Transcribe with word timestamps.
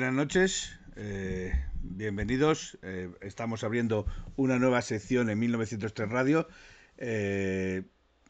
Buenas 0.00 0.16
noches, 0.16 0.78
eh, 0.96 1.52
bienvenidos. 1.82 2.78
Eh, 2.80 3.10
estamos 3.20 3.64
abriendo 3.64 4.06
una 4.34 4.58
nueva 4.58 4.80
sección 4.80 5.28
en 5.28 5.38
1903 5.38 6.08
Radio. 6.08 6.48
Eh, 6.96 7.82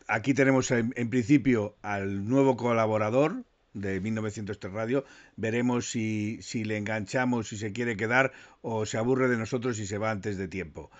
aquí 0.08 0.34
tenemos 0.34 0.72
en, 0.72 0.92
en, 0.96 1.10
principio 1.10 1.76
al 1.82 2.28
nuevo 2.28 2.56
colaborador 2.56 3.44
de 3.72 4.00
1903 4.00 4.72
Radio. 4.72 5.04
Veremos 5.36 5.88
si, 5.88 6.42
si 6.42 6.64
le 6.64 6.76
enganchamos, 6.76 7.46
si 7.46 7.56
se 7.56 7.72
quiere 7.72 7.96
quedar 7.96 8.32
o 8.62 8.84
se 8.84 8.98
aburre 8.98 9.28
de 9.28 9.36
nosotros 9.36 9.78
y 9.78 9.86
se 9.86 9.96
va 9.96 10.10
antes 10.10 10.36
de 10.38 10.48
tiempo. 10.48 10.91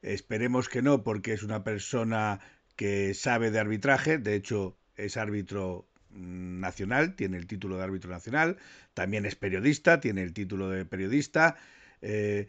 Esperemos 0.00 0.68
que 0.68 0.80
no, 0.80 1.02
porque 1.02 1.32
es 1.32 1.42
una 1.42 1.64
persona 1.64 2.38
que 2.76 3.14
sabe 3.14 3.50
de 3.50 3.58
arbitraje, 3.58 4.18
de 4.18 4.36
hecho 4.36 4.76
es 4.94 5.16
árbitro 5.16 5.89
nacional, 6.12 7.14
tiene 7.16 7.36
el 7.36 7.46
título 7.46 7.76
de 7.76 7.84
árbitro 7.84 8.10
nacional, 8.10 8.56
también 8.94 9.26
es 9.26 9.36
periodista, 9.36 10.00
tiene 10.00 10.22
el 10.22 10.32
título 10.32 10.68
de 10.68 10.84
periodista 10.84 11.56
eh, 12.02 12.48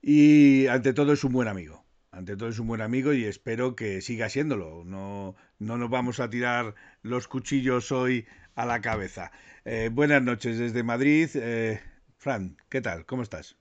y 0.00 0.66
ante 0.66 0.92
todo 0.92 1.12
es 1.12 1.24
un 1.24 1.32
buen 1.32 1.48
amigo. 1.48 1.84
Ante 2.10 2.36
todo 2.36 2.50
es 2.50 2.58
un 2.58 2.66
buen 2.66 2.82
amigo 2.82 3.14
y 3.14 3.24
espero 3.24 3.74
que 3.74 4.02
siga 4.02 4.28
siéndolo. 4.28 4.84
No, 4.84 5.34
no 5.58 5.78
nos 5.78 5.88
vamos 5.88 6.20
a 6.20 6.28
tirar 6.28 6.74
los 7.00 7.26
cuchillos 7.26 7.90
hoy 7.90 8.26
a 8.54 8.66
la 8.66 8.82
cabeza. 8.82 9.32
Eh, 9.64 9.88
buenas 9.90 10.22
noches 10.22 10.58
desde 10.58 10.82
Madrid. 10.82 11.30
Eh, 11.34 11.80
Fran, 12.18 12.58
¿qué 12.68 12.82
tal? 12.82 13.06
¿Cómo 13.06 13.22
estás? 13.22 13.56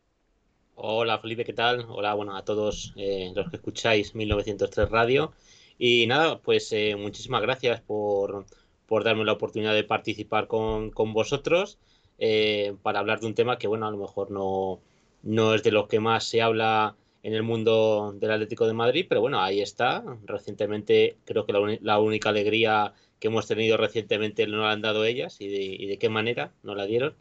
Hola 0.75 1.19
Felipe, 1.19 1.45
¿qué 1.45 1.53
tal? 1.53 1.86
Hola, 1.88 2.13
bueno, 2.13 2.36
a 2.36 2.43
todos 2.43 2.93
los 2.95 3.49
que 3.49 3.55
escucháis 3.55 4.15
1903 4.15 4.89
Radio. 4.89 5.31
Y 5.77 6.08
nada, 6.08 6.41
pues 6.41 6.73
muchísimas 6.97 7.41
gracias 7.41 7.81
por, 7.81 8.45
por, 8.92 9.03
darme 9.06 9.23
la 9.23 9.31
oportunidad 9.31 9.73
de 9.73 9.86
participar 9.86 10.47
con, 10.47 10.92
con 10.92 11.14
vosotros 11.14 11.78
eh, 12.20 12.75
para 12.84 13.00
hablar 13.00 13.22
de 13.22 13.28
un 13.28 13.36
tema 13.36 13.58
que, 13.58 13.67
bueno, 13.67 13.88
a 13.88 13.92
lo 13.92 13.98
mejor 13.98 14.31
no, 14.31 14.82
no 15.23 15.55
es 15.55 15.64
de 15.64 15.71
lo 15.71 15.88
que 15.88 16.02
más 16.02 16.26
se 16.26 16.42
habla 16.42 16.95
en 17.23 17.33
el 17.33 17.42
mundo 17.42 18.14
del 18.20 18.32
Atlético 18.32 18.67
de 18.67 18.73
Madrid, 18.73 19.05
pero 19.08 19.21
bueno, 19.21 19.42
ahí 19.42 19.61
está. 19.61 20.04
Recientemente 20.26 21.15
creo 21.23 21.45
que 21.45 21.54
la, 21.54 21.77
la 21.82 21.99
única 21.99 22.30
alegría 22.30 22.93
que 23.20 23.27
hemos 23.27 23.48
tenido 23.48 23.77
recientemente 23.77 24.45
no 24.48 24.58
la 24.58 24.71
han 24.71 24.82
dado 24.82 25.05
ellas 25.05 25.39
y 25.39 25.48
de, 25.48 25.61
y 25.61 25.86
de 25.86 25.98
qué 25.98 26.10
manera 26.10 26.52
no 26.64 26.76
la 26.76 26.86
dieron. 26.86 27.14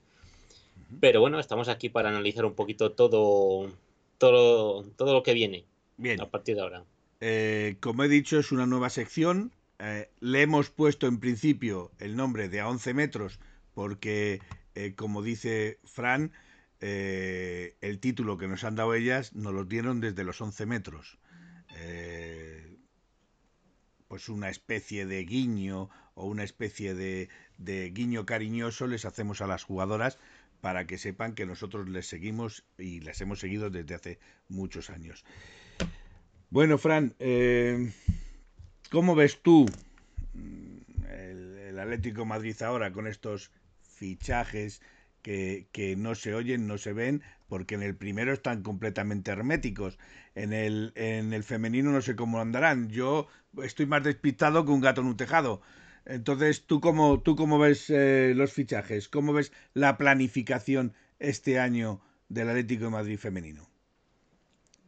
Pero 0.99 1.21
bueno, 1.21 1.39
estamos 1.39 1.69
aquí 1.69 1.89
para 1.89 2.09
analizar 2.09 2.45
un 2.45 2.55
poquito 2.55 2.93
todo, 2.93 3.71
todo, 4.19 4.83
todo 4.97 5.13
lo 5.13 5.23
que 5.23 5.35
viene 5.35 5.67
Bien. 5.99 6.21
a 6.21 6.29
partir 6.29 6.57
de 6.57 6.63
ahora. 6.63 6.85
Eh, 7.21 7.77
como 7.81 8.03
he 8.03 8.09
dicho, 8.09 8.39
es 8.39 8.51
una 8.51 8.67
nueva 8.67 8.91
sección. 8.91 9.53
Eh, 9.83 10.11
le 10.21 10.43
hemos 10.43 10.69
puesto 10.69 11.07
en 11.07 11.21
principio 11.21 11.91
el 11.99 12.15
nombre 12.15 12.51
de 12.51 12.61
a 12.61 12.69
11 12.69 12.93
metros 12.93 13.41
porque, 13.73 14.43
eh, 14.75 14.95
como 14.95 15.23
dice 15.23 15.79
Fran, 15.85 16.33
eh, 16.81 17.77
el 17.81 17.99
título 17.99 18.37
que 18.37 18.47
nos 18.47 18.63
han 18.65 18.77
dado 18.77 18.93
ellas 18.93 19.35
nos 19.35 19.55
lo 19.55 19.65
dieron 19.65 20.01
desde 20.01 20.23
los 20.23 20.41
11 20.41 20.67
metros. 20.67 21.19
Pues 24.07 24.29
una 24.29 24.51
especie 24.51 25.07
de 25.07 25.25
guiño 25.25 25.89
o 26.15 26.27
una 26.27 26.43
especie 26.43 26.95
de, 26.95 27.31
de 27.57 27.91
guiño 27.91 28.27
cariñoso 28.27 28.87
les 28.87 29.05
hacemos 29.07 29.41
a 29.41 29.47
las 29.47 29.63
jugadoras 29.63 30.19
para 30.61 30.87
que 30.87 30.99
sepan 30.99 31.35
que 31.35 31.47
nosotros 31.47 31.89
les 31.89 32.07
seguimos 32.07 32.65
y 32.77 33.01
les 33.01 33.21
hemos 33.21 33.39
seguido 33.39 33.71
desde 33.71 33.95
hace 33.95 34.19
muchos 34.49 34.91
años. 34.91 35.25
Bueno, 36.51 36.77
Fran, 36.77 37.15
¿cómo 38.91 39.15
ves 39.15 39.41
tú 39.43 39.67
el, 41.09 41.79
Atlético 41.79 42.27
Madrid 42.27 42.61
ahora 42.63 42.93
con 42.93 43.07
estos 43.07 43.51
fichajes 43.83 44.83
que, 45.23 45.67
que, 45.73 45.97
no 45.97 46.15
se 46.15 46.35
oyen, 46.35 46.67
no 46.67 46.77
se 46.77 46.93
ven? 46.93 47.23
Porque 47.49 47.75
en 47.75 47.83
el 47.83 47.97
primero 47.97 48.33
están 48.33 48.63
completamente 48.63 49.31
herméticos. 49.31 49.99
En 50.35 50.53
el, 50.53 50.93
en 50.95 51.33
el 51.33 51.43
femenino 51.43 51.91
no 51.91 52.03
sé 52.03 52.17
cómo 52.17 52.41
andarán. 52.41 52.91
Yo 52.91 53.29
estoy 53.63 53.87
más 53.87 54.05
despistado 54.05 54.65
que 54.65 54.73
un 54.73 54.81
gato 54.81 55.01
en 55.01 55.07
un 55.07 55.17
tejado. 55.17 55.63
Entonces, 56.05 56.67
¿tú 56.67 56.81
cómo, 56.81 57.21
tú 57.21 57.37
cómo 57.37 57.59
ves 57.59 57.89
eh, 57.89 58.35
los 58.37 58.53
fichajes? 58.53 59.09
¿Cómo 59.09 59.33
ves 59.33 59.53
la 59.75 59.97
planificación 59.97 60.95
este 61.19 61.59
año 61.59 62.01
del 62.29 62.49
Atlético 62.49 62.85
de 62.85 62.91
Madrid 62.91 63.19
femenino? 63.19 63.70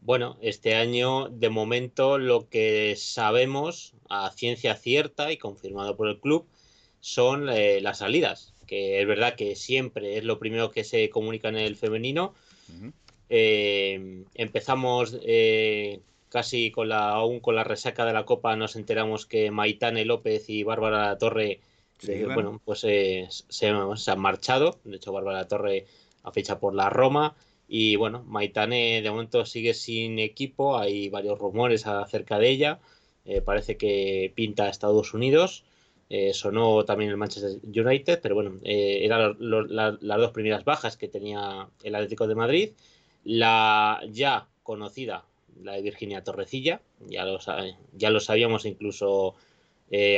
Bueno, 0.05 0.37
este 0.41 0.75
año, 0.75 1.29
de 1.29 1.49
momento, 1.49 2.19
lo 2.19 2.49
que 2.49 2.95
sabemos 2.97 3.95
a 4.09 4.31
ciencia 4.33 4.75
cierta 4.75 5.33
y 5.33 5.37
confirmado 5.37 5.97
por 5.97 6.09
el 6.09 6.19
club 6.21 6.47
son 7.01 7.49
eh, 7.49 7.81
las 7.81 7.99
salidas, 7.99 8.53
que 8.67 9.01
es 9.01 9.07
verdad 9.07 9.37
que 9.37 9.57
siempre 9.57 10.19
es 10.19 10.25
lo 10.25 10.39
primero 10.39 10.71
que 10.71 10.85
se 10.85 11.09
comunica 11.09 11.49
en 11.49 11.57
el 11.57 11.77
femenino. 11.77 12.35
Uh 12.69 12.87
-huh. 12.87 12.93
eh, 13.31 14.25
empezamos 14.35 15.17
eh, 15.23 16.01
casi 16.33 16.71
con 16.71 16.89
la, 16.89 17.11
aún 17.11 17.41
con 17.41 17.55
la 17.55 17.63
resaca 17.63 18.07
de 18.07 18.15
la 18.15 18.25
Copa 18.25 18.57
nos 18.57 18.75
enteramos 18.75 19.27
que 19.27 19.51
Maitane 19.51 20.07
López 20.07 20.49
y 20.49 20.63
Bárbara 20.63 21.19
Torre 21.19 21.61
sí, 21.99 22.13
eh, 22.13 22.27
bueno, 22.33 22.59
pues 22.65 22.81
se, 22.81 23.29
se, 23.29 23.69
han 23.69 24.21
marchado. 24.21 24.79
De 24.85 24.97
hecho, 24.97 25.13
Bárbara 25.13 25.47
Torre 25.47 25.85
ha 26.23 26.33
fichado 26.33 26.59
por 26.59 26.75
la 26.75 26.89
Roma. 26.89 27.37
Y 27.75 27.97
bueno, 27.97 28.23
Maitane 28.25 29.01
de 29.01 29.11
momento 29.11 29.47
sigue 29.47 29.73
sin 29.73 30.19
equipo. 30.19 30.77
Hay 30.77 31.09
varios 31.09 31.39
rumores 31.39 31.87
acerca 31.87 32.39
de 32.39 32.51
ella. 32.51 32.81
Eh, 33.25 33.41
parece 33.41 33.79
que 33.79 34.31
pinta 34.35 34.65
a 34.65 34.69
Estados 34.69 35.15
Unidos. 35.15 35.65
Eh, 36.11 36.35
sonó 36.35 36.85
también 36.85 37.09
el 37.11 37.17
Manchester 37.17 37.53
United, 37.65 38.21
pero 38.23 38.35
bueno, 38.35 38.59
eh, 38.63 39.01
eran 39.03 39.39
las 39.41 40.19
dos 40.19 40.33
primeras 40.33 40.67
bajas 40.67 40.99
que 40.99 41.09
tenía 41.09 41.67
el 41.83 41.95
Atlético 41.95 42.27
de 42.27 42.35
Madrid. 42.35 42.73
La 43.25 44.03
ya 44.11 44.49
conocida 44.63 45.25
la 45.63 45.73
de 45.73 45.81
Virginia 45.81 46.23
Torrecilla, 46.23 46.83
ya 47.09 47.25
lo, 47.25 47.39
ya 47.95 48.11
lo 48.11 48.21
sabíamos 48.21 48.67
incluso 48.67 49.35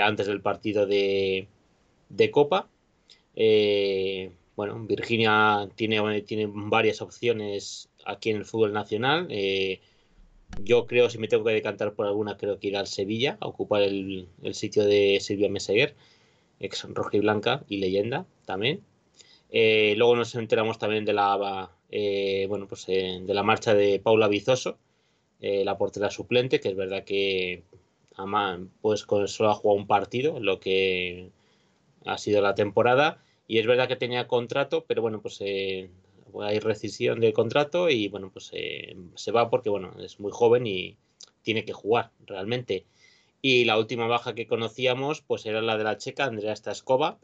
antes 0.03 0.27
del 0.27 0.41
partido 0.41 0.87
de, 0.87 1.47
de 2.09 2.31
Copa. 2.33 2.67
Eh, 4.55 4.57
bueno, 4.57 4.79
Virginia 4.87 5.69
tiene, 5.75 6.23
tiene 6.23 6.47
varias 6.49 7.03
opciones 7.03 7.89
aquí 8.05 8.31
en 8.31 8.37
el 8.37 8.45
fútbol 8.45 8.73
nacional. 8.73 9.27
Eh, 9.31 9.81
yo 10.63 10.87
creo, 10.87 11.11
si 11.11 11.19
me 11.19 11.29
tengo 11.29 11.45
que 11.45 11.53
decantar 11.53 11.95
por 11.95 12.07
alguna, 12.07 12.37
creo 12.37 12.59
que 12.59 12.69
ir 12.69 12.77
al 12.77 12.87
Sevilla 12.87 13.37
a 13.41 13.49
ocupar 13.49 13.83
el, 13.83 14.29
el 14.43 14.55
sitio 14.55 14.85
de 14.85 15.19
Silvia 15.21 15.49
Meseguer, 15.49 15.97
ex 16.61 16.85
roja 16.85 17.17
y 17.17 17.21
blanca 17.21 17.65
y 17.69 17.79
leyenda 17.79 18.27
también. 18.45 18.83
Eh, 19.51 19.95
luego 19.97 20.17
nos 20.17 20.35
enteramos 20.35 20.79
también 20.79 21.05
de 21.05 21.13
la, 21.13 21.71
eh, 21.91 22.47
bueno, 22.49 22.67
pues, 22.69 22.87
de 22.87 23.25
la 23.29 23.43
marcha 23.43 23.75
de 23.75 24.01
Paula 24.01 24.29
Vizoso, 24.29 24.79
eh, 25.41 25.65
la 25.65 25.79
portera 25.79 26.11
suplente, 26.11 26.61
que 26.61 26.69
es 26.71 26.77
verdad 26.77 27.05
que 27.05 27.63
pues 28.81 29.05
con 29.07 29.27
solo 29.27 29.51
ha 29.51 29.55
jugado 29.55 29.81
un 29.81 29.89
partido, 29.89 30.39
lo 30.39 30.61
que 30.61 31.31
ha 32.05 32.17
sido 32.19 32.41
la 32.43 32.55
temporada, 32.55 33.24
y 33.47 33.59
es 33.59 33.67
verdad 33.67 33.89
que 33.89 33.97
tenía 33.97 34.27
contrato, 34.27 34.85
pero 34.87 35.03
bueno, 35.03 35.21
pues 35.21 35.39
eh, 35.41 35.91
hay 36.41 36.59
rescisión 36.59 37.21
del 37.21 37.33
contrato 37.33 37.91
y 37.91 38.09
bueno, 38.09 38.31
pues 38.31 38.51
eh, 38.53 38.97
se 39.15 39.33
va 39.33 39.51
porque 39.51 39.71
bueno, 39.71 39.95
es 40.01 40.21
muy 40.21 40.33
joven 40.33 40.67
y 40.67 40.97
tiene 41.43 41.65
que 41.65 41.73
jugar 41.73 42.11
realmente. 42.27 42.87
Y 43.43 43.65
la 43.67 43.79
última 43.79 44.07
baja 44.07 44.35
que 44.35 44.47
conocíamos, 44.47 45.21
pues 45.21 45.45
era 45.47 45.61
la 45.61 45.77
de 45.77 45.85
la 45.85 45.99
checa, 45.99 46.25
Andrea 46.25 46.57
Staskova, 46.57 47.19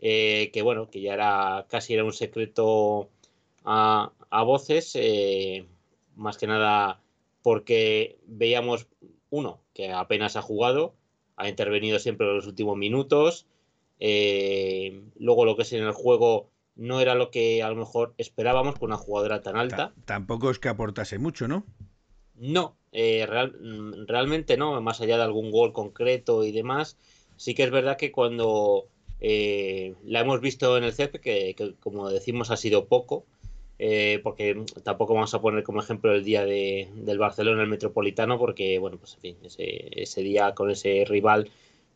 eh, 0.00 0.50
que 0.52 0.62
bueno, 0.62 0.88
que 0.90 1.02
ya 1.02 1.14
era 1.14 1.66
casi 1.68 1.94
era 1.94 2.04
un 2.04 2.14
secreto 2.14 3.10
a, 3.64 4.12
a 4.30 4.42
voces, 4.44 4.98
más 6.16 6.38
que 6.38 6.46
nada 6.46 7.00
porque 7.42 8.18
veíamos 8.26 8.88
uno 9.30 9.60
que 9.74 9.92
apenas 9.92 10.36
ha 10.36 10.42
jugado, 10.42 10.94
ha 11.36 11.48
intervenido 11.48 11.98
siempre 11.98 12.26
en 12.26 12.36
los 12.36 12.46
últimos 12.46 12.76
minutos, 12.76 13.46
eh, 13.98 15.02
luego 15.16 15.44
lo 15.44 15.56
que 15.56 15.62
es 15.62 15.72
en 15.72 15.84
el 15.84 15.92
juego 15.92 16.50
no 16.76 17.00
era 17.00 17.14
lo 17.14 17.30
que 17.30 17.62
a 17.62 17.68
lo 17.68 17.76
mejor 17.76 18.14
esperábamos 18.18 18.78
con 18.78 18.90
una 18.90 18.96
jugadora 18.96 19.42
tan 19.42 19.56
alta. 19.56 19.92
T 19.94 20.02
Tampoco 20.04 20.50
es 20.50 20.58
que 20.58 20.68
aportase 20.68 21.18
mucho, 21.18 21.48
¿no? 21.48 21.66
No, 22.36 22.76
eh, 22.92 23.26
real, 23.26 23.52
realmente 24.06 24.56
no, 24.56 24.80
más 24.80 25.00
allá 25.00 25.16
de 25.16 25.24
algún 25.24 25.50
gol 25.50 25.72
concreto 25.72 26.44
y 26.44 26.52
demás. 26.52 26.96
Sí 27.36 27.54
que 27.54 27.64
es 27.64 27.70
verdad 27.70 27.96
que 27.96 28.12
cuando 28.12 28.86
eh, 29.20 29.94
la 30.04 30.20
hemos 30.20 30.40
visto 30.40 30.76
en 30.76 30.84
el 30.84 30.92
CEP, 30.92 31.16
que, 31.16 31.54
que, 31.56 31.74
como 31.80 32.08
decimos 32.10 32.52
ha 32.52 32.56
sido 32.56 32.86
poco, 32.86 33.26
eh, 33.80 34.20
porque 34.22 34.64
tampoco 34.82 35.14
vamos 35.14 35.34
a 35.34 35.40
poner 35.40 35.62
como 35.62 35.80
ejemplo 35.80 36.12
el 36.12 36.24
día 36.24 36.44
de, 36.44 36.88
del 36.94 37.18
Barcelona, 37.18 37.62
el 37.62 37.68
Metropolitano, 37.68 38.38
porque 38.38 38.78
bueno, 38.78 38.98
pues 38.98 39.14
en 39.14 39.20
fin, 39.20 39.36
ese, 39.44 40.00
ese 40.00 40.20
día 40.22 40.54
con 40.54 40.70
ese 40.70 41.04
rival 41.06 41.50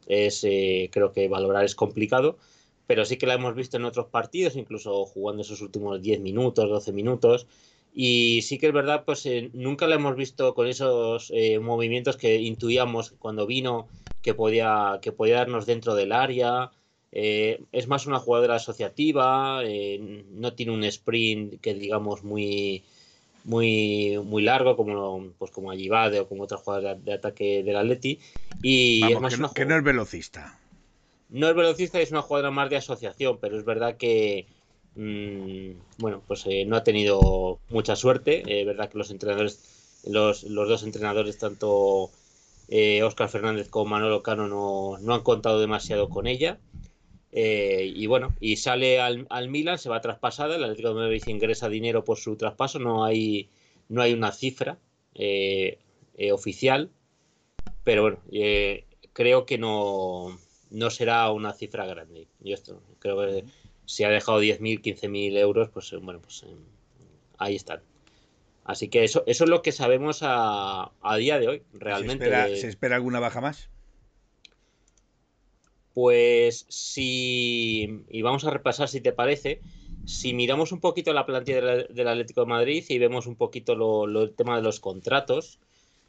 es 0.07 0.45
eh, 0.45 0.91
creo 0.93 1.13
que 1.13 1.29
valorar 1.29 1.65
es 1.65 1.75
complicado, 1.75 2.39
pero 2.87 3.05
sí 3.05 3.17
que 3.17 3.27
la 3.27 3.35
hemos 3.35 3.55
visto 3.55 3.77
en 3.77 3.85
otros 3.85 4.07
partidos, 4.07 4.57
incluso 4.57 5.05
jugando 5.07 5.43
esos 5.43 5.61
últimos 5.61 6.03
10 6.03 6.21
minutos, 6.21 6.69
12 6.69 6.93
minutos, 6.93 7.47
y 7.95 8.41
sí 8.43 8.59
que 8.59 8.69
es 8.69 8.73
verdad, 8.73 9.05
pues 9.05 9.27
eh, 9.27 9.51
nunca 9.53 9.87
la 9.87 9.97
hemos 9.97 10.17
visto 10.17 10.55
con 10.55 10.67
esos 10.67 11.31
eh, 11.35 11.59
movimientos 11.59 12.17
que 12.17 12.37
intuíamos 12.37 13.13
cuando 13.19 13.47
vino, 13.47 13.89
que 14.23 14.35
podía, 14.35 14.99
que 15.03 15.13
podía 15.13 15.37
darnos 15.37 15.67
dentro 15.67 15.95
del 15.95 16.13
área, 16.13 16.71
es 17.15 17.89
más 17.89 18.07
una 18.07 18.19
jugadora 18.19 18.55
asociativa, 18.55 19.61
no 20.31 20.55
tiene 20.55 20.73
un 20.73 20.83
sprint 20.85 21.61
que 21.61 21.75
digamos 21.75 22.25
muy 22.25 22.85
muy 23.45 24.19
muy 24.25 24.43
largo 24.43 24.77
como 24.77 25.33
pues 25.39 25.51
como 25.51 25.71
Ayibade 25.71 26.21
o 26.21 26.29
como 26.29 26.45
otras 26.45 26.61
jugadoras 26.61 27.05
de, 27.05 27.13
ataque 27.13 27.63
del 27.63 27.77
Atleti. 27.77 28.19
Y 28.63 29.05
es 29.05 29.21
más 29.21 29.35
que, 29.35 29.41
no, 29.41 29.53
que 29.53 29.65
no 29.65 29.77
es 29.77 29.85
velocista. 29.85 30.59
No 31.29 31.49
es 31.49 31.55
velocista 31.55 32.01
es 32.01 32.11
una 32.11 32.23
jugadora 32.23 32.51
más 32.51 32.71
de 32.71 32.77
asociación 32.77 33.39
pero 33.41 33.59
es 33.59 33.65
verdad 33.65 33.97
que 33.97 34.47
mm, 34.97 35.99
bueno 35.99 36.23
pues 36.27 36.45
eh, 36.47 36.65
no 36.67 36.77
ha 36.77 36.85
tenido 36.85 37.59
mucha 37.71 37.97
suerte. 37.97 38.43
Es 38.43 38.49
eh, 38.49 38.65
verdad 38.65 38.91
que 38.91 38.99
los 38.99 39.11
entrenadores 39.11 40.01
los, 40.05 40.45
los 40.45 40.69
dos 40.69 40.83
entrenadores 40.83 41.39
tanto 41.39 42.11
Oscar 43.05 43.27
eh, 43.27 43.31
Fernández 43.31 43.69
como 43.69 43.91
Manolo 43.91 44.23
Cano 44.23 44.49
no, 44.49 44.99
no 45.01 45.15
han 45.15 45.23
contado 45.23 45.61
demasiado 45.61 46.09
con 46.09 46.27
ella 46.27 46.59
eh, 47.35 47.91
y 47.95 48.07
bueno, 48.07 48.35
y 48.41 48.57
sale 48.57 49.01
al, 49.01 49.27
al, 49.31 49.49
Milan, 49.49 49.79
se 49.79 49.89
va 49.89 50.03
traspasada, 50.03 50.57
el 50.57 50.65
Atlético 50.65 50.91
de 50.91 50.95
Madrid 50.97 51.23
ingresa 51.27 51.71
dinero 51.71 52.05
por 52.05 52.19
su 52.19 52.37
traspaso, 52.37 52.79
no 52.79 53.05
hay, 53.05 53.49
no 53.89 54.03
hay 54.03 54.13
una 54.13 54.33
cifra 54.33 54.79
eh, 55.15 55.79
eh, 56.19 56.31
oficial, 56.31 56.91
pero 57.85 58.03
bueno, 58.03 58.19
creo 59.15 59.47
que 59.47 59.57
no, 59.57 60.39
no 60.71 60.91
será 60.91 61.31
una 61.31 61.55
cifra 61.55 61.87
grande. 61.87 62.29
Yo 62.41 62.53
esto, 62.53 62.83
creo 62.99 63.19
que 63.19 63.45
si 63.87 64.05
ha 64.05 64.11
dejado 64.11 64.43
10.000, 64.43 64.83
15.000 64.83 65.39
euros, 65.39 65.71
pues 65.71 65.91
bueno, 66.03 66.21
pues 66.21 66.45
ahí 67.39 67.57
están. 67.57 67.81
Así 68.65 68.89
que 68.89 69.05
eso, 69.05 69.25
eso 69.27 69.45
es 69.45 69.51
lo 69.51 69.63
que 69.63 69.73
sabemos 69.73 70.21
a, 70.23 70.93
a 71.01 71.17
día 71.17 71.41
de 71.41 71.49
hoy, 71.49 71.63
realmente. 71.73 72.57
¿Se 72.57 72.69
espera 72.69 72.97
alguna 72.97 73.21
baja 73.21 73.41
más? 73.41 73.72
Pues 75.95 76.67
si, 76.69 78.05
y 78.09 78.23
vamos 78.23 78.45
a 78.45 78.51
repasar 78.51 78.89
si 78.89 79.01
te 79.01 79.13
parece, 79.13 79.61
si 80.05 80.35
miramos 80.35 80.73
un 80.73 80.81
poquito 80.81 81.13
la 81.13 81.27
plantilla 81.27 81.61
del, 81.61 82.09
Atlético 82.09 82.43
de 82.43 82.47
Madrid 82.47 82.85
y 82.89 82.99
vemos 82.99 83.27
un 83.27 83.37
poquito 83.37 83.75
lo, 83.75 84.23
el 84.23 84.33
tema 84.35 84.57
de 84.57 84.63
los 84.63 84.81
contratos, 84.81 85.59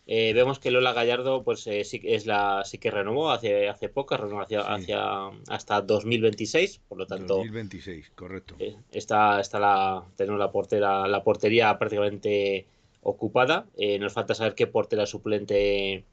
eh, 0.06 0.33
vemos 0.33 0.59
que 0.59 0.71
Lola 0.71 0.94
Gallardo 0.94 1.44
pues 1.44 1.65
eh, 1.68 1.83
sí, 1.85 2.01
es 2.03 2.25
la, 2.25 2.63
sí 2.65 2.77
que 2.77 2.91
renovó 2.91 3.31
hace, 3.31 3.69
hace 3.69 3.89
poco, 3.89 4.18
renovó 4.18 4.41
hacia, 4.41 4.62
hacia, 4.62 5.30
hasta 5.47 5.81
2026, 5.81 6.81
por 6.89 6.97
lo 6.97 7.07
tanto... 7.07 7.36
2026, 7.36 8.12
correcto. 8.15 8.56
Eh, 8.59 8.75
está, 8.91 9.39
está 9.39 9.59
la, 9.59 10.03
tenemos 10.15 10.39
la, 10.39 10.51
portera, 10.51 11.07
la 11.07 11.24
portería 11.24 11.77
prácticamente 11.77 12.68
ocupada, 13.01 13.68
nos 14.00 14.13
falta 14.13 14.33
saber 14.33 14.56
qué 14.56 14.65
portera 14.65 15.06
suplente 15.06 16.06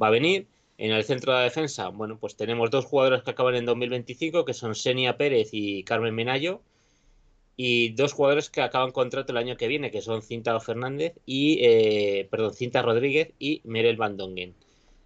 va 0.00 0.08
a 0.08 0.10
venir. 0.10 0.46
En 0.80 0.92
el 0.92 1.04
centro 1.04 1.32
de 1.32 1.40
la 1.40 1.44
defensa, 1.44 1.88
bueno, 1.90 2.18
pues 2.18 2.36
tenemos 2.36 2.70
dos 2.70 2.86
jugadores 2.86 3.22
que 3.22 3.32
acaban 3.32 3.54
en 3.54 3.66
2025, 3.66 4.46
que 4.46 4.54
son 4.54 4.74
Senia 4.74 5.18
Pérez 5.18 5.50
y 5.52 5.84
Carmen 5.84 6.14
Menayo, 6.14 6.62
y 7.54 7.90
dos 7.90 8.14
jugadores 8.14 8.48
que 8.48 8.62
acaban 8.62 8.90
contrato 8.90 9.32
el 9.32 9.36
año 9.36 9.58
que 9.58 9.68
viene, 9.68 9.90
que 9.90 10.00
son 10.00 10.22
Cinta 10.22 10.58
Fernández 10.58 11.12
y, 11.26 11.58
eh, 11.60 12.28
perdón, 12.30 12.54
Cinta 12.54 12.80
Rodríguez 12.80 13.34
y 13.38 13.60
Merel 13.64 13.98
Van 13.98 14.16
Dongen. 14.16 14.54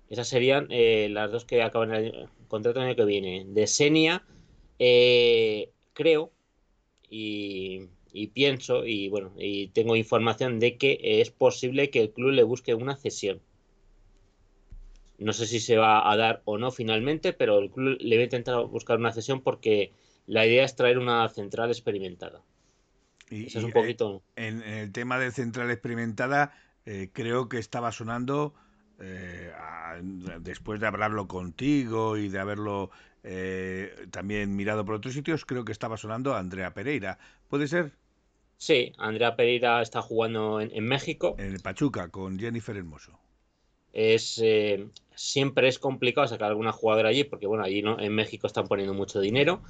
Esas 0.08 0.28
serían 0.28 0.68
eh, 0.70 1.08
las 1.10 1.32
dos 1.32 1.44
que 1.44 1.60
acaban 1.60 1.92
el 1.92 2.28
contrato 2.46 2.78
el 2.78 2.86
año 2.86 2.96
que 2.96 3.04
viene. 3.04 3.44
De 3.44 3.66
Senia, 3.66 4.24
eh, 4.78 5.70
creo, 5.92 6.30
y, 7.10 7.88
pienso, 8.32 8.86
y 8.86 9.08
bueno, 9.08 9.32
y 9.36 9.68
tengo 9.68 9.96
información 9.96 10.60
de 10.60 10.76
que 10.76 11.00
es 11.20 11.30
posible 11.30 11.90
que 11.90 12.00
el 12.00 12.12
club 12.12 12.30
le 12.30 12.44
busque 12.44 12.74
una 12.74 12.94
cesión 12.94 13.40
no 15.18 15.32
sé 15.32 15.46
si 15.46 15.60
se 15.60 15.76
va 15.76 16.10
a 16.10 16.16
dar 16.16 16.42
o 16.44 16.58
no 16.58 16.70
finalmente, 16.70 17.32
pero 17.32 17.58
el 17.58 17.70
club 17.70 17.96
le 18.00 18.16
va 18.16 18.22
a 18.22 18.24
intentar 18.24 18.64
buscar 18.66 18.98
una 18.98 19.12
cesión 19.12 19.40
porque 19.40 19.92
la 20.26 20.46
idea 20.46 20.64
es 20.64 20.74
traer 20.76 20.98
una 20.98 21.28
central 21.28 21.70
experimentada. 21.70 22.42
Y, 23.30 23.46
es 23.46 23.56
un 23.56 23.70
poquito. 23.70 24.22
En, 24.36 24.62
el 24.62 24.92
tema 24.92 25.18
de 25.18 25.30
central 25.30 25.70
experimentada, 25.70 26.52
eh, 26.86 27.10
creo 27.12 27.48
que 27.48 27.58
estaba 27.58 27.92
sonando, 27.92 28.54
eh, 29.00 29.52
después 30.40 30.80
de 30.80 30.86
hablarlo 30.86 31.26
contigo 31.26 32.16
y 32.16 32.28
de 32.28 32.38
haberlo 32.38 32.90
eh, 33.22 34.06
también 34.10 34.54
mirado 34.56 34.84
por 34.84 34.96
otros 34.96 35.14
sitios, 35.14 35.44
creo 35.44 35.64
que 35.64 35.72
estaba 35.72 35.96
sonando 35.96 36.34
Andrea 36.34 36.74
Pereira. 36.74 37.18
¿Puede 37.48 37.68
ser? 37.68 37.92
Sí, 38.56 38.92
Andrea 38.98 39.36
Pereira 39.36 39.82
está 39.82 40.00
jugando 40.02 40.60
en, 40.60 40.70
en 40.72 40.86
México. 40.86 41.34
En 41.38 41.52
el 41.52 41.60
Pachuca, 41.60 42.08
con 42.08 42.38
Jennifer 42.38 42.76
Hermoso 42.76 43.18
es 43.94 44.40
eh, 44.42 44.88
siempre 45.14 45.68
es 45.68 45.78
complicado 45.78 46.26
sacar 46.26 46.50
alguna 46.50 46.72
jugadora 46.72 47.08
allí 47.08 47.24
porque 47.24 47.46
bueno 47.46 47.62
allí 47.62 47.80
no 47.80 47.98
en 48.00 48.12
México 48.12 48.46
están 48.46 48.66
poniendo 48.66 48.92
mucho 48.92 49.20
dinero 49.20 49.62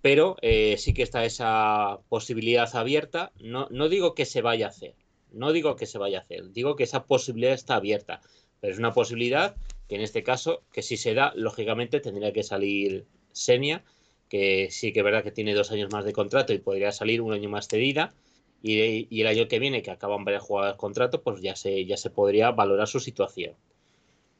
pero 0.00 0.36
eh, 0.42 0.76
sí 0.78 0.94
que 0.94 1.02
está 1.02 1.24
esa 1.24 2.00
posibilidad 2.08 2.68
abierta. 2.74 3.30
No, 3.38 3.68
no 3.70 3.88
digo 3.88 4.14
que 4.14 4.24
se 4.24 4.40
vaya 4.42 4.66
a 4.66 4.70
hacer 4.70 4.94
no 5.32 5.52
digo 5.52 5.76
que 5.76 5.86
se 5.86 5.98
vaya 5.98 6.18
a 6.18 6.20
hacer 6.22 6.52
digo 6.52 6.76
que 6.76 6.84
esa 6.84 7.04
posibilidad 7.04 7.52
está 7.52 7.74
abierta 7.74 8.20
pero 8.60 8.72
es 8.72 8.78
una 8.78 8.92
posibilidad 8.92 9.56
que 9.88 9.96
en 9.96 10.02
este 10.02 10.22
caso 10.22 10.62
que 10.72 10.82
si 10.82 10.96
se 10.96 11.12
da 11.14 11.32
lógicamente 11.34 12.00
tendría 12.00 12.32
que 12.32 12.44
salir 12.44 13.06
Senia 13.32 13.82
que 14.28 14.68
sí 14.70 14.92
que 14.92 15.00
es 15.00 15.04
verdad 15.04 15.24
que 15.24 15.32
tiene 15.32 15.52
dos 15.52 15.72
años 15.72 15.90
más 15.90 16.04
de 16.04 16.12
contrato 16.12 16.52
y 16.52 16.58
podría 16.58 16.92
salir 16.92 17.20
un 17.20 17.32
año 17.32 17.48
más 17.48 17.66
cedida 17.66 18.14
y, 18.62 19.20
el 19.20 19.26
año 19.26 19.48
que 19.48 19.58
viene, 19.58 19.82
que 19.82 19.90
acaban 19.90 20.24
varias 20.24 20.44
jugadas 20.44 20.74
de 20.74 20.78
contrato, 20.78 21.22
pues 21.22 21.40
ya 21.40 21.56
se, 21.56 21.84
ya 21.84 21.96
se 21.96 22.10
podría 22.10 22.52
valorar 22.52 22.86
su 22.86 23.00
situación. 23.00 23.54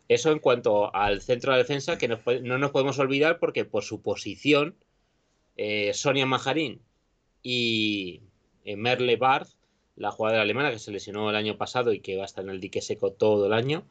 Eso 0.09 0.31
en 0.31 0.39
cuanto 0.39 0.95
al 0.95 1.23
centro 1.23 1.53
de 1.53 1.59
defensa, 1.59 1.99
que 1.99 2.09
no, 2.09 2.19
nos 2.59 2.71
podemos 2.71 2.99
olvidar 2.99 3.39
porque 3.39 3.65
por 3.65 3.83
su 3.83 4.01
posición, 4.01 4.77
eh, 5.57 5.93
Sonia 5.95 6.27
Majarín 6.27 6.81
y 7.43 8.23
eh, 8.65 8.77
Merle 8.77 9.17
Barth, 9.17 9.51
la 9.97 10.11
jugadora 10.11 10.43
alemana 10.43 10.71
que 10.71 10.79
se 10.79 10.93
lesionó 10.93 11.29
el 11.29 11.37
año 11.37 11.57
pasado 11.57 11.93
y 11.93 12.01
que 12.01 12.17
va 12.17 12.23
a 12.23 12.27
estar 12.27 12.45
en 12.45 12.51
el 12.51 12.61
dique 12.61 12.81
seco 12.81 13.13
todo 13.13 13.47
el 13.47 13.53
año, 13.53 13.85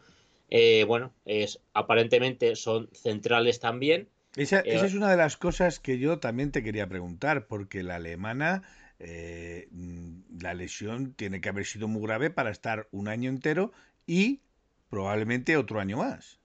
eh, 0.50 0.86
bueno, 0.88 1.14
es, 1.26 1.60
aparentemente 1.74 2.56
son 2.56 2.90
centrales 2.94 3.60
también. 3.60 4.08
esa, 4.36 4.60
es 4.60 4.94
una 4.94 5.10
de 5.10 5.18
las 5.18 5.38
cosas 5.38 5.80
que 5.80 5.98
yo 5.98 6.20
también 6.20 6.52
te 6.52 6.64
quería 6.64 6.88
preguntar, 6.88 7.48
porque 7.48 7.84
la 7.84 7.96
alemana 7.96 8.64
eh, 9.04 9.68
mm, 9.72 10.42
la 10.42 10.54
lesión 10.54 11.14
tiene 11.14 11.42
que 11.42 11.50
haber 11.50 11.66
sido 11.66 11.88
muy 11.88 12.04
grave 12.04 12.30
para 12.30 12.52
estar 12.52 12.88
un 12.92 13.08
año 13.08 13.30
entero 13.32 13.72
y 14.06 14.42
probablemente 14.90 15.58
otro 15.58 15.80
año 15.80 15.98
más. 15.98 16.40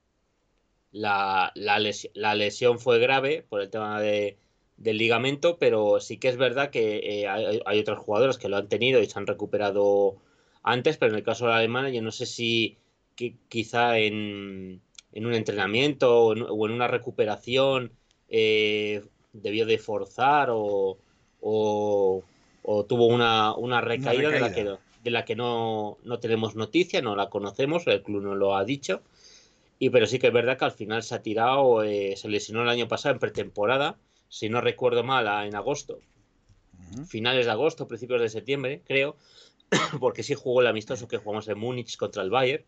La, 0.91 1.53
lesión, 1.55 2.79
fue 2.79 2.99
grave 2.99 3.45
por 3.47 3.61
el 3.61 3.69
tema 3.69 4.01
de, 4.01 4.39
del 4.79 4.97
ligamento, 4.97 5.59
pero 5.59 6.01
sí 6.01 6.17
que 6.17 6.29
es 6.29 6.39
verdad 6.39 6.71
que 6.71 7.25
eh, 7.25 7.29
hay, 7.29 7.79
otros 7.79 7.99
jugadores 7.99 8.39
que 8.39 8.49
lo 8.49 8.57
han 8.57 8.69
tenido 8.69 9.03
y 9.03 9.07
se 9.07 9.19
han 9.19 9.27
recuperado 9.27 10.17
antes, 10.63 10.97
pero 10.97 11.13
en 11.13 11.19
el 11.19 11.25
caso 11.25 11.45
de 11.45 11.51
la 11.51 11.59
alemana 11.59 11.91
yo 11.91 12.01
no 12.01 12.11
sé 12.11 12.25
si 12.25 12.79
quizá 13.51 13.99
en, 13.99 14.81
un 15.15 15.35
entrenamiento 15.35 16.23
o 16.23 16.33
en, 16.33 16.73
una 16.73 16.89
recuperación 16.89 17.93
eh, 18.31 19.05
debió 19.35 19.67
de 19.67 19.77
forzar 19.77 20.49
o 20.51 20.99
tuvo 22.89 23.07
una, 23.07 23.55
una, 23.55 23.81
recaída, 23.81 24.31
de 24.31 24.41
la 24.41 24.53
que, 24.53 24.65
de 25.05 25.11
la 25.11 25.25
que 25.25 25.37
no, 25.37 25.99
no, 26.03 26.19
tenemos 26.19 26.57
noticia, 26.57 27.01
no 27.01 27.15
la 27.15 27.31
conocemos, 27.31 27.87
el 27.87 28.03
club 28.03 28.23
no 28.23 28.35
lo 28.35 28.57
ha 28.57 28.65
dicho. 28.65 29.03
Y 29.79 29.91
pero 29.91 30.07
sí 30.07 30.19
que 30.19 30.29
es 30.29 30.33
verdad 30.33 30.59
que 30.59 30.65
al 30.65 30.73
final 30.73 31.03
se 31.03 31.15
ha 31.15 31.23
tirado, 31.23 31.85
eh, 31.85 32.15
se 32.17 32.29
lesionó 32.29 32.63
el 32.63 32.69
año 32.69 32.89
pasado 32.89 33.15
en 33.15 33.21
pretemporada, 33.21 33.99
si 34.29 34.49
no 34.49 34.61
recuerdo 34.61 35.05
mal, 35.05 35.47
en 35.47 35.55
agosto. 35.55 36.01
Finales 37.09 37.47
de 37.47 37.53
agosto, 37.53 37.89
principios 37.89 38.21
de 38.21 38.29
septiembre, 38.29 38.83
creo, 38.87 39.17
porque 40.01 40.23
sí 40.23 40.35
jugó 40.35 40.61
el 40.61 40.67
amistoso 40.67 41.09
que 41.09 41.19
jugamos 41.19 41.49
en 41.49 41.59
Múnich 41.59 41.97
contra 41.97 42.23
el 42.23 42.31
Bayern, 42.31 42.65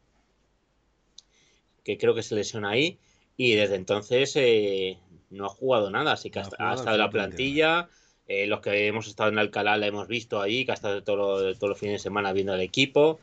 que 1.85 1.99
creo 1.99 2.15
que 2.15 2.23
se 2.23 2.35
lesiona 2.35 2.71
ahí, 2.71 2.99
y 3.37 3.55
desde 3.55 3.77
entonces 3.77 4.33
eh, 4.37 4.99
no 5.31 5.47
ha 5.47 5.49
jugado 5.49 5.91
nada, 5.91 6.13
así 6.13 6.31
que 6.31 6.41
ha, 6.41 6.43
estado 6.43 6.93
en 6.93 6.99
la 6.99 7.11
plantilla, 7.11 7.89
eh, 8.29 8.47
los 8.47 8.61
que 8.61 8.87
hemos 8.87 9.09
estado 9.09 9.31
en 9.31 9.39
Alcalá 9.39 9.79
la 9.79 9.87
hemos 9.87 10.07
visto 10.07 10.43
ahí, 10.43 10.67
que 10.67 10.73
ha 10.73 10.75
estado 10.75 11.03
todo, 11.03 11.55
todos 11.55 11.71
los 11.71 11.79
fines 11.79 11.95
de 11.95 11.99
semana 11.99 12.35
viendo 12.35 12.53
al 12.53 12.61
equipo. 12.61 13.19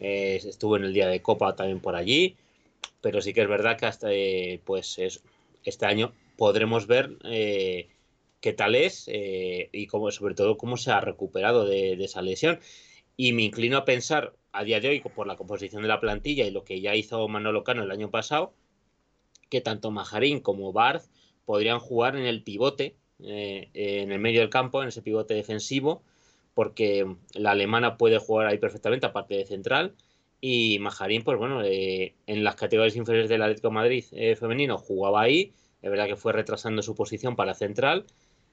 Eh, 0.00 0.40
estuvo 0.44 0.76
en 0.76 0.84
el 0.84 0.92
día 0.92 1.06
de 1.06 1.22
Copa 1.22 1.54
también 1.54 1.80
por 1.80 1.94
allí. 1.94 2.36
Pero 3.00 3.22
sí 3.22 3.32
que 3.32 3.42
es 3.42 3.48
verdad 3.48 3.78
que 3.78 3.86
hasta 3.86 4.12
eh, 4.12 4.60
pues 4.64 4.98
este 5.64 5.86
año 5.86 6.12
podremos 6.36 6.88
ver 6.88 7.16
qué 8.40 8.52
tal 8.52 8.74
es 8.74 9.08
y 9.08 9.86
cómo, 9.86 10.10
sobre 10.10 10.34
todo 10.34 10.58
cómo 10.58 10.76
se 10.76 10.90
ha 10.90 11.00
recuperado 11.00 11.64
de, 11.64 11.92
esa 11.92 12.22
lesión. 12.22 12.58
Y 13.16 13.32
me 13.34 13.42
inclino 13.42 13.78
a 13.78 13.84
pensar 13.84 14.34
a 14.52 14.64
día 14.64 14.80
de 14.80 14.88
hoy, 14.88 15.00
por 15.00 15.28
la 15.28 15.36
composición 15.36 15.82
de 15.82 15.88
la 15.88 16.00
plantilla 16.00 16.44
y 16.44 16.50
lo 16.50 16.64
que 16.64 16.80
ya 16.80 16.96
hizo 16.96 17.28
Manolo 17.28 17.62
Cano 17.62 17.84
el 17.84 17.90
año 17.92 18.10
pasado, 18.10 18.52
que 19.50 19.60
tanto 19.60 19.92
Majarín 19.92 20.40
como 20.40 20.72
Barth 20.72 21.04
podrían 21.44 21.78
jugar 21.78 22.16
en 22.16 22.26
el 22.26 22.42
pivote 22.42 22.96
eh, 23.20 23.70
en 23.74 24.12
el 24.12 24.18
medio 24.18 24.40
del 24.40 24.50
campo, 24.50 24.82
en 24.82 24.88
ese 24.88 25.02
pivote 25.02 25.34
defensivo, 25.34 26.02
porque 26.54 27.06
la 27.34 27.52
alemana 27.52 27.96
puede 27.96 28.18
jugar 28.18 28.46
ahí 28.46 28.58
perfectamente, 28.58 29.06
aparte 29.06 29.34
de 29.34 29.46
central. 29.46 29.94
Y 30.40 30.78
Majarín, 30.78 31.24
pues 31.24 31.38
bueno, 31.38 31.62
eh, 31.64 32.14
en 32.26 32.44
las 32.44 32.56
categorías 32.56 32.96
inferiores 32.96 33.28
del 33.28 33.42
Atlético 33.42 33.70
Madrid 33.70 34.04
eh, 34.12 34.36
femenino 34.36 34.78
jugaba 34.78 35.22
ahí, 35.22 35.52
Es 35.82 35.90
verdad 35.90 36.06
que 36.06 36.16
fue 36.16 36.32
retrasando 36.32 36.82
su 36.82 36.94
posición 36.94 37.36
para 37.36 37.54
central. 37.54 38.06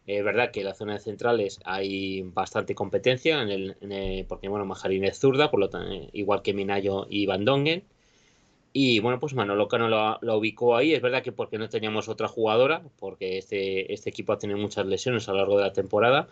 Es 0.08 0.24
verdad 0.24 0.52
que 0.52 0.60
en 0.62 0.68
la 0.68 0.76
zona 0.76 0.94
de 0.94 1.00
centrales 1.00 1.60
hay 1.66 2.22
bastante 2.22 2.76
competencia, 2.76 3.42
en 3.42 3.50
el, 3.50 4.26
porque 4.28 4.48
bueno, 4.50 4.66
Majarín 4.66 5.04
es 5.04 5.20
zurda, 5.20 5.50
por 5.50 5.60
lo 5.60 5.70
tanto, 5.70 6.10
igual 6.14 6.44
que 6.44 6.54
Minayo 6.54 7.08
y 7.10 7.26
Van 7.26 7.46
Dongen. 7.46 7.84
Y 8.78 9.00
bueno, 9.00 9.22
pues 9.22 9.34
Manolo 9.34 9.70
Cano 9.70 9.88
lo, 9.88 10.38
ubicó 10.38 10.76
ahí. 10.76 10.94
Es 10.94 11.02
verdad 11.02 11.24
que 11.24 11.32
porque 11.32 11.58
no 11.58 11.70
teníamos 11.70 12.10
otra 12.10 12.28
jugadora, 12.28 12.82
porque 13.00 13.38
este, 13.38 13.94
este 13.94 14.10
equipo 14.10 14.34
ha 14.34 14.38
tenido 14.38 14.60
muchas 14.60 14.86
lesiones 14.86 15.30
a 15.30 15.32
lo 15.32 15.38
largo 15.38 15.58
de 15.58 15.64
la 15.64 15.72
temporada. 15.72 16.28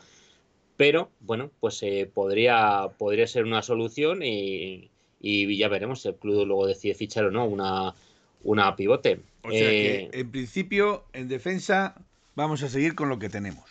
Pero 0.75 1.09
bueno, 1.21 1.51
pues 1.61 1.81
eh, 1.83 2.11
podría, 2.13 2.89
podría 2.97 3.27
ser 3.27 3.45
una 3.45 3.61
solución 3.61 4.23
y, 4.23 4.91
ya 5.21 5.69
veremos 5.69 6.01
si 6.01 6.09
el 6.09 6.15
club 6.15 6.45
luego 6.45 6.67
decide 6.67 6.95
fichar 6.95 7.23
o 7.23 7.31
no 7.31 7.45
una, 7.45 7.95
una 8.43 8.75
pivote. 8.75 9.21
O 9.43 9.49
sea 9.49 9.69
que 9.69 9.95
eh, 9.95 10.09
en 10.11 10.29
principio, 10.29 11.05
en 11.13 11.29
defensa, 11.29 11.95
vamos 12.35 12.61
a 12.61 12.67
seguir 12.67 12.93
con 12.93 13.07
lo 13.07 13.19
que 13.19 13.29
tenemos, 13.29 13.69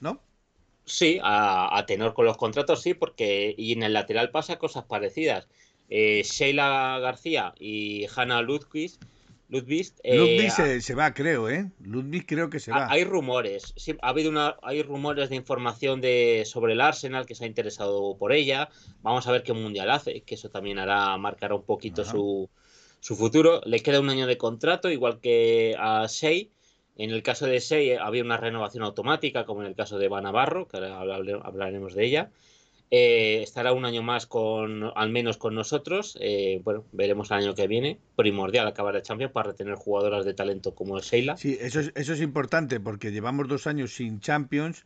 ¿no? 0.00 0.18
Sí, 0.86 1.20
a, 1.22 1.84
tenor 1.86 2.14
con 2.14 2.24
los 2.24 2.36
contratos, 2.36 2.82
sí, 2.82 2.94
porque 2.94 3.54
y 3.56 3.74
en 3.74 3.84
el 3.84 3.92
lateral 3.92 4.32
pasa 4.32 4.58
cosas 4.58 4.86
parecidas. 4.86 5.46
Eh, 5.94 6.22
Sheila 6.24 6.98
García 7.02 7.52
y 7.60 8.06
Hanna 8.16 8.40
Ludwig 8.40 8.92
Ludwig, 9.50 9.92
eh, 10.02 10.80
se, 10.80 10.94
va, 10.94 11.12
creo, 11.12 11.50
¿eh? 11.50 11.70
Ludwig 11.80 12.24
creo 12.24 12.48
que 12.48 12.60
se 12.60 12.70
va. 12.70 12.90
Hay 12.90 13.04
rumores, 13.04 13.74
sí, 13.76 13.94
ha 14.00 14.08
habido 14.08 14.30
una, 14.30 14.56
hay 14.62 14.82
rumores 14.82 15.28
de 15.28 15.36
información 15.36 16.00
de, 16.00 16.44
sobre 16.46 16.72
el 16.72 16.80
Arsenal 16.80 17.26
que 17.26 17.34
se 17.34 17.44
ha 17.44 17.46
interesado 17.46 18.16
por 18.16 18.32
ella. 18.32 18.70
Vamos 19.02 19.26
a 19.26 19.32
ver 19.32 19.42
qué 19.42 19.52
mundial 19.52 19.90
hace, 19.90 20.22
que 20.22 20.36
eso 20.36 20.48
también 20.48 20.78
hará, 20.78 21.14
marcará 21.18 21.54
un 21.54 21.64
poquito 21.64 22.06
su, 22.06 22.48
su 23.00 23.14
futuro. 23.14 23.60
Le 23.66 23.80
queda 23.80 24.00
un 24.00 24.08
año 24.08 24.26
de 24.26 24.38
contrato, 24.38 24.90
igual 24.90 25.20
que 25.20 25.76
a 25.78 26.06
Shea. 26.08 26.46
En 26.96 27.10
el 27.10 27.22
caso 27.22 27.44
de 27.44 27.58
Shea 27.58 28.02
había 28.02 28.22
una 28.22 28.38
renovación 28.38 28.82
automática, 28.82 29.44
como 29.44 29.60
en 29.60 29.66
el 29.66 29.74
caso 29.74 29.98
de 29.98 30.08
Van 30.08 30.24
Navarro, 30.24 30.66
que 30.66 30.78
ahora 30.78 31.18
hablaremos 31.44 31.92
de 31.92 32.06
ella. 32.06 32.30
Eh, 32.94 33.42
estará 33.42 33.72
un 33.72 33.86
año 33.86 34.02
más 34.02 34.26
con, 34.26 34.92
al 34.94 35.08
menos 35.08 35.38
con 35.38 35.54
nosotros. 35.54 36.18
Eh, 36.20 36.60
bueno, 36.62 36.84
veremos 36.92 37.30
el 37.30 37.38
año 37.38 37.54
que 37.54 37.66
viene. 37.66 37.98
Primordial 38.16 38.66
acabar 38.66 38.94
el 38.94 39.02
Champions 39.02 39.32
para 39.32 39.52
retener 39.52 39.76
jugadoras 39.76 40.26
de 40.26 40.34
talento 40.34 40.74
como 40.74 41.00
Sheila. 41.00 41.38
Sí, 41.38 41.56
eso 41.58 41.80
es, 41.80 41.90
eso 41.94 42.12
es 42.12 42.20
importante 42.20 42.80
porque 42.80 43.10
llevamos 43.10 43.48
dos 43.48 43.66
años 43.66 43.94
sin 43.94 44.20
Champions 44.20 44.84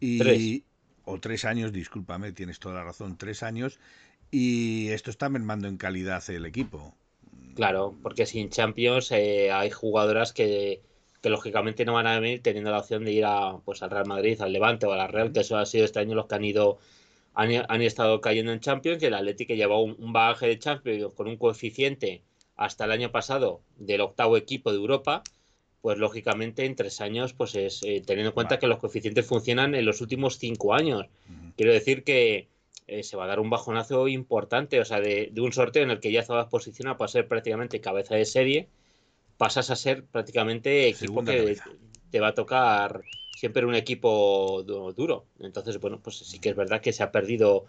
y... 0.00 0.64
O 1.08 1.20
tres 1.20 1.44
años, 1.44 1.72
discúlpame, 1.72 2.32
tienes 2.32 2.58
toda 2.58 2.74
la 2.74 2.84
razón, 2.84 3.16
tres 3.16 3.42
años. 3.44 3.78
Y 4.30 4.88
esto 4.88 5.08
está 5.08 5.28
mermando 5.28 5.68
en 5.68 5.78
calidad 5.78 6.28
el 6.28 6.44
equipo. 6.44 6.94
Claro, 7.54 7.94
porque 8.02 8.26
sin 8.26 8.50
Champions 8.50 9.12
eh, 9.12 9.50
hay 9.50 9.70
jugadoras 9.70 10.32
que, 10.32 10.82
que, 11.22 11.30
lógicamente 11.30 11.86
no 11.86 11.94
van 11.94 12.08
a 12.08 12.18
venir 12.18 12.42
teniendo 12.42 12.70
la 12.72 12.80
opción 12.80 13.04
de 13.04 13.12
ir 13.12 13.24
a, 13.24 13.56
pues, 13.64 13.82
al 13.82 13.90
Real 13.90 14.06
Madrid, 14.06 14.38
al 14.42 14.52
Levante 14.52 14.84
o 14.84 14.92
a 14.92 14.96
la 14.96 15.06
Real, 15.06 15.32
que 15.32 15.40
eso 15.40 15.56
ha 15.56 15.64
sido 15.64 15.84
este 15.86 16.00
año 16.00 16.16
los 16.16 16.26
que 16.26 16.34
han 16.34 16.44
ido 16.44 16.78
han, 17.36 17.82
estado 17.82 18.20
cayendo 18.22 18.52
en 18.52 18.60
Champions 18.60 19.02
y 19.02 19.06
el 19.06 19.14
Atlético 19.14 19.52
lleva 19.52 19.78
un, 19.78 19.94
un, 19.98 20.12
bagaje 20.12 20.46
de 20.46 20.58
Champions 20.58 21.12
con 21.14 21.28
un 21.28 21.36
coeficiente 21.36 22.22
hasta 22.56 22.86
el 22.86 22.92
año 22.92 23.12
pasado 23.12 23.60
del 23.76 24.00
octavo 24.00 24.38
equipo 24.38 24.72
de 24.72 24.78
Europa, 24.78 25.22
pues 25.82 25.98
lógicamente 25.98 26.64
en 26.64 26.74
tres 26.74 27.02
años, 27.02 27.34
pues 27.34 27.54
es 27.54 27.82
eh, 27.84 28.02
teniendo 28.04 28.30
en 28.30 28.34
cuenta 28.34 28.58
que 28.58 28.66
los 28.66 28.78
coeficientes 28.78 29.26
funcionan 29.26 29.74
en 29.74 29.84
los 29.84 30.00
últimos 30.00 30.38
cinco 30.38 30.72
años. 30.72 31.06
Quiero 31.56 31.72
decir 31.72 32.04
que 32.04 32.48
eh, 32.86 33.02
se 33.02 33.18
va 33.18 33.24
a 33.24 33.28
dar 33.28 33.38
un 33.38 33.50
bajonazo 33.50 34.08
importante, 34.08 34.80
o 34.80 34.84
sea, 34.86 35.00
de, 35.00 35.30
un 35.36 35.52
sorteo 35.52 35.82
en 35.82 35.90
el 35.90 36.00
que 36.00 36.12
ya 36.12 36.20
estabas 36.20 36.46
posicionado 36.46 36.96
para 36.96 37.08
ser 37.08 37.28
prácticamente 37.28 37.82
cabeza 37.82 38.14
de 38.14 38.24
serie, 38.24 38.68
pasas 39.36 39.70
a 39.70 39.76
ser 39.76 40.04
prácticamente 40.04 40.88
equipo 40.88 41.22
que 41.22 41.58
te 42.10 42.20
va 42.20 42.28
a 42.28 42.34
tocar 42.34 43.02
siempre 43.36 43.66
un 43.66 43.74
equipo 43.74 44.62
duro. 44.64 45.26
Entonces, 45.40 45.78
bueno, 45.78 46.00
pues 46.02 46.16
sí 46.16 46.40
que 46.40 46.48
es 46.50 46.56
verdad 46.56 46.80
que 46.80 46.92
se 46.94 47.02
ha 47.02 47.12
perdido 47.12 47.66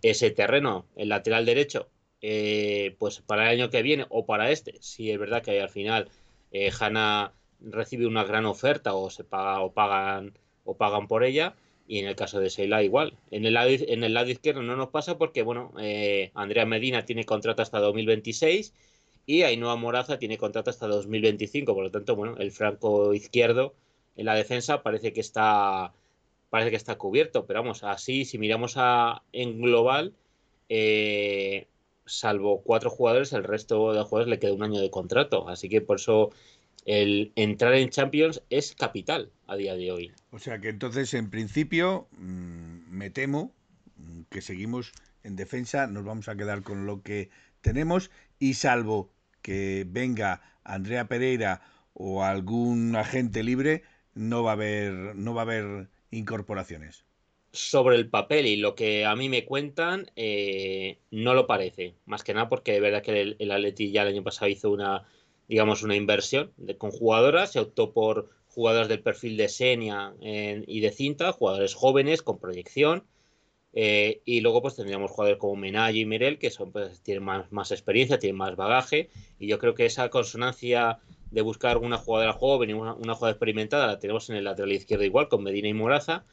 ese 0.00 0.30
terreno. 0.30 0.86
El 0.96 1.10
lateral 1.10 1.44
derecho, 1.44 1.90
eh, 2.22 2.96
pues 2.98 3.20
para 3.20 3.44
el 3.44 3.60
año 3.60 3.70
que 3.70 3.82
viene 3.82 4.06
o 4.08 4.24
para 4.26 4.50
este, 4.50 4.74
sí 4.80 5.10
es 5.10 5.18
verdad 5.18 5.42
que 5.42 5.60
al 5.60 5.68
final 5.68 6.08
eh, 6.50 6.70
recibe 7.60 8.06
una 8.06 8.24
gran 8.24 8.46
oferta 8.46 8.94
o 8.94 9.10
se 9.10 9.22
paga 9.24 9.60
o 9.60 9.72
pagan 9.72 10.32
o 10.64 10.76
pagan 10.76 11.08
por 11.08 11.24
ella. 11.24 11.54
Y 11.86 11.98
en 11.98 12.06
el 12.06 12.16
caso 12.16 12.40
de 12.40 12.48
Seila 12.48 12.82
igual. 12.82 13.18
En 13.30 13.44
el 13.44 13.54
lado, 13.54 13.68
en 13.70 14.04
el 14.04 14.14
lado 14.14 14.30
izquierdo 14.30 14.62
no 14.62 14.76
nos 14.76 14.88
pasa 14.90 15.18
porque, 15.18 15.42
bueno, 15.42 15.72
eh, 15.78 16.30
Andrea 16.34 16.64
Medina 16.64 17.04
tiene 17.04 17.24
contrato 17.24 17.60
hasta 17.60 17.80
2026 17.80 18.72
y 19.26 19.42
Ainhoa 19.42 19.76
Moraza 19.76 20.18
tiene 20.18 20.38
contrato 20.38 20.70
hasta 20.70 20.86
2025. 20.86 21.74
Por 21.74 21.84
lo 21.84 21.90
tanto, 21.90 22.16
bueno, 22.16 22.36
el 22.38 22.50
franco 22.50 23.12
izquierdo 23.14 23.74
en 24.16 24.26
la 24.26 24.34
defensa 24.34 24.82
parece 24.82 25.12
que 25.12 25.20
está 25.20 25.92
parece 26.50 26.70
que 26.70 26.76
está 26.76 26.96
cubierto, 26.96 27.46
pero 27.46 27.62
vamos, 27.62 27.82
así 27.82 28.26
si 28.26 28.36
miramos 28.36 28.74
a, 28.76 29.22
en 29.32 29.62
global, 29.62 30.12
eh, 30.68 31.66
salvo 32.04 32.60
cuatro 32.62 32.90
jugadores, 32.90 33.32
el 33.32 33.42
resto 33.42 33.94
de 33.94 34.02
jugadores 34.02 34.28
le 34.28 34.38
queda 34.38 34.52
un 34.52 34.62
año 34.62 34.78
de 34.78 34.90
contrato, 34.90 35.48
así 35.48 35.70
que 35.70 35.80
por 35.80 35.96
eso 35.96 36.30
el 36.84 37.32
entrar 37.36 37.72
en 37.74 37.88
Champions 37.88 38.42
es 38.50 38.74
capital 38.74 39.30
a 39.46 39.56
día 39.56 39.76
de 39.76 39.92
hoy. 39.92 40.12
O 40.30 40.38
sea 40.38 40.58
que 40.60 40.68
entonces, 40.68 41.14
en 41.14 41.30
principio, 41.30 42.08
mm, 42.18 42.90
me 42.90 43.08
temo 43.08 43.52
que 44.30 44.42
seguimos 44.42 44.92
en 45.22 45.36
defensa, 45.36 45.86
nos 45.86 46.04
vamos 46.04 46.28
a 46.28 46.36
quedar 46.36 46.62
con 46.62 46.86
lo 46.86 47.02
que 47.02 47.30
tenemos 47.60 48.10
y 48.38 48.54
salvo 48.54 49.10
que 49.40 49.86
venga 49.88 50.42
Andrea 50.64 51.06
Pereira 51.06 51.62
o 51.94 52.24
algún 52.24 52.96
agente 52.96 53.42
libre, 53.42 53.82
no 54.14 54.42
va 54.42 54.50
a 54.50 54.54
haber, 54.54 54.92
no 54.92 55.34
va 55.34 55.42
a 55.42 55.44
haber 55.44 55.88
incorporaciones. 56.10 57.04
Sobre 57.52 57.96
el 57.96 58.08
papel 58.08 58.46
y 58.46 58.56
lo 58.56 58.74
que 58.74 59.04
a 59.04 59.14
mí 59.14 59.28
me 59.28 59.44
cuentan, 59.44 60.10
eh, 60.16 60.98
no 61.10 61.34
lo 61.34 61.46
parece. 61.46 61.94
Más 62.06 62.24
que 62.24 62.32
nada 62.32 62.48
porque 62.48 62.72
de 62.72 62.80
verdad 62.80 63.02
que 63.02 63.20
el, 63.20 63.36
el 63.38 63.50
Atleti 63.50 63.90
ya 63.90 64.02
el 64.02 64.08
año 64.08 64.22
pasado 64.22 64.50
hizo 64.50 64.70
una, 64.70 65.06
digamos, 65.48 65.82
una 65.82 65.96
inversión 65.96 66.52
de, 66.56 66.78
con 66.78 66.90
jugadoras, 66.90 67.52
se 67.52 67.60
optó 67.60 67.92
por 67.92 68.30
jugadoras 68.48 68.88
del 68.88 69.02
perfil 69.02 69.36
de 69.36 69.48
Senia 69.48 70.14
y 70.20 70.80
de 70.80 70.90
cinta, 70.90 71.32
jugadores 71.32 71.74
jóvenes 71.74 72.22
con 72.22 72.38
proyección. 72.38 73.04
Eh, 73.74 74.20
y 74.24 74.40
luego 74.40 74.60
pues 74.60 74.76
tendríamos 74.76 75.10
jugadores 75.10 75.38
como 75.38 75.56
Menayo 75.56 76.00
y 76.00 76.04
Mirel, 76.04 76.38
que 76.38 76.50
son, 76.50 76.72
pues, 76.72 77.00
tienen 77.02 77.24
más, 77.24 77.50
más 77.52 77.70
experiencia, 77.70 78.18
tienen 78.18 78.36
más 78.36 78.56
bagaje. 78.56 79.10
Y 79.38 79.46
yo 79.46 79.58
creo 79.58 79.74
que 79.74 79.86
esa 79.86 80.08
consonancia 80.10 80.98
de 81.30 81.40
buscar 81.40 81.78
una 81.78 81.96
jugadora 81.96 82.32
joven 82.34 82.70
y 82.70 82.72
una, 82.74 82.94
una 82.94 83.14
jugadora 83.14 83.32
experimentada, 83.32 83.86
la 83.86 83.98
tenemos 83.98 84.28
en 84.28 84.36
el 84.36 84.44
lateral 84.44 84.72
izquierdo 84.72 85.04
igual, 85.04 85.28
con 85.28 85.42
Medina 85.42 85.68
y 85.68 85.74
Moraza. 85.74 86.24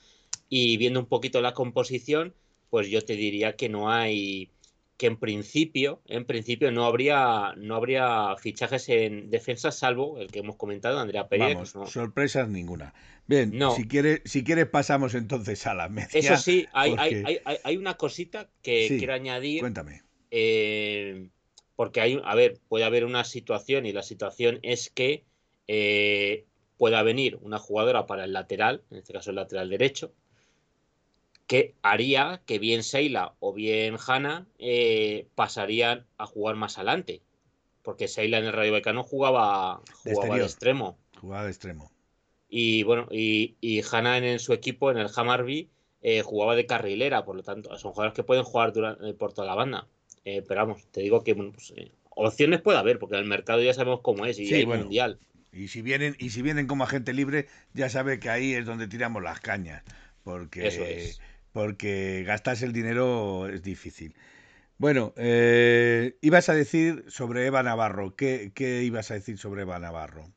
Y 0.49 0.77
viendo 0.77 0.99
un 0.99 1.05
poquito 1.05 1.41
la 1.41 1.53
composición, 1.53 2.33
pues 2.69 2.89
yo 2.89 3.01
te 3.03 3.15
diría 3.15 3.55
que 3.55 3.69
no 3.69 3.91
hay 3.91 4.51
que 4.99 5.07
en 5.07 5.15
principio, 5.15 6.01
en 6.07 6.25
principio 6.25 6.73
no 6.73 6.83
habría 6.83 7.53
no 7.55 7.75
habría 7.75 8.35
fichajes 8.35 8.89
en 8.89 9.29
defensa 9.29 9.71
salvo 9.71 10.19
el 10.19 10.29
que 10.29 10.39
hemos 10.39 10.57
comentado, 10.57 10.99
Andrea 10.99 11.29
Pérez. 11.29 11.55
Vamos, 11.73 11.89
sorpresas 11.89 12.49
ninguna. 12.49 12.93
Bien, 13.25 13.57
si 13.77 13.87
quieres 13.87 14.19
si 14.25 14.43
quieres 14.43 14.65
pasamos 14.65 15.15
entonces 15.15 15.65
a 15.67 15.73
la 15.73 15.87
media. 15.87 16.09
Eso 16.11 16.35
sí, 16.35 16.67
hay, 16.73 16.95
hay, 16.97 17.23
hay, 17.25 17.57
hay, 17.63 17.77
una 17.77 17.93
cosita 17.93 18.49
que 18.61 18.87
quiero 18.89 19.13
añadir. 19.13 19.61
Cuéntame. 19.61 20.03
Eh, 20.31 21.29
porque 21.77 22.01
hay, 22.01 22.19
a 22.21 22.35
ver, 22.35 22.59
puede 22.67 22.83
haber 22.83 23.05
una 23.05 23.23
situación 23.23 23.85
y 23.85 23.93
la 23.93 24.03
situación 24.03 24.59
es 24.63 24.89
que 24.89 25.23
eh, 25.67 26.45
pueda 26.75 27.03
venir 27.03 27.39
una 27.41 27.57
jugadora 27.57 28.05
para 28.05 28.25
el 28.25 28.33
lateral, 28.33 28.83
en 28.91 28.97
este 28.97 29.13
caso 29.13 29.29
el 29.29 29.37
lateral 29.37 29.69
derecho, 29.69 30.13
que 31.49 31.73
haría 31.81 32.43
que 32.45 32.59
bien 32.59 32.83
Seila 32.83 33.33
o 33.39 33.53
bien 33.53 33.97
Hanna 34.07 34.45
eh, 34.59 35.25
pasarían 35.33 36.05
a 36.19 36.27
jugar 36.27 36.55
más 36.55 36.77
adelante. 36.77 37.23
Porque 37.81 38.07
Seila 38.07 38.37
en 38.37 38.45
el 38.45 38.53
Radio 38.53 38.73
Becano 38.73 39.03
jugaba, 39.03 39.81
jugaba 40.03 40.37
de, 40.37 40.43
extremo. 40.43 40.99
Jugaba 41.19 41.45
de 41.45 41.49
extremo. 41.49 41.91
Y 42.47 42.83
bueno, 42.83 43.07
y, 43.09 43.55
y 43.61 43.81
Hanna 43.81 44.19
en, 44.19 44.37
su 44.37 44.53
equipo, 44.53 44.91
en 44.91 44.99
el 44.99 45.09
Hammarby, 45.15 45.71
eh, 46.03 46.21
jugaba 46.21 46.55
de 46.55 46.67
carrilera, 46.67 47.25
por 47.25 47.35
lo 47.35 47.41
tanto, 47.41 47.75
son 47.79 47.93
jugadores 47.93 48.15
que 48.15 48.23
pueden 48.23 48.43
jugar 48.43 48.71
durante, 48.71 49.11
por 49.15 49.33
toda 49.33 49.47
la 49.47 49.55
banda. 49.55 49.87
Eh, 50.25 50.43
pero 50.47 50.61
vamos, 50.61 50.85
te 50.91 51.01
digo 51.01 51.23
que 51.23 51.33
pues, 51.33 51.73
eh, 51.75 51.91
opciones 52.11 52.61
puede 52.61 52.77
haber, 52.77 52.99
porque 52.99 53.15
el 53.15 53.25
mercado 53.25 53.63
ya 53.63 53.73
sabemos 53.73 54.01
cómo 54.03 54.27
es 54.27 54.37
y 54.37 54.53
hay 54.53 54.67
mundial. 54.67 55.17
Y 55.51 55.69
si 55.69 55.81
vienen, 55.81 56.15
y 56.19 56.29
si 56.29 56.43
vienen 56.43 56.67
como 56.67 56.83
agente 56.83 57.11
libre, 57.11 57.47
ya 57.73 57.89
sabe 57.89 58.19
que 58.19 58.29
ahí 58.29 58.53
es 58.53 58.67
donde 58.67 58.87
tiramos 58.87 59.23
las 59.23 59.39
cañas. 59.39 59.83
Porque, 60.23 61.15
porque 61.51 62.23
gastarse 62.25 62.65
el 62.65 62.73
dinero 62.73 63.47
es 63.47 63.61
difícil. 63.61 64.15
Bueno, 64.77 65.13
eh, 65.17 66.17
ibas 66.21 66.49
a 66.49 66.53
decir 66.53 67.03
sobre 67.07 67.45
Eva 67.45 67.63
Navarro. 67.63 68.15
¿Qué, 68.15 68.51
ibas 68.83 69.11
a 69.11 69.15
decir 69.15 69.37
sobre 69.37 69.63
Eva 69.63 69.79
Navarro? 69.79 70.31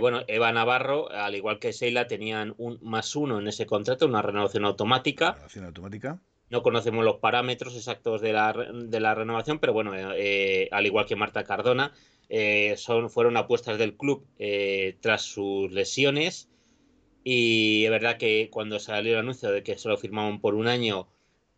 bueno, 0.00 0.20
Eva 0.28 0.52
Navarro, 0.52 1.10
al 1.10 1.34
igual 1.34 1.58
que 1.58 1.72
Sheila, 1.72 2.06
tenían 2.06 2.54
un 2.58 2.78
más 2.82 3.16
uno 3.16 3.38
en 3.38 3.48
ese 3.48 3.64
contrato, 3.64 4.06
una 4.06 4.20
renovación 4.20 4.66
automática. 4.66 5.32
Renovación 5.32 5.64
automática. 5.64 6.20
No 6.52 6.62
conocemos 6.62 7.02
los 7.02 7.16
parámetros 7.16 7.74
exactos 7.74 8.20
de 8.20 8.34
la, 8.34 8.52
de 8.52 9.00
la 9.00 9.14
renovación, 9.14 9.58
pero 9.58 9.72
bueno, 9.72 9.92
eh, 10.14 10.68
al 10.70 10.84
igual 10.84 11.06
que 11.06 11.16
Marta 11.16 11.44
Cardona, 11.44 11.94
eh, 12.28 12.74
son, 12.76 13.08
fueron 13.08 13.38
apuestas 13.38 13.78
del 13.78 13.96
club 13.96 14.26
eh, 14.38 14.98
tras 15.00 15.22
sus 15.22 15.72
lesiones. 15.72 16.50
Y 17.24 17.84
es 17.84 17.90
verdad 17.90 18.16
que 18.16 18.48
cuando 18.50 18.78
salió 18.78 19.12
el 19.12 19.20
anuncio 19.20 19.50
de 19.50 19.62
que 19.62 19.78
solo 19.78 19.96
firmaban 19.96 20.40
por 20.40 20.54
un 20.54 20.66
año, 20.66 21.08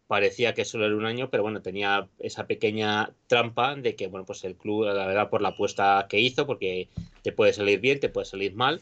parecía 0.06 0.54
que 0.54 0.64
solo 0.64 0.86
era 0.86 0.96
un 0.96 1.06
año, 1.06 1.30
pero 1.30 1.42
bueno, 1.42 1.62
tenía 1.62 2.08
esa 2.18 2.46
pequeña 2.46 3.14
trampa 3.26 3.74
de 3.74 3.96
que, 3.96 4.06
bueno, 4.08 4.26
pues 4.26 4.44
el 4.44 4.56
club, 4.56 4.84
la 4.84 5.06
verdad, 5.06 5.30
por 5.30 5.40
la 5.40 5.50
apuesta 5.50 6.06
que 6.08 6.20
hizo, 6.20 6.46
porque 6.46 6.88
te 7.22 7.32
puede 7.32 7.52
salir 7.52 7.80
bien, 7.80 8.00
te 8.00 8.10
puede 8.10 8.26
salir 8.26 8.54
mal. 8.54 8.80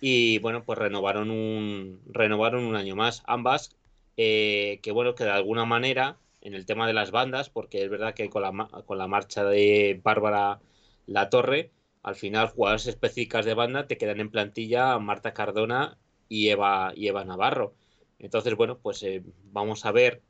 Y 0.00 0.38
bueno, 0.38 0.64
pues 0.64 0.78
renovaron 0.78 1.30
un, 1.30 2.00
renovaron 2.06 2.64
un 2.64 2.74
año 2.74 2.96
más 2.96 3.22
ambas, 3.26 3.76
eh, 4.16 4.80
que 4.82 4.92
bueno, 4.92 5.14
que 5.14 5.24
de 5.24 5.30
alguna 5.30 5.64
manera, 5.64 6.16
en 6.40 6.54
el 6.54 6.66
tema 6.66 6.86
de 6.86 6.94
las 6.94 7.10
bandas, 7.10 7.50
porque 7.50 7.84
es 7.84 7.90
verdad 7.90 8.14
que 8.14 8.28
con 8.30 8.42
la, 8.42 8.68
con 8.86 8.98
la 8.98 9.06
marcha 9.06 9.44
de 9.44 10.00
Bárbara 10.02 10.60
La 11.06 11.30
Torre, 11.30 11.70
al 12.02 12.16
final 12.16 12.48
jugadores 12.48 12.86
específicas 12.86 13.44
de 13.44 13.54
banda 13.54 13.86
te 13.86 13.98
quedan 13.98 14.20
en 14.20 14.30
plantilla 14.30 14.98
Marta 14.98 15.34
Cardona 15.34 15.98
y 16.28 16.48
Eva, 16.48 16.92
y 16.94 17.08
Eva 17.08 17.24
Navarro. 17.24 17.74
Entonces, 18.18 18.54
bueno, 18.54 18.78
pues 18.78 19.02
eh, 19.02 19.22
vamos 19.52 19.84
a 19.84 19.92
ver 19.92 20.22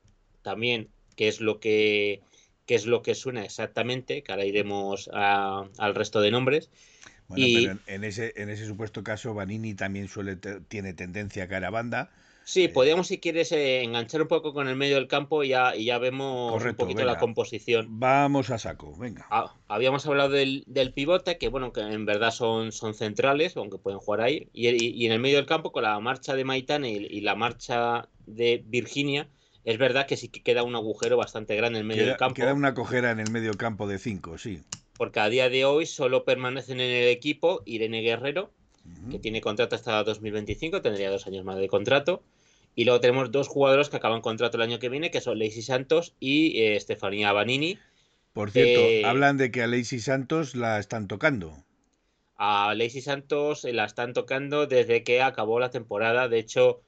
también 0.43 0.89
qué 1.17 1.29
es 1.29 1.41
lo 1.41 1.61
que 1.61 2.23
qué 2.67 2.77
es 2.77 2.87
lo 2.87 3.03
que 3.03 3.17
suena 3.17 3.45
exactamente, 3.45 4.23
que 4.23 4.31
ahora 4.31 4.45
iremos 4.45 5.11
al 5.13 5.95
resto 5.97 6.21
de 6.21 6.31
nombres. 6.31 6.71
Bueno, 7.27 7.47
pero 7.53 7.79
en, 7.87 8.05
ese, 8.05 8.33
en 8.37 8.49
ese 8.49 8.65
supuesto 8.65 9.03
caso, 9.03 9.35
Vanini 9.35 9.75
también 9.75 10.07
suele 10.07 10.37
tiene 10.37 10.95
tendencia 10.95 11.43
a 11.43 11.49
caer 11.49 11.65
a 11.65 11.71
banda. 11.71 12.11
Sí, 12.51 12.67
podríamos, 12.67 13.07
si 13.07 13.19
quieres, 13.19 13.53
eh, 13.53 13.85
enganchar 13.85 14.23
un 14.23 14.27
poco 14.27 14.53
con 14.53 14.67
el 14.67 14.75
medio 14.75 14.97
del 14.97 15.07
campo 15.07 15.45
y 15.45 15.51
ya, 15.51 15.77
y 15.77 15.85
ya 15.85 15.99
vemos 15.99 16.61
un 16.61 16.75
poquito 16.75 17.05
la 17.05 17.17
composición. 17.17 18.01
Vamos 18.01 18.51
a 18.51 18.59
saco, 18.59 18.93
venga. 18.97 19.25
Ah, 19.31 19.55
habíamos 19.69 20.05
hablado 20.09 20.31
del, 20.31 20.65
del, 20.67 20.93
pivote, 20.93 21.39
que 21.39 21.47
bueno, 21.47 21.73
que 21.73 21.81
en 21.83 22.05
verdad 22.07 22.33
son, 22.33 22.73
son 22.73 22.95
centrales, 22.95 23.57
aunque 23.57 23.79
pueden 23.79 24.01
jugar 24.01 24.23
ahí. 24.23 24.49
Y, 24.53 24.67
y, 24.85 25.07
en 25.07 25.13
el 25.13 25.21
medio 25.21 25.37
del 25.37 25.47
campo, 25.47 25.71
con 25.71 25.85
la 25.85 26.01
marcha 26.01 26.35
de 26.35 26.43
Maitane 26.43 26.91
y, 26.91 27.21
la 27.21 27.37
marcha 27.37 28.09
de 28.27 28.65
Virginia, 28.67 29.29
es 29.63 29.79
verdad 29.79 30.09
que 30.09 30.17
sí 30.17 30.27
que 30.27 30.43
queda 30.43 30.65
un 30.65 30.75
agujero 30.75 31.17
bastante 31.17 31.55
grande 31.55 31.79
en 31.79 31.85
el 31.85 31.89
medio 31.89 32.05
del 32.05 32.17
campo. 32.17 32.35
Queda 32.35 32.53
una 32.53 32.75
cojera 32.75 33.13
en 33.13 33.21
el 33.21 33.31
medio 33.31 33.53
campo 33.55 33.87
de 33.87 34.01
5, 34.01 34.39
sí. 34.39 34.61
Porque 34.95 35.21
a 35.21 35.29
día 35.29 35.49
de 35.51 35.65
hoy 35.67 35.87
solo 35.87 36.25
permanecen 36.25 36.81
en 36.81 36.91
el 36.91 37.11
equipo 37.11 37.63
Irene 37.65 38.01
Guerrero, 38.01 38.51
que 39.09 39.21
tiene 39.21 39.41
contrato 39.41 39.77
hasta 39.77 40.03
2025, 40.03 40.83
tendría 40.83 41.11
dos 41.11 41.29
años 41.29 41.45
más 41.45 41.57
de 41.57 41.69
contrato. 41.69 42.25
Y 42.75 42.85
luego 42.85 43.01
tenemos 43.01 43.31
dos 43.31 43.49
jugadores 43.49 43.89
que 43.89 43.97
acaban 43.97 44.21
contrato 44.21 44.57
el 44.57 44.63
año 44.63 44.79
que 44.79 44.89
viene, 44.89 45.11
que 45.11 45.21
son 45.21 45.39
Lacey 45.39 45.63
Santos 45.63 46.15
y 46.21 46.61
eh, 46.61 46.77
Estefanía 46.77 47.33
Banini. 47.33 47.79
Por 48.33 48.51
cierto, 48.51 48.81
eh, 48.81 49.05
hablan 49.05 49.37
de 49.37 49.51
que 49.51 49.63
a 49.63 49.67
Lacey 49.67 49.99
Santos 49.99 50.55
la 50.55 50.79
están 50.79 51.09
tocando. 51.09 51.65
A 52.37 52.75
Lacey 52.75 53.03
Santos 53.03 53.65
la 53.65 53.85
están 53.85 54.13
tocando 54.13 54.67
desde 54.67 55.03
que 55.03 55.21
acabó 55.21 55.59
la 55.59 55.71
temporada. 55.71 56.29
De 56.29 56.39
hecho, 56.39 56.81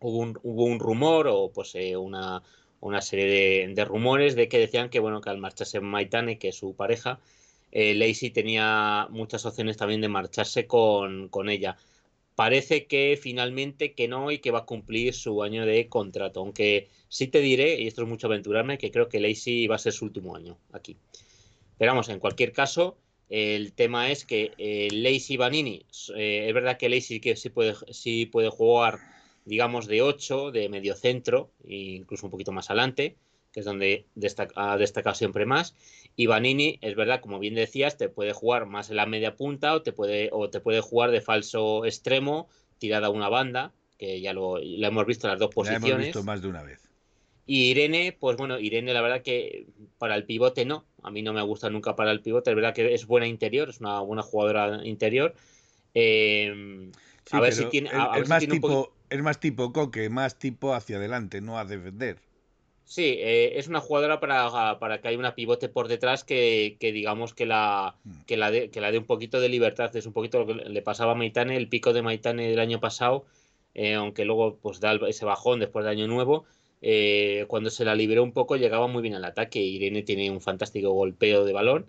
hubo 0.00 0.18
un, 0.18 0.38
hubo 0.42 0.64
un 0.64 0.78
rumor 0.78 1.26
o 1.28 1.50
pues 1.52 1.74
eh, 1.74 1.96
una, 1.96 2.42
una, 2.80 3.00
serie 3.00 3.66
de, 3.68 3.84
rumores 3.84 4.36
de 4.36 4.48
que 4.48 4.58
decían 4.58 4.90
que 4.90 5.00
bueno 5.00 5.20
que 5.20 5.30
al 5.30 5.38
marcharse 5.38 5.80
Maitane, 5.80 6.38
que 6.38 6.48
es 6.48 6.56
su 6.56 6.74
pareja, 6.74 7.18
eh, 7.72 7.94
Lacey 7.94 8.30
tenía 8.30 9.08
muchas 9.10 9.44
opciones 9.46 9.76
también 9.76 10.00
de 10.00 10.08
marcharse 10.08 10.66
con, 10.66 11.28
con 11.28 11.48
ella 11.48 11.76
parece 12.38 12.86
que 12.86 13.18
finalmente 13.20 13.94
que 13.94 14.06
no 14.06 14.30
y 14.30 14.38
que 14.38 14.52
va 14.52 14.60
a 14.60 14.64
cumplir 14.64 15.12
su 15.12 15.42
año 15.42 15.66
de 15.66 15.88
contrato. 15.88 16.38
Aunque 16.38 16.86
sí 17.08 17.26
te 17.26 17.40
diré, 17.40 17.80
y 17.80 17.88
esto 17.88 18.02
es 18.02 18.08
mucho 18.08 18.28
aventurarme, 18.28 18.78
que 18.78 18.92
creo 18.92 19.08
que 19.08 19.18
Lacey 19.18 19.66
va 19.66 19.74
a 19.74 19.80
ser 19.80 19.92
su 19.92 20.04
último 20.04 20.36
año 20.36 20.56
aquí. 20.72 20.96
Pero 21.78 21.90
vamos, 21.90 22.08
en 22.10 22.20
cualquier 22.20 22.52
caso, 22.52 22.96
el 23.28 23.72
tema 23.72 24.12
es 24.12 24.24
que 24.24 24.52
eh, 24.56 24.86
Lacey 24.92 25.36
Vanini, 25.36 25.84
eh, 26.14 26.44
es 26.46 26.54
verdad 26.54 26.78
que 26.78 26.88
Lacey 26.88 27.18
que 27.18 27.34
sí 27.34 27.50
puede, 27.50 27.74
sí 27.90 28.26
puede 28.26 28.50
jugar, 28.50 29.00
digamos, 29.44 29.88
de 29.88 30.02
8, 30.02 30.52
de 30.52 30.68
medio 30.68 30.94
centro, 30.94 31.50
e 31.64 31.74
incluso 31.74 32.26
un 32.26 32.30
poquito 32.30 32.52
más 32.52 32.70
adelante, 32.70 33.16
que 33.52 33.60
es 33.60 33.66
donde 33.66 34.06
ha 34.54 34.76
destacado 34.76 35.14
siempre 35.14 35.46
más. 35.46 35.74
Y 36.16 36.26
Vanini, 36.26 36.78
es 36.82 36.94
verdad, 36.96 37.20
como 37.20 37.38
bien 37.38 37.54
decías, 37.54 37.96
te 37.96 38.08
puede 38.08 38.32
jugar 38.32 38.66
más 38.66 38.90
en 38.90 38.96
la 38.96 39.06
media 39.06 39.36
punta 39.36 39.74
o 39.74 39.82
te 39.82 39.92
puede, 39.92 40.30
o 40.32 40.50
te 40.50 40.60
puede 40.60 40.80
jugar 40.80 41.10
de 41.10 41.20
falso 41.20 41.84
extremo, 41.84 42.48
tirada 42.78 43.06
a 43.06 43.10
una 43.10 43.28
banda, 43.28 43.72
que 43.98 44.20
ya 44.20 44.32
lo, 44.32 44.58
hemos 44.58 45.06
visto 45.06 45.26
en 45.26 45.32
las 45.32 45.40
dos 45.40 45.54
posiciones. 45.54 45.88
Lo 45.88 45.94
hemos 45.94 46.04
visto 46.06 46.22
más 46.24 46.42
de 46.42 46.48
una 46.48 46.62
vez. 46.62 46.88
Y 47.46 47.70
Irene, 47.70 48.14
pues 48.18 48.36
bueno, 48.36 48.58
Irene 48.58 48.92
la 48.92 49.00
verdad 49.00 49.22
que 49.22 49.66
para 49.96 50.16
el 50.16 50.24
pivote 50.24 50.66
no, 50.66 50.84
a 51.02 51.10
mí 51.10 51.22
no 51.22 51.32
me 51.32 51.40
gusta 51.40 51.70
nunca 51.70 51.96
para 51.96 52.10
el 52.10 52.20
pivote, 52.20 52.50
es 52.50 52.56
verdad 52.56 52.74
que 52.74 52.92
es 52.92 53.06
buena 53.06 53.26
interior, 53.26 53.70
es 53.70 53.80
una 53.80 54.00
buena 54.00 54.22
jugadora 54.22 54.84
interior. 54.84 55.34
Eh, 55.94 56.90
a 57.30 57.40
ver 57.40 57.54
si 57.54 57.64
tiene... 57.66 57.90
es, 58.16 58.28
más 58.28 58.46
tipo, 58.46 58.92
es 59.08 59.22
más 59.22 59.40
tipo 59.40 59.72
coque, 59.72 60.10
más 60.10 60.38
tipo 60.38 60.74
hacia 60.74 60.98
adelante, 60.98 61.40
no 61.40 61.58
a 61.58 61.64
defender. 61.64 62.18
Sí, 62.88 63.16
eh, 63.18 63.58
es 63.58 63.68
una 63.68 63.82
jugadora 63.82 64.18
para, 64.18 64.78
para, 64.78 65.02
que 65.02 65.08
haya 65.08 65.18
una 65.18 65.34
pivote 65.34 65.68
por 65.68 65.88
detrás 65.88 66.24
que, 66.24 66.78
que 66.80 66.90
digamos 66.90 67.34
que 67.34 67.44
la, 67.44 67.96
mm. 68.02 68.20
que, 68.26 68.38
la 68.38 68.50
de, 68.50 68.70
que 68.70 68.80
la 68.80 68.90
dé 68.90 68.96
un 68.96 69.04
poquito 69.04 69.40
de 69.40 69.50
libertad. 69.50 69.94
Es 69.94 70.06
un 70.06 70.14
poquito 70.14 70.38
lo 70.38 70.46
que 70.46 70.54
le 70.54 70.80
pasaba 70.80 71.12
a 71.12 71.14
Maitane, 71.14 71.58
el 71.58 71.68
pico 71.68 71.92
de 71.92 72.00
Maitane 72.00 72.48
del 72.48 72.58
año 72.58 72.80
pasado, 72.80 73.26
eh, 73.74 73.92
aunque 73.92 74.24
luego 74.24 74.56
pues 74.56 74.80
da 74.80 74.94
ese 75.06 75.26
bajón 75.26 75.60
después 75.60 75.84
de 75.84 75.90
año 75.90 76.06
nuevo. 76.06 76.46
Eh, 76.80 77.44
cuando 77.48 77.68
se 77.68 77.84
la 77.84 77.94
liberó 77.94 78.22
un 78.22 78.32
poco 78.32 78.56
llegaba 78.56 78.86
muy 78.86 79.02
bien 79.02 79.14
al 79.14 79.24
ataque. 79.26 79.60
Irene 79.60 80.02
tiene 80.02 80.30
un 80.30 80.40
fantástico 80.40 80.90
golpeo 80.92 81.44
de 81.44 81.52
balón. 81.52 81.86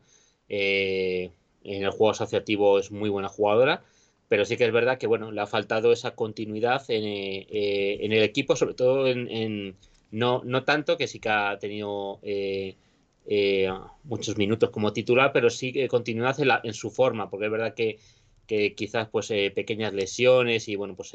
en 0.49 1.31
el 1.63 1.91
juego 1.91 2.11
asociativo 2.11 2.77
es 2.77 2.91
muy 2.91 3.09
buena 3.09 3.29
jugadora 3.29 3.83
pero 4.27 4.45
sí 4.45 4.57
que 4.57 4.65
es 4.65 4.71
verdad 4.71 4.97
que 4.97 5.07
bueno 5.07 5.31
le 5.31 5.41
ha 5.41 5.47
faltado 5.47 5.91
esa 5.91 6.11
continuidad 6.15 6.83
en, 6.89 7.03
en 7.05 8.13
el 8.13 8.23
equipo 8.23 8.55
sobre 8.55 8.73
todo 8.75 9.07
en, 9.07 9.75
no, 10.11 10.41
no 10.43 10.63
tanto, 10.63 10.97
que 10.97 11.07
sí 11.07 11.19
que 11.19 11.29
ha 11.29 11.57
tenido 11.59 12.19
eh, 12.23 12.75
eh, 13.25 13.69
muchos 14.03 14.37
minutos 14.37 14.69
como 14.69 14.93
titular, 14.93 15.31
pero 15.33 15.49
sí 15.49 15.71
que 15.71 15.87
continúa 15.87 16.35
en, 16.37 16.49
en, 16.63 16.73
su 16.73 16.89
forma, 16.89 17.29
porque 17.29 17.45
es 17.45 17.51
verdad 17.51 17.73
que, 17.73 17.99
quizás 18.75 19.07
pues 19.09 19.29
eh, 19.29 19.51
pequeñas 19.53 19.93
lesiones 19.93 20.67
y 20.67 20.75
bueno, 20.75 20.95
pues 20.95 21.13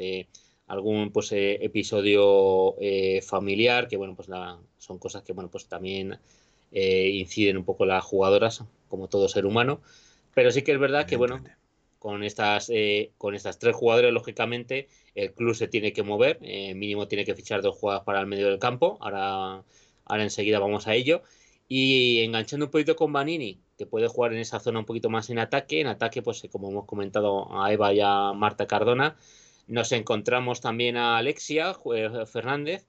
algún 0.67 1.11
pues 1.11 1.31
episodio 1.33 2.75
familiar, 3.21 3.87
que 3.89 3.97
bueno, 3.97 4.15
pues 4.15 4.29
son 4.77 4.99
cosas 4.99 5.23
que 5.23 5.33
bueno, 5.33 5.51
pues 5.51 5.67
también 5.67 6.17
inciden 6.71 7.57
un 7.57 7.65
poco 7.65 7.85
las 7.85 8.03
jugadoras, 8.05 8.63
como 8.87 9.09
todo 9.09 9.27
ser 9.27 9.45
humano. 9.45 9.81
Pero 10.33 10.49
sí 10.51 10.61
que 10.61 10.71
es 10.71 10.79
verdad 10.79 11.05
que 11.05 11.17
bueno, 11.17 11.43
con 11.99 12.23
estas, 12.23 12.71
con 13.17 13.35
estas 13.35 13.57
tres 13.59 13.75
jugadores, 13.75 14.13
lógicamente, 14.13 14.87
el 15.15 15.33
club 15.33 15.55
se 15.55 15.67
tiene 15.67 15.93
que 15.93 16.03
mover, 16.03 16.37
eh, 16.41 16.75
mínimo 16.75 17.07
tiene 17.07 17.25
que 17.25 17.33
fichar 17.33 17.61
dos 17.61 17.77
jugadas 17.77 18.03
para 18.03 18.19
el 18.19 18.27
medio 18.27 18.49
del 18.49 18.59
campo, 18.59 18.97
ahora, 19.01 19.63
ahora 20.03 20.23
enseguida 20.23 20.59
vamos 20.59 20.87
a 20.87 20.93
ello. 20.93 21.23
Y 21.67 22.19
enganchando 22.19 22.65
un 22.67 22.71
poquito 22.71 22.95
con 22.95 23.11
Vanini, 23.11 23.59
que 23.77 23.87
puede 23.87 24.07
jugar 24.07 24.33
en 24.33 24.39
esa 24.39 24.59
zona 24.59 24.79
un 24.79 24.85
poquito 24.85 25.09
más 25.09 25.29
en 25.29 25.39
ataque, 25.39 25.81
en 25.81 25.87
ataque, 25.87 26.21
pues 26.21 26.45
como 26.51 26.69
hemos 26.69 26.85
comentado 26.85 27.59
a 27.59 27.73
Eva 27.73 27.91
y 27.93 28.01
a 28.01 28.33
Marta 28.33 28.67
Cardona, 28.67 29.15
nos 29.67 29.91
encontramos 29.91 30.61
también 30.61 30.97
a 30.97 31.17
Alexia 31.17 31.75
eh, 31.95 32.25
Fernández, 32.27 32.85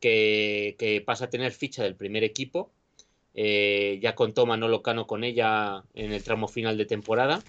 que, 0.00 1.02
pasa 1.04 1.24
a 1.24 1.30
tener 1.30 1.52
ficha 1.52 1.82
del 1.82 1.96
primer 1.96 2.24
equipo, 2.24 2.70
eh, 3.34 3.98
ya 4.02 4.14
contó 4.14 4.46
Manolo 4.46 4.82
Cano 4.82 5.06
con 5.06 5.24
ella 5.24 5.82
en 5.94 6.12
el 6.12 6.22
tramo 6.22 6.46
final 6.46 6.76
de 6.76 6.86
temporada. 6.86 7.42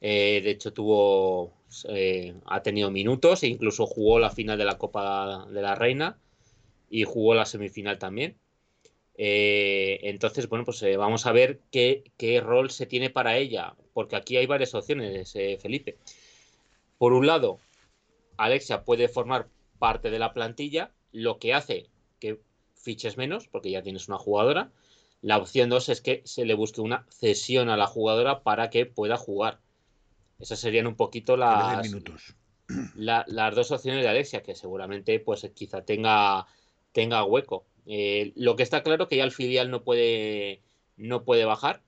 De 0.00 0.50
hecho, 0.50 0.72
tuvo 0.72 1.60
eh, 1.88 2.34
ha 2.46 2.62
tenido 2.62 2.90
minutos 2.90 3.42
e 3.42 3.48
incluso 3.48 3.86
jugó 3.86 4.18
la 4.18 4.30
final 4.30 4.58
de 4.58 4.64
la 4.64 4.78
Copa 4.78 5.46
de 5.50 5.62
la 5.62 5.74
Reina 5.74 6.18
y 6.88 7.04
jugó 7.04 7.34
la 7.34 7.46
semifinal 7.46 7.98
también. 7.98 8.36
Eh, 9.16 10.00
entonces, 10.02 10.48
bueno, 10.48 10.64
pues 10.64 10.82
eh, 10.82 10.96
vamos 10.96 11.26
a 11.26 11.32
ver 11.32 11.60
qué, 11.70 12.02
rol 12.42 12.70
se 12.70 12.86
tiene 12.86 13.10
para 13.10 13.36
ella, 13.36 13.74
porque 13.92 14.16
aquí 14.16 14.36
hay 14.36 14.46
varias 14.46 14.74
opciones, 14.74 15.32
Felipe. 15.60 15.98
Por 16.98 17.12
un 17.12 17.26
lado, 17.26 17.58
Alexia 18.36 18.84
puede 18.84 19.08
formar 19.08 19.48
parte 19.78 20.10
de 20.10 20.18
la 20.18 20.32
plantilla, 20.32 20.92
lo 21.12 21.38
que 21.38 21.54
hace 21.54 21.86
que 22.18 22.40
fiches 22.74 23.16
menos, 23.16 23.46
porque 23.48 23.70
ya 23.70 23.82
tienes 23.82 24.08
una 24.08 24.18
jugadora. 24.18 24.72
La 25.22 25.38
opción 25.38 25.70
dos 25.70 25.88
es 25.88 26.00
que 26.00 26.22
se 26.24 26.44
le 26.46 26.54
busque 26.54 26.80
una 26.80 27.06
cesión 27.10 27.68
a 27.68 27.76
la 27.76 27.86
jugadora 27.86 28.42
para 28.42 28.70
que 28.70 28.86
pueda 28.86 29.16
jugar. 29.16 29.60
Esas 30.40 30.58
serían 30.58 30.86
un 30.86 30.96
poquito 30.96 31.36
las, 31.36 31.92
las 32.94 33.54
dos 33.54 33.70
opciones 33.70 34.02
de 34.02 34.08
Alexia, 34.08 34.42
que 34.42 34.54
seguramente 34.54 35.20
pues 35.20 35.48
quizá 35.54 35.84
tenga, 35.84 36.46
tenga 36.92 37.24
hueco. 37.24 37.66
Eh, 37.86 38.32
lo 38.36 38.56
que 38.56 38.62
está 38.62 38.82
claro 38.82 39.08
que 39.08 39.16
ya 39.16 39.24
el 39.24 39.32
filial 39.32 39.70
no 39.70 39.82
puede, 39.82 40.62
no 40.96 41.24
puede 41.24 41.44
bajar 41.44 41.82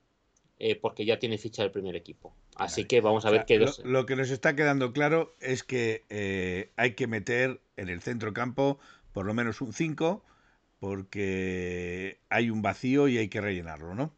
eh, 0.59 0.75
porque 0.75 1.05
ya 1.05 1.19
tiene 1.19 1.37
ficha 1.37 1.63
del 1.63 1.71
primer 1.71 1.95
equipo. 1.95 2.35
Así 2.55 2.85
que 2.85 3.01
vamos 3.01 3.25
a 3.25 3.31
ver 3.31 3.45
qué... 3.45 3.65
Lo, 3.83 4.05
que 4.05 4.15
nos 4.15 4.29
está 4.29 4.55
quedando 4.55 4.93
claro 4.93 5.35
es 5.39 5.63
que 5.63 6.03
eh, 6.09 6.69
hay 6.75 6.93
que 6.93 7.07
meter 7.07 7.61
en 7.77 7.89
el 7.89 8.01
centro 8.01 8.33
campo 8.33 8.79
por 9.11 9.25
lo 9.25 9.33
menos 9.33 9.61
un 9.61 9.73
5 9.73 10.23
porque 10.79 12.19
hay 12.29 12.49
un 12.49 12.61
vacío 12.61 13.07
y 13.07 13.17
hay 13.17 13.29
que 13.29 13.41
rellenarlo, 13.41 13.95
¿no? 13.95 14.13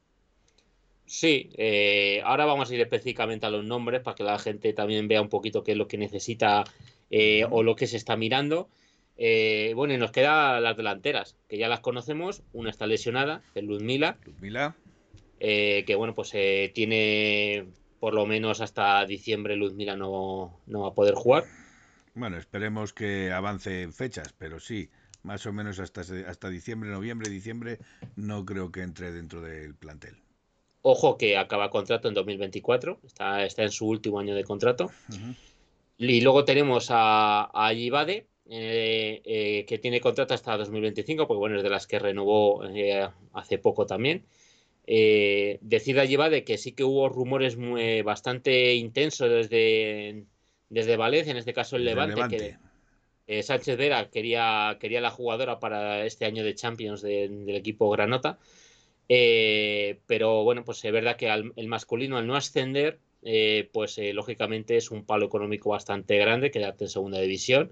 Sí, 1.06 1.50
eh, 1.58 2.22
ahora 2.24 2.46
vamos 2.46 2.70
a 2.70 2.76
ir 2.76 2.82
específicamente 2.82 3.46
a 3.46 3.50
los 3.50 3.64
nombres 3.64 4.02
para 4.02 4.16
que 4.16 4.24
la 4.24 4.40
gente 4.40 4.74
también 4.74 5.08
vea 5.08 5.22
un 5.22 5.30
poquito 5.30 5.64
qué 5.64 5.74
es 5.74 5.78
lo 5.78 5.88
que 5.88 5.98
necesita 5.98 6.64
eh, 7.12 7.46
o 7.50 7.64
lo 7.64 7.76
que 7.76 7.88
se 7.88 7.98
está 7.98 8.16
mirando. 8.16 8.70
Eh, 9.18 9.74
bueno, 9.76 9.94
y 9.94 9.98
nos 9.98 10.12
quedan 10.12 10.62
las 10.64 10.76
delanteras, 10.76 11.38
que 11.48 11.58
ya 11.58 11.68
las 11.68 11.80
conocemos. 11.80 12.42
Una 12.54 12.72
está 12.72 12.88
lesionada, 12.88 13.44
es 13.54 13.64
Luzmila. 13.64 14.18
Luzmila. 14.26 14.76
que 15.40 15.96
bueno, 15.96 16.16
pues 16.16 16.32
tiene 16.74 17.68
por 18.00 18.14
lo 18.14 18.26
menos 18.26 18.62
hasta 18.62 19.06
diciembre 19.06 19.56
Luzmila 19.56 19.96
no, 19.96 20.60
no 20.66 20.82
va 20.82 20.90
a 20.90 20.94
poder 20.94 21.14
jugar. 21.14 21.46
Bueno, 22.16 22.38
esperemos 22.38 22.94
que 22.94 23.32
avance 23.32 23.82
en 23.84 23.94
fechas, 23.94 24.34
pero 24.38 24.60
sí, 24.60 24.90
más 25.24 25.46
o 25.46 25.54
menos 25.54 25.80
hasta, 25.80 26.02
hasta 26.28 26.50
diciembre, 26.50 26.90
noviembre, 26.90 27.30
diciembre, 27.30 27.80
no 28.16 28.46
creo 28.46 28.72
que 28.72 28.82
entre 28.82 29.12
dentro 29.12 29.42
del 29.42 29.76
plantel. 29.76 30.25
Ojo 30.88 31.18
que 31.18 31.36
acaba 31.36 31.72
contrato 31.72 32.08
en 32.08 32.14
2024, 32.14 33.00
está, 33.08 33.44
está 33.44 33.64
en 33.64 33.72
su 33.72 33.88
último 33.88 34.20
año 34.20 34.36
de 34.36 34.44
contrato. 34.44 34.92
Y 35.98 36.22
luego 36.22 36.46
tenemos 36.46 36.90
a, 36.92 37.50
a 37.52 37.74
eh, 37.74 39.22
eh, 39.26 39.66
que 39.68 39.80
tiene 39.80 40.00
contrato 40.00 40.36
hasta 40.36 40.56
2025, 40.56 41.26
porque 41.26 41.40
bueno, 41.40 41.58
es 41.58 41.64
de 41.64 41.72
las 41.72 41.88
que 41.88 41.98
renovó 41.98 42.64
eh, 42.66 43.10
hace 43.34 43.58
poco 43.58 43.88
también. 43.88 44.26
Eh, 44.86 45.58
decir 45.62 46.00
a 46.00 46.06
que 46.44 46.58
sí 46.60 46.74
que 46.74 46.84
hubo 46.84 47.10
rumores 47.10 47.58
muy, 47.58 48.04
bastante 48.04 48.76
intensos 48.76 49.28
desde, 49.28 50.26
desde 50.70 50.98
Valencia, 50.98 51.32
en 51.32 51.38
este 51.38 51.54
caso 51.54 51.78
el 51.78 51.86
Levante, 51.86 52.58
que 53.26 53.42
Sánchez 53.42 53.76
Vera 53.76 54.12
quería, 54.12 54.78
quería 54.80 55.02
la 55.02 55.10
jugadora 55.10 55.60
para 55.60 56.06
este 56.06 56.26
año 56.26 56.44
de 56.44 56.54
Champions 56.54 57.02
del 57.02 57.56
equipo 57.56 57.90
Granota. 57.90 58.38
Eh, 59.08 60.00
pero 60.08 60.44
bueno, 60.44 60.64
pues 60.64 60.84
es 60.84 60.92
verdad 60.92 61.16
que 61.16 61.28
el 61.28 61.68
masculino 61.68 62.18
al 62.18 62.28
no 62.28 62.36
ascender, 62.36 63.00
eh, 63.24 63.70
pues 63.72 63.98
eh, 63.98 64.14
lógicamente 64.14 64.78
es 64.78 64.92
un 64.92 65.06
palo 65.06 65.26
económico 65.26 65.70
bastante 65.70 66.18
grande 66.18 66.52
quedarte 66.52 66.86
en 66.86 66.90
segunda 66.90 67.20
división. 67.20 67.72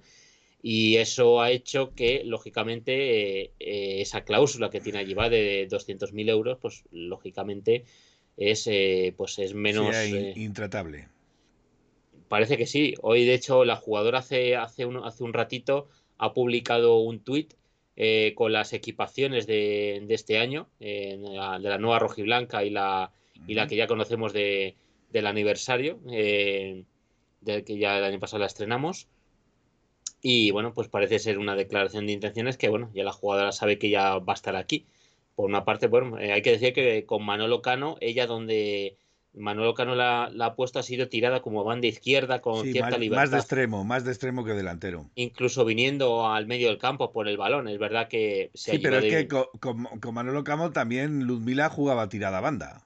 Y 0.62 0.96
eso 0.96 1.41
ha 1.41 1.52
hecho 1.52 1.93
que, 1.93 2.24
lógicamente, 2.24 3.52
esa 3.60 4.24
cláusula 4.24 4.69
que 4.69 4.80
tiene 4.80 5.00
allí 5.00 5.13
va 5.13 5.30
de 5.30 5.67
200.000 5.67 6.30
euros, 6.30 6.58
pues 6.62 6.86
lógicamente 6.89 7.84
es, 8.38 8.69
pues 9.17 9.39
es 9.39 9.54
menos. 9.54 9.93
intratable. 10.38 11.10
Parece 12.30 12.58
que 12.58 12.65
sí. 12.65 12.93
Hoy, 13.02 13.26
de 13.26 13.34
hecho, 13.34 13.65
la 13.65 13.76
jugadora 13.76 14.19
hace, 14.19 14.56
hace, 14.56 14.86
un, 14.86 15.04
hace 15.04 15.26
un 15.26 15.34
ratito 15.34 15.89
ha 16.17 16.34
publicado 16.34 17.00
un 17.00 17.19
tuit 17.19 17.54
eh, 17.95 18.34
con 18.36 18.53
las 18.53 18.73
equipaciones 18.73 19.47
de, 19.47 20.06
este 20.10 20.38
año, 20.39 20.67
de 20.79 21.17
la 21.19 21.77
nueva 21.77 21.99
rojiblanca 21.99 22.63
y 22.63 22.69
la, 22.69 23.12
y 23.47 23.53
la 23.53 23.67
que 23.67 23.75
ya 23.75 23.88
conocemos 23.88 24.34
de, 24.34 24.75
del 25.13 25.27
aniversario, 25.27 25.99
eh, 26.12 26.84
del 27.39 27.63
que 27.63 27.77
ya 27.77 27.97
el 27.97 28.03
año 28.03 28.19
pasado 28.19 28.39
la 28.39 28.47
estrenamos. 28.47 29.08
Y 30.21 30.51
bueno, 30.51 30.73
pues 30.73 30.88
parece 30.88 31.19
ser 31.19 31.38
una 31.38 31.56
declaración 31.56 32.08
de 32.08 32.13
intenciones 32.13 32.58
que, 32.58 32.69
bueno, 32.69 32.89
ya 32.93 33.03
la 33.03 33.12
jugadora 33.12 33.51
sabe 33.51 33.77
que 33.77 33.89
ya 33.89 34.17
va 34.17 34.34
a 34.34 34.36
estar 34.36 34.56
aquí. 34.56 34.86
Por 35.36 35.49
una 35.49 35.65
parte, 35.65 35.88
bueno, 35.88 36.19
eh, 36.19 36.32
hay 36.32 36.41
que 36.41 36.51
decir 36.51 36.73
que 36.73 37.06
con 37.06 37.23
Manolo 37.23 37.62
Cano, 37.62 37.97
ella 38.01 38.25
donde 38.25 38.97
Manolo 39.36 39.74
Cano 39.74 39.96
la, 39.96 40.30
la 40.32 40.56
puesto 40.56 40.80
ha 40.80 40.84
sido 40.84 41.10
tirada 41.10 41.41
como 41.41 41.63
banda 41.63 41.88
izquierda 41.88 42.39
con 42.41 42.63
cierta 42.63 42.98
libertad. 42.98 43.24
Más 43.24 43.32
de 43.32 43.38
extremo, 43.38 43.84
más 43.84 44.04
de 44.04 44.12
extremo 44.12 44.46
que 44.46 44.54
delantero. 44.54 45.10
Incluso 45.15 45.65
viniendo 45.65 46.28
al 46.28 46.46
medio 46.46 46.67
del 46.67 46.78
campo 46.78 47.12
por 47.12 47.28
el 47.28 47.38
balón. 47.38 47.67
Es 47.67 47.80
verdad 47.80 48.08
que 48.08 48.52
se 48.54 48.74
Sí, 48.74 48.80
pero 48.80 49.00
es 49.00 49.06
que 49.06 49.28
con, 49.28 50.13
Manolo 50.13 50.43
Cano 50.43 50.72
también 50.72 51.26
Luzmila 51.26 51.69
jugaba 51.69 52.10
tirada 52.10 52.41
banda. 52.41 52.86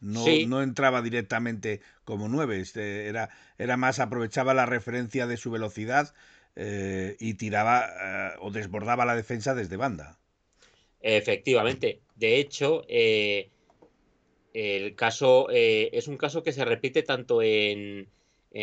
No, 0.00 0.24
no 0.46 0.62
entraba 0.62 1.02
directamente 1.02 1.80
como 2.04 2.28
nueve. 2.28 2.60
Este, 2.60 3.06
era, 3.06 3.30
era 3.56 3.76
más, 3.76 4.00
aprovechaba 4.00 4.54
la 4.54 4.66
referencia 4.66 5.26
de 5.26 5.36
su 5.36 5.50
velocidad 5.50 6.12
eh, 6.56 7.16
y 7.20 7.34
tiraba 7.34 7.86
eh, 7.86 8.36
o 8.40 8.50
desbordaba 8.50 9.04
la 9.04 9.14
defensa 9.14 9.54
desde 9.54 9.76
banda. 9.76 10.18
Efectivamente. 11.00 12.00
De 12.16 12.38
hecho, 12.38 12.82
eh, 12.88 13.50
el 14.56 14.94
caso 14.94 15.48
eh, 15.50 15.90
es 15.92 16.08
un 16.08 16.16
caso 16.16 16.42
que 16.42 16.52
se 16.52 16.64
repite 16.64 17.02
tanto 17.02 17.42
en, 17.42 18.08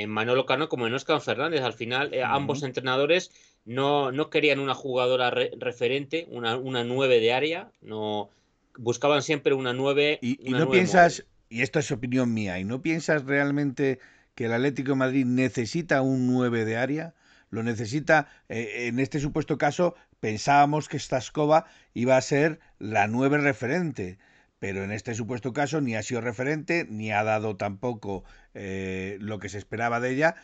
Manolo 0.08 0.47
Cano 0.47 0.69
como 0.69 0.88
en 0.88 0.93
Oscar 0.95 1.21
Fernández. 1.21 1.62
Al 1.62 1.73
final, 1.73 2.15
eh, 2.15 2.23
ambos 2.23 2.63
entrenadores 2.63 3.29
no, 3.63 4.12
no, 4.12 4.32
querían 4.32 4.60
una 4.60 4.73
jugadora 4.73 5.29
referente, 5.29 6.25
una, 6.32 6.58
una 6.58 6.84
nueve 6.84 7.19
de 7.19 7.32
área, 7.32 7.69
no 7.82 8.32
buscaban 8.75 9.21
siempre 9.21 9.53
una 9.53 9.71
nueve. 9.71 10.17
Y, 10.21 10.38
no 10.49 10.67
piensas, 10.67 11.25
y 11.47 11.62
esto 11.62 11.77
es 11.77 11.91
opinión 11.91 12.34
mía, 12.34 12.60
¿y 12.60 12.63
no 12.63 12.82
piensas 12.82 13.23
realmente 13.25 13.99
que 14.34 14.45
el 14.45 14.53
Atlético 14.53 14.93
de 14.93 14.97
Madrid 14.97 15.25
necesita 15.25 16.01
un 16.01 16.25
nueve 16.25 16.65
de 16.65 16.75
área? 16.75 17.13
Lo 17.51 17.62
necesita, 17.62 18.29
eh, 18.49 18.88
en 18.88 18.99
este 18.99 19.19
supuesto 19.19 19.60
caso, 19.60 19.93
pensábamos 20.19 20.89
que 20.89 20.97
esta 20.97 21.19
escoba 21.19 21.67
iba 21.93 22.17
a 22.17 22.21
ser 22.21 22.60
la 22.79 23.06
nueve 23.06 23.38
referente 23.38 24.17
pero 24.63 24.86
en 24.86 24.93
este 24.93 25.13
supuesto 25.13 25.52
caso 25.52 25.82
ni 25.82 25.97
ha 25.97 26.04
sido 26.04 26.21
referente, 26.21 26.88
ni 26.89 27.12
ha 27.12 27.21
dado 27.26 27.58
tampoco 27.58 28.23
eh, 28.54 29.17
lo 29.19 29.38
que 29.38 29.49
se 29.49 29.58
esperaba 29.58 29.99
de 29.99 30.12
ella, 30.12 30.36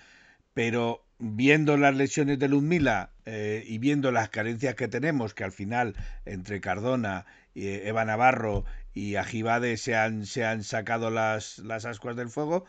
pero 0.53 1.05
viendo 1.19 1.77
las 1.77 1.95
lesiones 1.95 2.37
de 2.37 2.49
Ludmila 2.49 3.11
eh, 3.25 3.63
y 3.65 3.77
viendo 3.77 4.11
las 4.11 4.27
carencias 4.27 4.75
que 4.75 4.89
tenemos, 4.89 5.33
que 5.33 5.45
al 5.45 5.53
final 5.53 5.95
entre 6.25 6.59
Cardona, 6.59 7.27
eh, 7.55 7.83
Eva 7.85 8.03
Navarro 8.03 8.65
y 8.93 9.15
Ajibade 9.15 9.77
se 9.77 9.95
han, 9.95 10.25
se 10.25 10.43
han 10.43 10.65
sacado 10.65 11.11
las, 11.11 11.59
las 11.59 11.85
ascuas 11.85 12.17
del 12.17 12.27
fuego, 12.27 12.65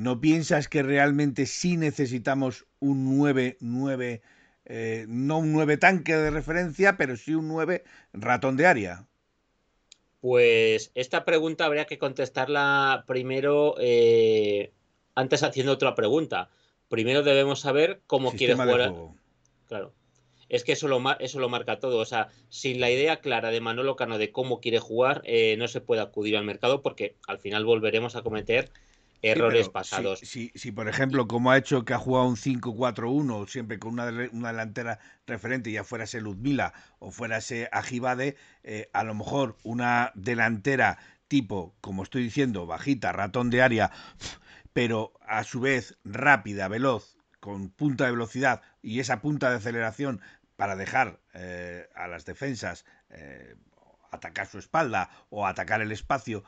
¿no 0.00 0.20
piensas 0.20 0.68
que 0.68 0.82
realmente 0.82 1.46
sí 1.46 1.78
necesitamos 1.78 2.66
un 2.78 3.16
9, 3.16 3.56
9 3.60 4.20
no 5.08 5.38
un 5.38 5.52
9 5.54 5.78
tanque 5.78 6.14
de 6.14 6.30
referencia, 6.30 6.98
pero 6.98 7.16
sí 7.16 7.34
un 7.34 7.48
9 7.48 7.84
ratón 8.12 8.58
de 8.58 8.66
área? 8.66 9.07
Pues 10.20 10.90
esta 10.94 11.24
pregunta 11.24 11.64
habría 11.64 11.86
que 11.86 11.98
contestarla 11.98 13.04
primero, 13.06 13.76
eh, 13.78 14.72
antes 15.14 15.42
haciendo 15.42 15.72
otra 15.72 15.94
pregunta. 15.94 16.50
Primero 16.88 17.22
debemos 17.22 17.60
saber 17.60 18.00
cómo 18.06 18.32
quiere 18.32 18.54
jugar. 18.54 18.92
Claro. 19.66 19.92
Es 20.48 20.64
que 20.64 20.72
eso 20.72 20.88
lo, 20.88 21.02
eso 21.20 21.38
lo 21.40 21.48
marca 21.48 21.78
todo. 21.78 21.98
O 21.98 22.04
sea, 22.04 22.28
sin 22.48 22.80
la 22.80 22.90
idea 22.90 23.20
clara 23.20 23.50
de 23.50 23.60
Manolo 23.60 23.96
Cano 23.96 24.18
de 24.18 24.32
cómo 24.32 24.60
quiere 24.60 24.78
jugar, 24.78 25.20
eh, 25.24 25.56
no 25.58 25.68
se 25.68 25.80
puede 25.80 26.00
acudir 26.00 26.36
al 26.36 26.44
mercado 26.44 26.82
porque 26.82 27.16
al 27.26 27.38
final 27.38 27.64
volveremos 27.64 28.16
a 28.16 28.22
cometer 28.22 28.70
errores 29.22 29.68
pasados. 29.68 30.20
Si, 30.20 30.52
si, 30.54 30.72
por 30.72 30.88
ejemplo, 30.88 31.26
como 31.26 31.50
ha 31.50 31.58
hecho 31.58 31.84
que 31.84 31.94
ha 31.94 31.98
jugado 31.98 32.26
un 32.26 32.36
5-4-1, 32.36 33.48
siempre 33.48 33.78
con 33.78 33.94
una, 33.94 34.06
una, 34.32 34.52
delantera 34.52 34.98
referente, 35.26 35.72
ya 35.72 35.84
fuera 35.84 36.04
ese 36.04 36.20
Ludmila 36.20 36.72
o 36.98 37.10
fuera 37.10 37.38
ese 37.38 37.68
Ajibade, 37.72 38.36
eh, 38.62 38.88
a 38.92 39.04
lo 39.04 39.14
mejor 39.14 39.56
una 39.62 40.12
delantera 40.14 40.98
tipo, 41.26 41.74
como 41.80 42.02
estoy 42.02 42.22
diciendo, 42.22 42.66
bajita, 42.66 43.12
ratón 43.12 43.50
de 43.50 43.62
área, 43.62 43.90
pero 44.72 45.12
a 45.26 45.44
su 45.44 45.60
vez 45.60 45.98
rápida, 46.04 46.68
veloz, 46.68 47.18
con 47.40 47.70
punta 47.70 48.04
de 48.04 48.12
velocidad 48.12 48.62
y 48.82 49.00
esa 49.00 49.20
punta 49.20 49.50
de 49.50 49.56
aceleración 49.56 50.20
para 50.56 50.74
dejar 50.74 51.20
eh, 51.34 51.88
a 51.94 52.08
las 52.08 52.24
defensas 52.24 52.84
eh, 53.10 53.54
atacar 54.10 54.46
su 54.46 54.58
espalda 54.58 55.10
o 55.30 55.46
atacar 55.46 55.82
el 55.82 55.92
espacio, 55.92 56.44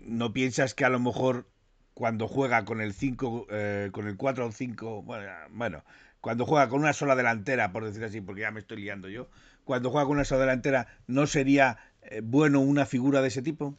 ¿no 0.00 0.32
piensas 0.32 0.74
que 0.74 0.84
a 0.84 0.88
lo 0.88 1.00
mejor 1.00 1.51
cuando 1.94 2.28
juega 2.28 2.64
con 2.64 2.80
el 2.80 2.94
5, 2.94 3.46
eh, 3.50 3.90
con 3.92 4.08
el 4.08 4.16
4 4.16 4.46
o 4.46 4.52
5, 4.52 5.02
bueno, 5.02 5.84
cuando 6.20 6.46
juega 6.46 6.68
con 6.68 6.80
una 6.80 6.92
sola 6.92 7.16
delantera, 7.16 7.72
por 7.72 7.84
decir 7.84 8.04
así, 8.04 8.20
porque 8.20 8.42
ya 8.42 8.50
me 8.50 8.60
estoy 8.60 8.78
liando 8.82 9.08
yo, 9.08 9.28
cuando 9.64 9.90
juega 9.90 10.06
con 10.06 10.16
una 10.16 10.24
sola 10.24 10.42
delantera, 10.42 10.86
¿no 11.06 11.26
sería 11.26 11.78
eh, 12.02 12.20
bueno 12.22 12.60
una 12.60 12.86
figura 12.86 13.20
de 13.20 13.28
ese 13.28 13.42
tipo? 13.42 13.76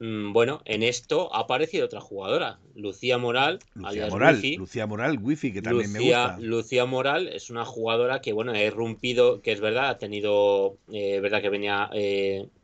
Mm, 0.00 0.32
bueno, 0.32 0.62
en 0.64 0.84
esto 0.84 1.34
ha 1.34 1.40
aparecido 1.40 1.84
otra 1.84 2.00
jugadora, 2.00 2.60
Lucía 2.76 3.18
Moral. 3.18 3.58
Lucía 3.74 4.08
Moral, 4.08 4.42
Lucía 4.56 4.86
Moral, 4.86 5.18
Wifi, 5.20 5.52
que 5.52 5.60
también 5.60 5.92
me 5.92 5.98
gusta. 5.98 6.38
Lucía 6.38 6.86
Moral 6.86 7.28
es 7.28 7.50
una 7.50 7.64
jugadora 7.64 8.20
que, 8.20 8.32
bueno, 8.32 8.52
ha 8.52 8.62
irrumpido, 8.62 9.42
que 9.42 9.52
es 9.52 9.60
verdad, 9.60 9.90
ha 9.90 9.98
tenido, 9.98 10.76
eh, 10.92 11.18
verdad 11.20 11.42
que 11.42 11.50
venía, 11.50 11.90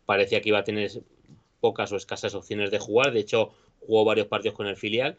parecía 0.06 0.40
que 0.40 0.50
iba 0.50 0.60
a 0.60 0.64
tener 0.64 0.92
pocas 1.60 1.90
o 1.92 1.96
escasas 1.96 2.34
opciones 2.34 2.70
de 2.70 2.78
jugar. 2.78 3.12
De 3.12 3.20
hecho, 3.20 3.52
jugó 3.86 4.04
varios 4.04 4.26
partidos 4.26 4.56
con 4.56 4.66
el 4.66 4.76
filial, 4.76 5.16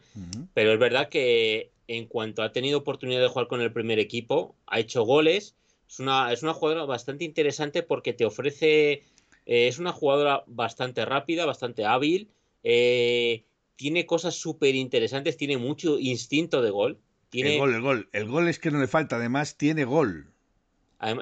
pero 0.54 0.72
es 0.72 0.78
verdad 0.78 1.08
que 1.08 1.70
en 1.88 2.06
cuanto 2.06 2.42
ha 2.42 2.52
tenido 2.52 2.78
oportunidad 2.78 3.20
de 3.20 3.28
jugar 3.28 3.46
con 3.46 3.60
el 3.60 3.72
primer 3.72 3.98
equipo, 3.98 4.54
ha 4.66 4.80
hecho 4.80 5.04
goles. 5.04 5.54
Es 5.88 6.00
una, 6.00 6.32
es 6.32 6.42
una 6.42 6.52
jugadora 6.52 6.84
bastante 6.84 7.24
interesante 7.24 7.82
porque 7.82 8.12
te 8.12 8.24
ofrece. 8.24 9.04
Eh, 9.46 9.68
es 9.68 9.78
una 9.78 9.92
jugadora 9.92 10.42
bastante 10.46 11.04
rápida, 11.04 11.46
bastante 11.46 11.84
hábil. 11.84 12.28
Eh, 12.64 13.44
tiene 13.76 14.04
cosas 14.06 14.34
súper 14.34 14.74
interesantes, 14.74 15.36
tiene 15.36 15.58
mucho 15.58 15.98
instinto 15.98 16.60
de 16.62 16.70
gol. 16.70 16.98
Tiene... 17.30 17.54
El 17.54 17.60
gol, 17.60 17.74
el 17.74 17.80
gol. 17.82 18.08
El 18.12 18.24
gol 18.26 18.48
es 18.48 18.58
que 18.58 18.70
no 18.70 18.80
le 18.80 18.88
falta, 18.88 19.16
además 19.16 19.56
tiene 19.56 19.84
gol. 19.84 20.32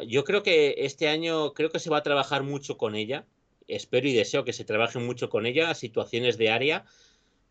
yo 0.07 0.24
creo 0.24 0.42
que 0.42 0.76
este 0.78 1.09
año 1.09 1.52
creo 1.52 1.70
que 1.70 1.78
se 1.78 1.90
va 1.90 1.98
a 1.98 2.02
trabajar 2.02 2.42
mucho 2.42 2.78
con 2.78 2.94
ella 2.94 3.26
espero 3.68 4.09
y 4.09 4.12
deseo 4.12 4.44
que 4.44 4.52
se 4.52 4.64
trabaje 4.64 4.98
mucho 4.98 5.28
con 5.28 5.46
ella, 5.46 5.74
situaciones 5.74 6.37
de 6.38 6.50
área, 6.50 6.85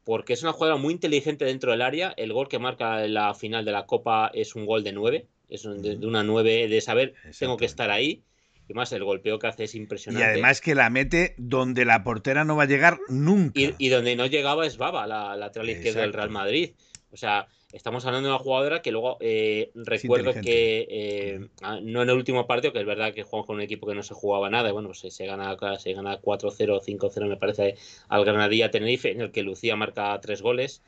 porque 0.03 0.33
es 0.33 0.43
una 0.43 0.53
jugadora 0.53 0.77
muy 0.77 0.93
inteligente 0.93 1.45
dentro 1.45 1.71
del 1.71 1.81
área. 1.81 2.13
El 2.17 2.33
gol 2.33 2.47
que 2.47 2.59
marca 2.59 3.07
la 3.07 3.33
final 3.33 3.65
de 3.65 3.71
la 3.71 3.85
Copa 3.85 4.31
es 4.33 4.55
un 4.55 4.65
gol 4.65 4.83
de 4.83 4.93
9, 4.93 5.27
es 5.49 5.63
de, 5.63 6.05
una 6.05 6.23
9 6.23 6.67
de 6.67 6.81
saber, 6.81 7.13
tengo 7.37 7.57
que 7.57 7.65
estar 7.65 7.89
ahí. 7.89 8.23
Y 8.67 8.73
más, 8.73 8.93
el 8.93 9.03
golpeo 9.03 9.39
que 9.39 9.47
hace 9.47 9.65
es 9.65 9.75
impresionante. 9.75 10.25
Y 10.25 10.31
además 10.31 10.61
que 10.61 10.73
la 10.73 10.89
mete 10.89 11.35
donde 11.37 11.83
la 11.83 12.03
portera 12.03 12.45
no 12.45 12.55
va 12.55 12.63
a 12.63 12.67
llegar 12.67 12.97
nunca. 13.09 13.59
Y, 13.59 13.89
donde 13.89 14.15
no 14.15 14.25
llegaba 14.25 14.65
es 14.65 14.77
Baba, 14.77 15.05
la 15.05 15.35
lateral 15.35 15.69
izquierda 15.69 16.01
del 16.01 16.13
Real 16.13 16.29
Madrid. 16.29 16.71
O 17.13 17.17
sea, 17.17 17.47
estamos 17.71 18.03
hablando 18.05 18.27
de 18.27 18.33
una 18.33 18.43
jugadora 18.43 18.81
que 18.81 18.91
luego 18.91 19.17
eh, 19.19 19.69
recuerdo 19.75 20.33
que 20.33 20.87
eh, 20.89 21.47
no 21.83 22.01
en 22.01 22.09
el 22.09 22.15
último 22.15 22.47
partido, 22.47 22.73
que 22.73 22.79
es 22.79 22.85
verdad 22.87 23.13
que 23.13 23.21
jugamos 23.21 23.45
con 23.45 23.57
un 23.57 23.61
equipo 23.61 23.85
que 23.85 23.93
no 23.93 24.01
se 24.01 24.15
jugaba 24.15 24.49
nada, 24.49 24.71
bueno, 24.71 24.89
pues 24.89 25.13
se 25.13 25.25
gana, 25.27 25.55
se 25.77 25.93
gana 25.93 26.19
4-0, 26.19 26.81
5-0 26.81 27.27
me 27.27 27.37
parece 27.37 27.75
al 28.09 28.25
Granadilla 28.25 28.71
Tenerife, 28.71 29.11
en 29.11 29.21
el 29.21 29.31
que 29.31 29.43
Lucía 29.43 29.75
marca 29.75 30.19
tres 30.21 30.41
goles. 30.41 30.81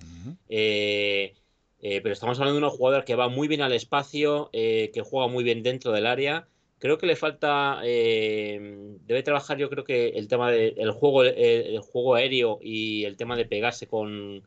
Eh, 0.50 1.36
pero 1.80 2.12
estamos 2.12 2.40
hablando 2.40 2.60
de 2.60 2.66
una 2.66 2.76
jugadora 2.76 3.06
que 3.06 3.14
va 3.14 3.30
muy 3.30 3.48
bien 3.48 3.62
al 3.62 3.74
espacio, 3.74 4.50
que 4.52 5.04
juega 5.06 5.28
muy 5.28 5.44
bien 5.44 5.62
dentro 5.62 5.92
del 5.92 6.08
área. 6.08 6.48
Creo 6.80 6.98
que 6.98 7.06
le 7.06 7.16
falta, 7.16 7.82
debe 7.84 9.22
trabajar 9.24 9.60
yo 9.60 9.70
creo 9.70 9.84
que 9.84 10.08
el 10.10 10.28
tema 10.28 10.50
del 10.50 10.92
juego, 10.92 11.24
el 11.24 11.80
juego 11.82 12.16
aéreo 12.16 12.58
y 12.64 13.06
el 13.06 13.16
tema 13.16 13.36
de 13.36 13.46
pegarse 13.46 13.86
con, 13.86 14.44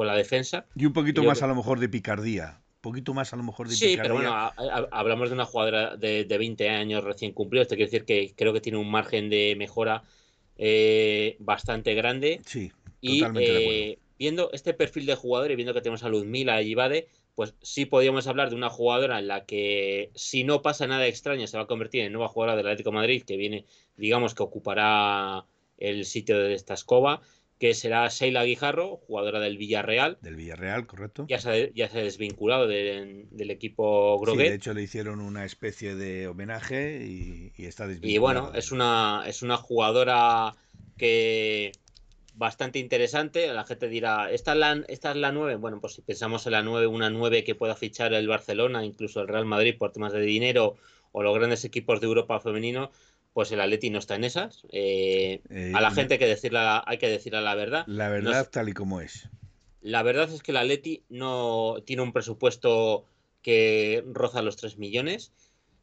con 0.00 0.06
la 0.06 0.16
defensa. 0.16 0.64
Y 0.74 0.86
un 0.86 0.94
poquito 0.94 1.22
más 1.22 1.42
a 1.42 1.46
lo 1.46 1.54
mejor 1.54 1.78
de 1.78 1.86
picardía. 1.86 2.62
Un 2.76 2.80
poquito 2.80 3.12
más 3.12 3.34
a 3.34 3.36
lo 3.36 3.42
mejor 3.42 3.68
de 3.68 3.74
sí, 3.74 3.98
pero 4.00 4.14
bueno, 4.14 4.32
hablamos 4.90 5.28
de 5.28 5.34
una 5.34 5.44
jugadora 5.44 5.94
de, 5.98 6.24
de, 6.24 6.38
20 6.38 6.70
años 6.70 7.04
recién 7.04 7.32
cumplido. 7.32 7.60
Esto 7.60 7.74
quiere 7.74 7.90
decir 7.90 8.06
que 8.06 8.32
creo 8.34 8.54
que 8.54 8.62
tiene 8.62 8.78
un 8.78 8.90
margen 8.90 9.28
de 9.28 9.56
mejora 9.58 10.02
eh, 10.56 11.36
bastante 11.38 11.92
grande. 11.92 12.40
Sí, 12.46 12.72
y 13.02 13.22
eh, 13.36 13.98
viendo 14.18 14.50
este 14.54 14.72
perfil 14.72 15.04
de 15.04 15.16
jugador 15.16 15.50
y 15.50 15.56
viendo 15.56 15.74
que 15.74 15.82
tenemos 15.82 16.02
a 16.02 16.08
Luzmila 16.08 16.62
y 16.62 16.70
Ibade, 16.70 17.08
pues 17.34 17.54
sí 17.60 17.84
podríamos 17.84 18.26
hablar 18.26 18.48
de 18.48 18.56
una 18.56 18.70
jugadora 18.70 19.18
en 19.18 19.28
la 19.28 19.44
que 19.44 20.12
si 20.14 20.44
no 20.44 20.62
pasa 20.62 20.86
nada 20.86 21.06
extraño 21.06 21.46
se 21.46 21.58
va 21.58 21.64
a 21.64 21.66
convertir 21.66 22.04
en 22.04 22.12
nueva 22.14 22.28
jugadora 22.28 22.56
del 22.56 22.68
Atlético 22.68 22.90
Madrid 22.90 23.22
que 23.22 23.36
viene, 23.36 23.66
digamos 23.98 24.34
que 24.34 24.44
ocupará 24.44 25.44
el 25.76 26.06
sitio 26.06 26.38
de 26.38 26.54
esta 26.54 26.72
escoba 26.72 27.20
que 27.60 27.74
será 27.74 28.08
Sheila 28.08 28.42
Guijarro, 28.44 28.96
jugadora 29.06 29.38
del 29.38 29.58
Villarreal. 29.58 30.16
Del 30.22 30.34
Villarreal, 30.34 30.86
correcto. 30.86 31.26
Ya 31.28 31.38
se, 31.38 31.50
ha, 31.50 31.70
ya 31.74 31.90
se 31.90 31.98
ha 31.98 32.02
desvinculado 32.02 32.66
del 32.66 33.50
equipo 33.50 34.18
Groguet. 34.18 34.46
Sí, 34.46 34.48
de 34.48 34.56
hecho 34.56 34.72
le 34.72 34.82
hicieron 34.82 35.20
una 35.20 35.44
especie 35.44 35.94
de 35.94 36.26
homenaje 36.26 37.04
y, 37.04 37.52
está 37.58 37.86
desvinculado. 37.86 38.14
Y 38.14 38.18
bueno, 38.18 38.52
es 38.54 38.72
una, 38.72 39.24
es 39.26 39.42
una 39.42 39.58
jugadora 39.58 40.56
que 40.96 41.72
bastante 42.34 42.78
interesante. 42.78 43.52
La 43.52 43.64
gente 43.64 43.90
dirá, 43.90 44.30
¿esta 44.30 44.52
es 44.52 44.58
la, 44.58 44.82
esta 44.88 45.10
es 45.10 45.16
la 45.18 45.30
9? 45.30 45.56
Bueno, 45.56 45.82
pues 45.82 45.92
si 45.92 46.00
pensamos 46.00 46.46
en 46.46 46.52
la 46.52 46.62
9, 46.62 46.86
una 46.86 47.10
9 47.10 47.44
que 47.44 47.54
pueda 47.54 47.76
fichar 47.76 48.14
el 48.14 48.26
Barcelona, 48.26 48.86
incluso 48.86 49.20
el 49.20 49.28
Real 49.28 49.44
Madrid 49.44 49.76
por 49.78 49.92
temas 49.92 50.14
de 50.14 50.22
dinero 50.22 50.76
o 51.12 51.22
los 51.22 51.34
grandes 51.34 51.66
equipos 51.66 52.00
de 52.00 52.06
Europa 52.06 52.40
femenino, 52.40 52.90
pues 53.32 53.52
el 53.52 53.60
Atleti 53.60 53.90
no 53.90 53.98
está 53.98 54.16
en 54.16 54.24
esas. 54.24 54.66
Eh, 54.70 55.40
eh, 55.50 55.72
a 55.74 55.80
la 55.80 55.90
gente 55.90 56.14
hay 56.14 56.18
que, 56.18 56.50
hay 56.86 56.98
que 56.98 57.08
decirle 57.08 57.40
la 57.40 57.54
verdad. 57.54 57.84
La 57.86 58.08
verdad 58.08 58.48
tal 58.50 58.68
y 58.68 58.72
como 58.72 59.00
es. 59.00 59.28
La 59.80 60.02
verdad 60.02 60.30
es 60.32 60.42
que 60.42 60.50
el 60.50 60.58
Atleti 60.58 61.04
no 61.08 61.76
tiene 61.86 62.02
un 62.02 62.12
presupuesto 62.12 63.06
que 63.42 64.04
roza 64.12 64.42
los 64.42 64.56
3 64.56 64.78
millones. 64.78 65.32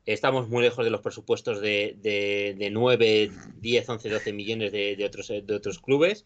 Estamos 0.06 0.48
muy 0.48 0.62
lejos 0.62 0.86
de 0.86 0.92
los 0.92 1.02
presupuestos 1.02 1.60
de, 1.60 1.98
de, 2.02 2.70
9, 2.72 3.32
10, 3.60 3.90
11, 3.90 4.10
12 4.10 4.34
millones 4.34 4.72
de, 4.72 5.04
otros, 5.06 5.28
de 5.28 5.54
otros 5.54 5.80
clubes. 5.80 6.26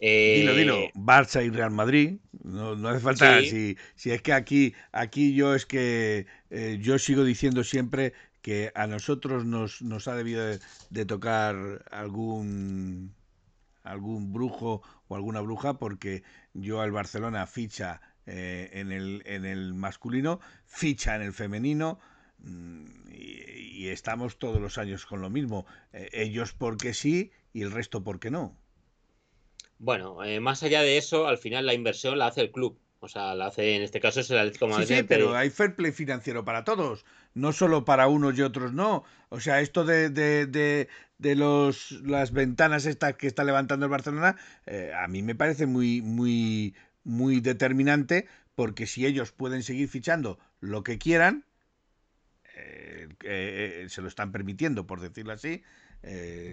Eh, 0.00 0.38
dilo, 0.40 0.54
dilo, 0.54 0.90
Barça 0.94 1.44
y 1.44 1.50
Real 1.50 1.70
Madrid. 1.70 2.16
No, 2.42 2.74
no 2.74 2.88
hace 2.88 3.00
falta. 3.00 3.40
Si, 3.42 3.76
si, 3.94 4.10
es 4.10 4.20
que 4.20 4.32
aquí, 4.32 4.74
aquí 4.92 5.34
yo 5.34 5.54
es 5.54 5.64
que 5.64 6.26
yo 6.80 6.98
sigo 6.98 7.24
diciendo 7.24 7.64
siempre 7.64 8.12
que 8.44 8.70
a 8.74 8.86
nosotros 8.86 9.46
nos, 9.46 9.80
nos 9.80 10.06
ha 10.06 10.14
debido 10.14 10.44
de, 10.44 11.06
tocar 11.06 11.82
algún 11.90 13.14
algún 13.82 14.34
brujo 14.34 14.82
o 15.08 15.16
alguna 15.16 15.40
bruja 15.40 15.78
porque 15.78 16.22
yo 16.52 16.82
al 16.82 16.92
Barcelona 16.92 17.46
ficha 17.46 18.02
eh, 18.26 18.68
en, 18.74 18.92
el, 18.92 19.22
en 19.24 19.46
el 19.46 19.72
masculino, 19.72 20.40
ficha 20.66 21.16
en 21.16 21.22
el 21.22 21.32
femenino 21.32 21.98
mm, 22.40 22.84
y, 23.12 23.88
estamos 23.88 24.38
todos 24.38 24.60
los 24.60 24.76
años 24.76 25.06
con 25.06 25.22
lo 25.22 25.30
mismo. 25.30 25.64
Eh, 25.94 26.10
ellos 26.12 26.52
porque 26.52 26.92
sí 26.92 27.32
y 27.54 27.62
el 27.62 27.70
resto 27.70 28.04
porque 28.04 28.30
no. 28.30 28.58
Bueno, 29.78 30.22
eh, 30.22 30.38
más 30.40 30.62
allá 30.62 30.82
de 30.82 30.98
eso, 30.98 31.28
al 31.28 31.38
final 31.38 31.64
la 31.64 31.72
inversión 31.72 32.18
la 32.18 32.26
hace 32.26 32.42
el 32.42 32.52
club. 32.52 32.78
O 33.04 33.08
sea, 33.08 33.34
la 33.34 33.48
hace, 33.48 33.76
en 33.76 33.82
este 33.82 34.00
caso 34.00 34.20
es 34.20 34.30
el 34.30 34.38
Atlético 34.38 34.66
Madrid. 34.66 34.86
Sí, 34.86 34.96
sí, 34.96 35.02
pero 35.02 35.36
hay 35.36 35.50
fair 35.50 35.74
play 35.74 35.92
financiero 35.92 36.42
para 36.42 36.64
todos, 36.64 37.04
no 37.34 37.52
solo 37.52 37.84
para 37.84 38.08
unos 38.08 38.38
y 38.38 38.40
otros 38.40 38.72
no. 38.72 39.04
O 39.28 39.40
sea, 39.40 39.60
esto 39.60 39.84
de, 39.84 40.08
de, 40.08 40.88
de, 41.18 41.36
los, 41.36 41.92
las 42.02 42.32
ventanas 42.32 42.86
estas 42.86 43.14
que 43.16 43.26
está 43.26 43.44
levantando 43.44 43.84
el 43.84 43.90
Barcelona, 43.90 44.36
eh, 44.64 44.90
a 44.96 45.06
mí 45.06 45.22
me 45.22 45.34
parece 45.34 45.66
muy, 45.66 46.00
muy, 46.00 46.74
muy 47.04 47.40
determinante, 47.40 48.26
porque 48.54 48.86
si 48.86 49.04
ellos 49.04 49.32
pueden 49.32 49.62
seguir 49.62 49.90
fichando 49.90 50.38
lo 50.60 50.82
que 50.82 50.96
quieran, 50.96 51.44
eh, 52.56 53.08
eh, 53.22 53.86
se 53.90 54.00
lo 54.00 54.08
están 54.08 54.32
permitiendo, 54.32 54.86
por 54.86 55.00
decirlo 55.00 55.34
así, 55.34 55.62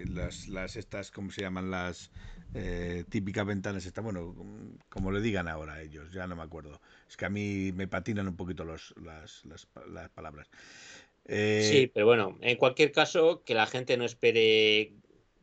las, 0.08 0.48
las 0.48 0.76
estas, 0.76 1.10
¿cómo 1.10 1.30
se 1.30 1.42
llaman? 1.42 1.70
Las 1.70 2.10
eh, 2.54 3.04
típicas 3.08 3.46
ventanas 3.46 3.86
está 3.86 4.02
bueno, 4.02 4.34
como 4.90 5.10
le 5.10 5.22
digan 5.22 5.48
ahora 5.48 5.74
a 5.74 5.82
ellos, 5.82 6.12
ya 6.12 6.26
no 6.26 6.36
me 6.36 6.42
acuerdo. 6.42 6.80
Es 7.08 7.16
que 7.16 7.24
a 7.24 7.30
mí 7.30 7.72
me 7.72 7.88
patinan 7.88 8.28
un 8.28 8.36
poquito 8.36 8.64
los, 8.64 8.94
las, 9.02 9.42
las, 9.46 9.66
palabras. 10.10 10.50
Eh, 11.24 11.66
sí, 11.70 11.86
pero 11.92 12.04
bueno, 12.04 12.36
en 12.42 12.58
cualquier 12.58 12.92
caso, 12.92 13.42
que 13.44 13.54
la 13.54 13.66
gente 13.66 13.96
no 13.96 14.04
espere 14.04 14.92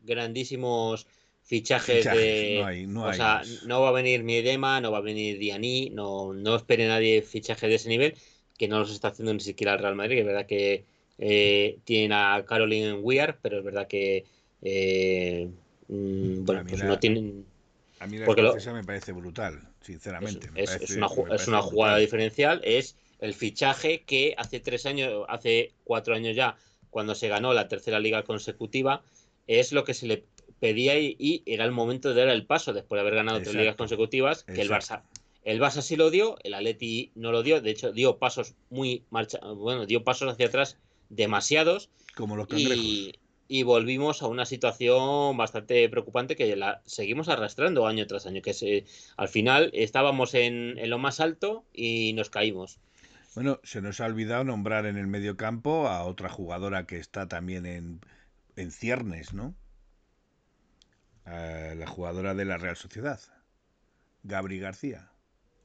grandísimos 0.04 1.08
fichajes, 1.42 2.06
de... 2.06 2.86
No 2.88 3.06
o 3.06 3.14
sea, 3.14 3.42
no 3.66 3.82
va 3.82 3.90
a 3.90 3.94
venir 3.94 4.24
Miedema, 4.24 4.80
no 4.80 4.92
va 4.92 5.00
a 5.00 5.02
venir 5.02 5.40
Diani, 5.40 5.90
no, 5.90 6.34
no 6.34 6.56
espere 6.56 6.88
nadie 6.88 7.24
fichajes 7.24 7.70
de 7.70 7.76
ese 7.76 7.90
nivel, 7.90 8.14
que 8.56 8.68
no 8.68 8.78
los 8.78 8.92
está 8.92 9.08
haciendo 9.08 9.34
ni 9.34 9.40
siquiera 9.40 9.74
el 9.74 9.80
Real 9.80 9.96
Madrid, 9.96 10.18
que 10.18 10.22
es 10.22 10.28
verdad 10.28 10.46
que 10.46 10.86
eh, 11.20 11.78
tienen 11.84 12.14
a 12.14 12.44
Caroline 12.48 12.94
Weir, 12.96 13.36
pero 13.42 13.60
es 13.60 13.64
verdad 13.64 13.88
que 13.88 14.26
Mm, 15.90 16.46
bueno, 16.46 16.64
pues 16.70 16.84
no 16.84 17.00
tienen. 17.00 17.46
A 18.00 18.08
mí 18.08 18.18
la 18.18 18.26
porque 18.26 18.44
me 18.72 18.84
parece 18.84 19.12
brutal, 19.12 19.60
sinceramente. 19.82 20.50
Es, 20.56 20.92
una, 20.92 21.08
es 21.32 21.48
una 21.48 21.62
jugada 21.62 21.98
diferencial, 21.98 22.62
es 22.64 22.96
el 23.20 23.34
fichaje 23.34 24.04
que 24.04 24.36
hace 24.38 24.60
tres 24.60 24.86
años, 24.86 25.26
hace 25.28 25.74
cuatro 25.84 26.16
años 26.16 26.36
ya, 26.36 26.56
cuando 26.90 27.16
se 27.16 27.28
ganó 27.28 27.54
la 27.54 27.68
tercera 27.68 28.00
liga 28.00 28.24
consecutiva, 28.24 29.02
es 29.48 29.74
lo 29.74 29.84
que 29.84 29.94
se 29.94 30.08
le 30.08 30.24
pedía 30.60 30.98
y, 30.98 31.44
era 31.46 31.66
el 31.66 31.72
momento 31.72 32.14
de 32.14 32.22
dar 32.22 32.30
el 32.30 32.46
paso 32.46 32.72
después 32.72 32.98
de 32.98 33.02
haber 33.02 33.16
ganado 33.16 33.42
tres 33.42 33.56
ligas 33.56 33.76
consecutivas, 33.76 34.44
que 34.44 34.62
el 34.62 34.70
Barça. 34.70 35.02
El 35.44 35.60
Barça 35.60 35.82
sí 35.82 35.96
lo 35.96 36.12
dio, 36.12 36.38
el 36.44 36.54
Atleti 36.54 37.12
no 37.16 37.32
lo 37.32 37.44
dio, 37.44 37.62
de 37.62 37.72
hecho 37.72 37.92
dio 37.92 38.18
pasos 38.18 38.54
muy 38.70 39.04
marcha, 39.10 39.40
bueno, 39.40 39.86
dio 39.86 40.04
pasos 40.04 40.32
hacia 40.32 40.48
atrás 40.48 40.78
demasiados. 41.10 41.90
Como 42.16 42.36
los 42.36 42.48
cangrejos 42.48 43.20
y 43.52 43.64
volvimos 43.64 44.22
a 44.22 44.28
una 44.28 44.46
situación 44.46 45.36
bastante 45.36 45.90
preocupante 45.90 46.36
que 46.36 46.56
la 46.56 46.84
seguimos 46.86 47.30
arrastrando 47.30 47.88
año 47.88 48.06
tras 48.06 48.28
año, 48.28 48.44
que 48.44 48.54
se, 48.54 48.86
al 49.18 49.28
final 49.28 49.72
estábamos 49.74 50.36
en, 50.36 50.78
lo 50.88 51.00
más 51.00 51.20
alto 51.20 51.66
y 51.74 52.14
nos 52.14 52.30
caímos. 52.30 52.80
Bueno, 53.34 53.60
se 53.64 53.82
nos 53.82 54.02
ha 54.02 54.06
olvidado 54.06 54.44
nombrar 54.44 54.86
en 54.86 54.98
el 54.98 55.08
medio 55.08 55.36
campo 55.36 55.88
a 55.88 56.04
otra 56.04 56.30
jugadora 56.30 56.86
que 56.86 56.98
está 56.98 57.28
también 57.28 57.66
en, 57.66 58.02
en 58.56 58.72
ciernes, 58.72 59.34
¿no? 59.34 59.56
la 61.26 61.86
jugadora 61.86 62.34
de 62.34 62.44
la 62.44 62.58
Real 62.58 62.76
Sociedad, 62.76 63.20
Gabri 64.24 64.60
García. 64.60 65.09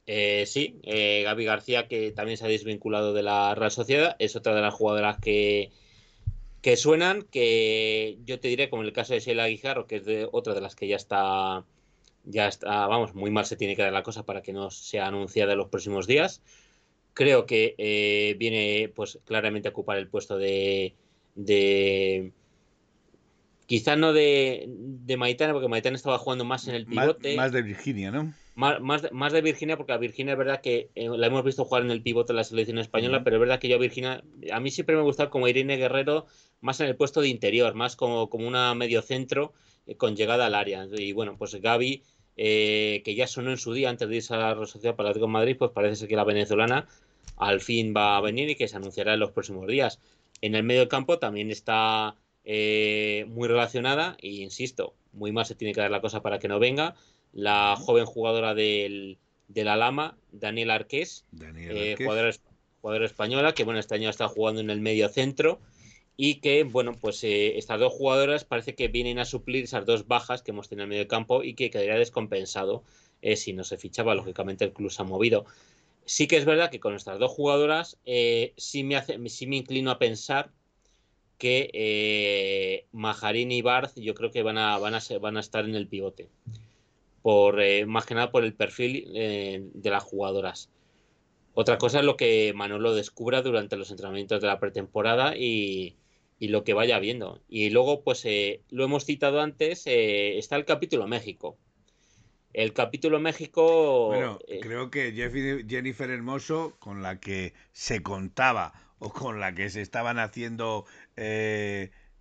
Eh, 0.07 0.45
sí, 0.47 0.79
eh, 0.83 1.23
Gaby 1.25 1.45
García, 1.45 1.89
que 1.89 2.13
también 2.13 2.37
se 2.37 2.45
ha 2.45 2.49
desvinculado 2.49 3.13
de 3.13 3.23
la 3.23 3.55
Real 3.55 3.71
Sociedad, 3.71 4.17
es 4.19 4.37
otra 4.37 4.55
de 4.55 4.61
las 4.61 4.75
jugadoras 4.75 5.19
que, 5.19 5.71
que 6.61 6.77
suenan, 6.77 7.23
que 7.23 8.19
yo 8.25 8.39
te 8.39 8.49
diré, 8.49 8.69
como 8.69 8.83
en 8.83 8.89
el 8.89 8.95
caso 8.95 9.15
de 9.15 9.21
Sheila 9.21 9.47
Guijarro, 9.47 9.87
que 9.87 9.97
es 9.97 10.05
de 10.05 10.29
otra 10.31 10.55
de 10.55 10.61
las 10.61 10.77
que 10.77 10.89
ya 10.89 10.97
está, 10.97 11.65
ya 12.25 12.49
está, 12.49 12.87
vamos, 12.87 13.15
muy 13.15 13.31
mal 13.31 13.47
se 13.47 13.57
tiene 13.57 13.77
que 13.77 13.83
dar 13.83 13.93
la 13.93 14.03
cosa 14.03 14.25
para 14.25 14.43
que 14.43 14.53
no 14.53 14.71
sea 14.71 15.07
anunciada 15.07 15.53
en 15.53 15.59
los 15.59 15.69
próximos 15.69 16.07
días. 16.07 16.43
Creo 17.15 17.47
que 17.47 17.75
eh, 17.79 18.35
viene, 18.39 18.93
pues, 18.95 19.21
claramente 19.25 19.69
a 19.69 19.71
ocupar 19.71 19.99
el 19.99 20.09
puesto 20.09 20.37
de, 20.37 20.95
de 21.35 22.33
quizá 23.67 23.97
no 23.97 24.13
de, 24.13 24.65
de 24.69 25.17
Maitana, 25.17 25.53
porque 25.53 25.69
Maitana 25.69 25.97
estaba 25.97 26.19
jugando 26.19 26.45
más 26.45 26.69
en 26.69 26.75
el 26.75 26.87
pivote. 26.87 27.37
Más, 27.37 27.53
de 27.53 27.63
Virginia, 27.63 28.11
¿no? 28.11 28.35
Más, 28.57 28.81
más, 29.13 29.33
de, 29.33 29.43
Virginia, 29.43 29.77
porque 29.77 29.93
a 29.93 29.97
Virginia 29.97 30.33
es 30.33 30.39
verdad 30.39 30.61
que 30.61 30.89
eh, 30.95 31.09
la 31.09 31.27
hemos 31.27 31.45
visto 31.45 31.65
jugar 31.65 31.83
en 31.83 31.91
el 31.91 32.03
pivote 32.03 32.33
de 32.33 32.37
la 32.37 32.45
selección 32.45 32.79
española, 32.79 33.25
pero 33.25 33.37
es 33.37 33.41
verdad 33.41 33.59
que 33.59 33.69
yo 33.69 33.75
a 33.75 33.81
Virginia, 33.81 34.23
a 34.53 34.61
mí 34.61 34.71
siempre 34.71 34.95
me 34.95 35.03
gusta 35.03 35.29
como 35.29 35.49
Irene 35.49 35.77
Guerrero, 35.77 36.27
más 36.61 36.79
en 36.79 36.87
el 36.87 36.95
puesto 36.95 37.21
de 37.21 37.29
interior, 37.29 37.75
más 37.75 37.97
como, 37.97 38.31
como 38.31 38.47
una 38.47 38.73
medio 38.77 39.03
centro 39.03 39.53
eh, 39.87 39.97
con 39.97 40.15
llegada 40.15 40.47
al 40.47 40.55
área. 40.55 40.87
Y 40.93 41.13
bueno, 41.13 41.37
pues 41.37 41.57
Gaby, 41.57 42.05
eh, 42.37 43.03
que 43.05 43.17
ya 43.17 43.27
sonó 43.27 43.51
en 43.51 43.59
su 43.59 43.73
día 43.73 43.91
antes 43.91 44.09
de 44.09 44.17
irse 44.17 44.35
a 44.35 44.55
la 44.55 44.67
Sociedad 44.67 44.95
para 44.95 45.13
con 45.15 45.33
Madrid, 45.33 45.57
pues 45.59 45.73
parece 45.73 45.97
ser 45.97 46.09
que 46.09 46.17
la 46.17 46.25
venezolana 46.25 46.87
al 47.37 47.61
fin 47.61 47.93
va 47.97 48.17
a 48.17 48.21
venir 48.21 48.51
y 48.51 48.55
que 48.55 48.69
se 48.69 48.77
anunciará 48.77 49.15
en 49.15 49.21
los 49.21 49.33
próximos 49.33 49.67
días. 49.67 49.99
En 50.43 50.55
el 50.55 50.63
medio 50.63 50.83
del 50.83 50.89
campo 50.89 51.19
también 51.19 51.51
está 51.51 52.15
muy 52.45 53.49
relacionada, 53.49 54.17
e 54.21 54.29
insisto, 54.29 54.95
muy 55.13 55.33
mal 55.33 55.47
se 55.47 55.55
tiene 55.55 55.73
que 55.73 55.81
dar 55.81 55.91
la 55.91 56.03
cosa 56.03 56.21
para 56.23 56.39
que 56.39 56.47
no 56.47 56.59
venga 56.59 56.95
la 57.35 57.77
joven 57.77 58.07
jugadora 58.07 58.55
del, 58.55 59.19
de 59.49 59.65
la 59.65 59.77
Lama, 59.77 60.17
Daniela 60.33 60.75
Arqués, 60.75 61.25
eh, 61.57 61.97
jugadora, 61.99 63.07
española, 63.07 63.55
que 63.55 63.65
bueno, 63.65 63.81
este 63.81 63.97
año 63.97 64.09
está 64.09 64.29
jugando 64.29 64.61
en 64.61 64.71
el 64.71 64.81
medio 64.81 65.09
centro 65.09 65.59
y 66.17 66.37
que, 66.37 66.63
bueno, 66.63 66.93
pues 66.93 67.25
eh, 67.25 67.59
estas 67.59 67.81
dos 67.81 67.93
jugadoras 67.93 68.45
parece 68.45 68.75
que 68.75 68.89
vienen 68.89 69.19
a 69.19 69.25
suplir 69.25 69.65
esas 69.65 69.85
dos 69.85 70.07
bajas 70.07 70.43
que 70.43 70.53
hemos 70.53 70.69
tenido 70.69 70.85
en 70.85 70.93
el 70.93 70.97
medio 70.97 71.09
campo 71.09 71.43
y 71.43 71.55
que 71.55 71.71
quedaría 71.71 71.97
descompensado 71.97 72.85
eh, 73.21 73.37
si 73.37 73.53
no 73.53 73.65
se 73.65 73.79
fichaba, 73.79 74.15
lógicamente 74.15 74.65
el 74.65 74.73
club 74.73 74.91
se 74.91 75.03
ha 75.03 75.05
movido. 75.05 75.45
Sí 76.05 76.29
que 76.29 76.37
es 76.37 76.45
verdad 76.45 76.71
que 76.71 76.81
con 76.81 76.95
estas 76.95 77.19
dos 77.19 77.33
jugadoras 77.33 77.97
sí, 78.57 78.85
me 78.85 78.97
hace, 78.97 79.19
sí 79.29 79.47
me 79.47 79.57
inclino 79.57 79.91
a 79.91 79.99
pensar 79.99 80.51
que 81.39 82.87
Majarín 82.93 83.51
y 83.51 83.63
Barth 83.63 83.99
yo 83.99 84.15
creo 84.15 84.31
que 84.31 84.43
van 84.43 84.59
a, 84.59 84.79
van 84.79 84.95
a, 84.95 85.01
van 85.21 85.39
a 85.39 85.41
estar 85.41 85.65
en 85.65 85.75
el 85.75 85.89
pivote 85.89 86.29
por 87.25 87.63
eh, 87.63 87.87
más 87.87 88.05
que 88.05 88.15
nada 88.15 88.31
por 88.31 88.45
el 88.45 88.53
perfil 88.53 89.11
eh, 89.15 89.63
de 89.73 89.91
las 89.91 90.03
jugadoras. 90.03 90.69
Otra 91.55 91.79
cosa 91.79 92.01
es 92.01 92.05
lo 92.05 92.19
que 92.19 92.53
Manolo 92.55 92.95
descubra 92.95 93.41
durante 93.41 93.79
los 93.79 93.91
entrenamientos 93.91 94.43
de 94.43 94.47
la 94.47 94.61
pretemporada 94.61 95.35
y, 95.35 95.97
lo 96.39 96.65
que 96.65 96.75
vaya 96.75 96.99
viendo. 96.99 97.41
Y 97.49 97.71
luego, 97.71 98.03
pues 98.03 98.27
eh, 98.27 98.61
lo 98.69 98.85
hemos 98.85 99.07
citado 99.07 99.41
antes, 99.41 99.85
está 99.87 100.57
el 100.57 100.67
capítulo 100.67 101.07
México. 101.07 101.57
El 102.53 102.75
capítulo 102.75 103.19
México. 103.19 104.09
Bueno, 104.09 104.39
creo 104.61 104.91
que 104.91 105.11
Jennifer 105.67 106.11
Hermoso, 106.11 106.77
con 106.79 107.03
la 107.03 107.21
que 107.21 107.55
se 107.73 108.03
contaba 108.03 108.75
o 108.99 109.11
con 109.11 109.41
la 109.41 109.55
que 109.55 109.71
se 109.71 109.81
estaban 109.81 110.19
haciendo 110.19 110.85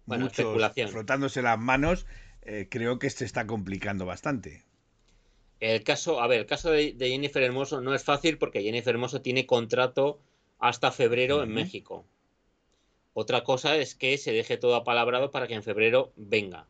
muchos 0.06 0.58
frotándose 0.88 1.42
las 1.42 1.60
manos, 1.60 2.06
creo 2.70 3.00
que 3.00 3.10
se 3.10 3.26
está 3.26 3.46
complicando 3.46 4.06
bastante. 4.06 4.64
El 5.64 5.82
caso, 5.82 6.20
a 6.20 6.28
ver, 6.28 6.42
el 6.42 6.46
caso 6.46 6.72
de, 6.72 6.94
Jennifer 7.00 7.42
Hermoso 7.42 7.80
no 7.80 7.96
es 7.96 8.04
fácil 8.04 8.38
porque 8.38 8.64
Jennifer 8.64 8.94
Hermoso 8.94 9.22
tiene 9.22 9.46
contrato 9.46 10.20
hasta 10.60 10.92
febrero 10.92 11.42
en 11.42 11.54
México. 11.54 12.04
Otra 13.14 13.46
cosa 13.46 13.78
es 13.78 13.96
que 13.96 14.18
se 14.18 14.34
deje 14.34 14.58
todo 14.58 14.76
apalabrado 14.76 15.32
para 15.32 15.48
que 15.48 15.54
en 15.54 15.64
febrero 15.64 16.12
venga. 16.18 16.68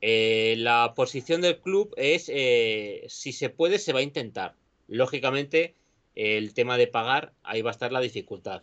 Eh, 0.00 0.54
la 0.56 0.94
posición 0.96 1.42
del 1.42 1.60
club 1.60 1.92
es, 1.98 2.30
eh, 2.32 3.04
si 3.10 3.34
se 3.34 3.50
puede, 3.50 3.78
se 3.78 3.92
va 3.92 3.98
a 3.98 4.02
intentar. 4.02 4.54
Lógicamente, 4.88 5.74
el 6.14 6.54
tema 6.54 6.78
de 6.78 6.86
pagar, 6.86 7.34
ahí 7.42 7.60
va 7.60 7.68
a 7.68 7.72
estar 7.72 7.92
la 7.92 8.00
dificultad. 8.00 8.62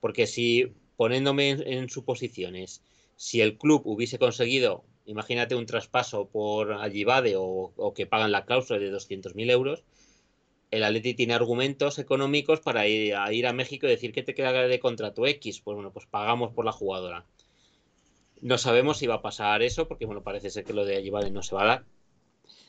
Porque 0.00 0.26
si, 0.26 0.72
poniéndome 0.96 1.50
en, 1.50 1.72
en 1.72 1.88
suposiciones, 1.88 2.82
si 3.14 3.42
el 3.42 3.58
club 3.58 3.82
hubiese 3.84 4.18
conseguido 4.18 4.82
imagínate 5.06 5.54
un 5.54 5.66
traspaso 5.66 6.28
por 6.28 6.72
Allibade 6.72 7.34
o, 7.36 7.92
que 7.94 8.06
pagan 8.06 8.32
la 8.32 8.44
cláusula 8.44 8.78
de 8.78 8.92
200.000 8.92 9.50
euros, 9.50 9.84
el 10.70 10.82
Atleti 10.82 11.14
tiene 11.14 11.34
argumentos 11.34 11.98
económicos 11.98 12.60
para 12.60 12.88
ir 12.88 13.14
a, 13.14 13.32
ir 13.32 13.46
a 13.46 13.52
México 13.52 13.86
y 13.86 13.90
decir 13.90 14.12
que 14.12 14.22
te 14.22 14.34
queda 14.34 14.52
de 14.52 14.80
contrato 14.80 15.26
X. 15.26 15.60
Pues 15.60 15.74
bueno, 15.74 15.92
pues 15.92 16.06
pagamos 16.06 16.52
por 16.52 16.64
la 16.64 16.72
jugadora. 16.72 17.24
No 18.40 18.58
sabemos 18.58 18.98
si 18.98 19.06
va 19.06 19.16
a 19.16 19.22
pasar 19.22 19.62
eso, 19.62 19.86
porque 19.86 20.06
bueno, 20.06 20.22
parece 20.22 20.50
ser 20.50 20.64
que 20.64 20.72
lo 20.72 20.84
de 20.84 20.96
Allibade 20.96 21.30
no 21.30 21.42
se 21.42 21.54
va 21.54 21.62
a 21.62 21.66
dar. 21.66 21.84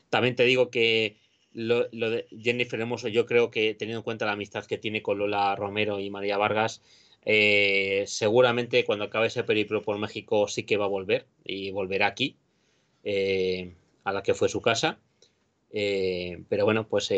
También 0.08 0.36
te 0.36 0.44
digo 0.44 0.70
que 0.70 1.16
lo, 1.52 1.88
lo, 1.90 2.10
de 2.10 2.26
Jennifer 2.38 2.78
Hermoso, 2.78 3.08
yo 3.08 3.26
creo 3.26 3.50
que 3.50 3.74
teniendo 3.74 4.00
en 4.00 4.04
cuenta 4.04 4.26
la 4.26 4.32
amistad 4.32 4.66
que 4.66 4.78
tiene 4.78 5.02
con 5.02 5.18
Lola 5.18 5.56
Romero 5.56 5.98
y 5.98 6.10
María 6.10 6.38
Vargas, 6.38 6.82
eh, 7.28 8.04
seguramente 8.06 8.84
cuando 8.84 9.04
acabe 9.04 9.26
ese 9.26 9.42
periplo 9.42 9.82
por 9.82 9.98
México 9.98 10.46
sí 10.46 10.62
que 10.62 10.76
va 10.76 10.84
a 10.84 10.88
volver 10.88 11.26
y 11.44 11.72
volverá 11.72 12.06
aquí, 12.06 12.36
eh, 13.02 13.74
a 14.04 14.12
la 14.12 14.22
que 14.22 14.34
fue 14.34 14.48
su 14.48 14.62
casa. 14.62 15.00
Eh, 15.72 16.44
pero 16.48 16.64
bueno, 16.64 16.88
pues, 16.88 17.10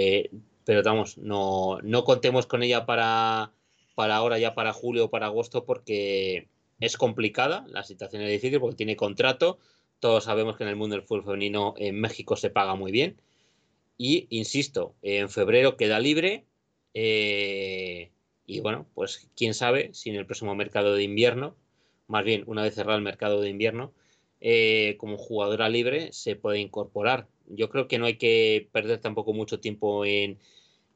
pero 0.65 0.83
vamos, 0.83 1.19
no, 1.19 1.79
no 1.83 2.05
contemos 2.05 2.47
con 2.47 2.63
ella 2.63 2.87
para, 2.87 3.53
para 3.95 4.17
ahora, 4.17 4.39
ya 4.39 4.55
para 4.55 4.73
julio 4.73 5.05
o 5.05 5.11
para 5.11 5.27
agosto, 5.27 5.67
porque 5.67 6.49
es 6.81 6.97
complicada, 6.97 7.67
la 7.69 7.85
situación 7.85 8.23
es 8.23 8.31
difícil 8.31 8.61
porque 8.61 8.77
tiene 8.77 8.97
contrato. 8.97 9.59
Todos 10.01 10.25
sabemos 10.25 10.57
que 10.57 10.63
en 10.65 10.71
el 10.71 10.77
mundo 10.77 10.97
del 10.97 11.05
fútbol 11.05 11.25
femenino 11.25 11.75
en 11.77 12.01
México 12.01 12.37
se 12.37 12.49
paga 12.49 12.75
muy 12.77 12.93
bien. 12.93 13.21
Y 13.99 14.27
insisto, 14.31 14.95
en 15.03 15.29
febrero 15.29 15.77
queda 15.77 16.01
libre. 16.01 16.47
Y 18.49 18.61
bueno, 18.61 18.87
pues 18.95 19.29
quién 19.37 19.53
sabe 19.53 19.91
si 19.93 20.09
en 20.09 20.17
el 20.17 20.25
próximo 20.25 20.55
mercado 20.55 20.95
de 20.95 21.03
invierno, 21.03 21.55
más 22.07 22.25
bien 22.25 22.45
una 22.47 22.63
vez 22.63 22.75
cerrado 22.75 22.97
el 22.97 23.05
mercado 23.05 23.43
de 23.43 23.51
invierno, 23.51 23.93
eh, 24.41 24.97
como 24.99 25.19
jugadora 25.19 25.69
libre 25.69 26.15
se 26.15 26.35
puede 26.35 26.59
incorporar. 26.59 27.29
Yo 27.47 27.69
creo 27.69 27.89
que 27.89 27.99
no 27.99 28.07
hay 28.07 28.17
que 28.17 28.67
perder 28.73 29.01
tampoco 29.01 29.35
mucho 29.35 29.61
tiempo 29.61 30.07
en, 30.07 30.39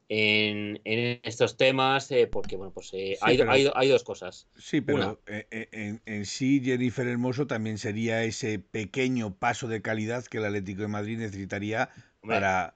en, 0.09 0.79
estos 1.21 1.55
temas, 1.55 2.09
eh, 2.09 2.25
porque 2.25 2.55
bueno, 2.55 2.73
pues 2.73 2.89
eh, 2.93 3.19
hay, 3.21 3.39
hay, 3.75 3.87
dos 3.87 4.03
cosas. 4.03 4.47
Sí, 4.57 4.81
pero 4.81 5.21
en, 5.27 6.01
en, 6.07 6.25
sí 6.25 6.59
Jennifer 6.63 7.07
Hermoso 7.07 7.45
también 7.45 7.77
sería 7.77 8.23
ese 8.23 8.57
pequeño 8.57 9.35
paso 9.35 9.67
de 9.67 9.83
calidad 9.83 10.25
que 10.25 10.39
el 10.39 10.45
Atlético 10.45 10.81
de 10.81 10.87
Madrid 10.87 11.19
necesitaría 11.19 11.91
para, 12.27 12.73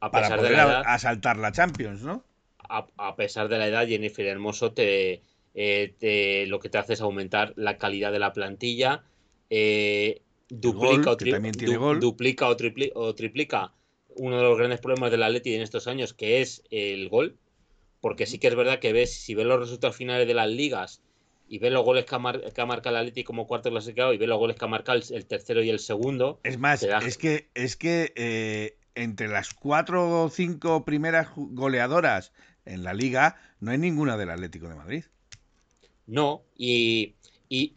para 0.00 0.36
poder 0.36 0.58
asaltar 0.58 1.36
la 1.36 1.52
Champions, 1.52 2.02
¿no? 2.02 2.24
A, 2.70 3.16
pesar 3.16 3.48
de 3.48 3.58
la 3.58 3.66
edad, 3.66 3.86
Jennifer 3.86 4.26
Hermoso 4.26 4.72
eh, 4.76 5.22
te, 5.98 6.46
lo 6.46 6.60
que 6.60 6.68
te 6.68 6.78
hace 6.78 6.92
es 6.92 7.00
aumentar 7.00 7.52
la 7.56 7.78
calidad 7.78 8.12
de 8.12 8.18
la 8.18 8.32
plantilla, 8.32 9.02
eh, 9.50 10.22
duplica, 10.48 11.10
o 11.10 11.16
duplica 11.96 12.48
o, 12.48 13.14
triplica 13.14 13.72
uno 14.16 14.36
de 14.36 14.42
los 14.42 14.58
grandes 14.58 14.80
problemas 14.80 15.10
del 15.10 15.22
Atleti 15.22 15.54
en 15.54 15.62
estos 15.62 15.86
años, 15.86 16.14
que 16.14 16.40
es 16.40 16.62
el 16.70 17.08
gol, 17.08 17.36
porque 18.00 18.26
sí 18.26 18.38
que 18.38 18.48
es 18.48 18.54
verdad 18.54 18.78
que 18.78 18.92
ves, 18.92 19.12
si 19.12 19.34
ves 19.34 19.46
los 19.46 19.58
resultados 19.58 19.96
finales 19.96 20.26
de 20.26 20.34
las 20.34 20.48
ligas 20.48 21.02
y 21.48 21.58
ves 21.58 21.72
los 21.72 21.84
goles 21.84 22.04
que 22.04 22.14
ha, 22.14 22.18
marcado 22.18 22.90
el 22.90 22.96
Atleti 22.96 23.24
como 23.24 23.46
cuarto 23.46 23.70
clasificado 23.70 24.12
y 24.12 24.18
ves 24.18 24.28
los 24.28 24.38
goles 24.38 24.56
que 24.56 24.64
ha 24.64 24.68
marcado 24.68 25.00
el, 25.10 25.26
tercero 25.26 25.62
y 25.62 25.70
el 25.70 25.80
segundo. 25.80 26.40
Es 26.44 26.58
más, 26.58 26.82
es 26.82 27.18
que, 27.18 27.48
es 27.54 27.76
que 27.76 28.12
eh, 28.14 28.76
entre 28.94 29.28
las 29.28 29.54
cuatro 29.54 30.24
o 30.24 30.30
cinco 30.30 30.84
primeras 30.84 31.28
goleadoras 31.34 32.32
en 32.64 32.82
la 32.84 32.94
liga 32.94 33.36
no 33.60 33.70
hay 33.70 33.78
ninguna 33.78 34.16
del 34.16 34.30
Atlético 34.30 34.68
de 34.68 34.74
Madrid. 34.74 35.04
No, 36.06 36.42
y, 36.56 37.14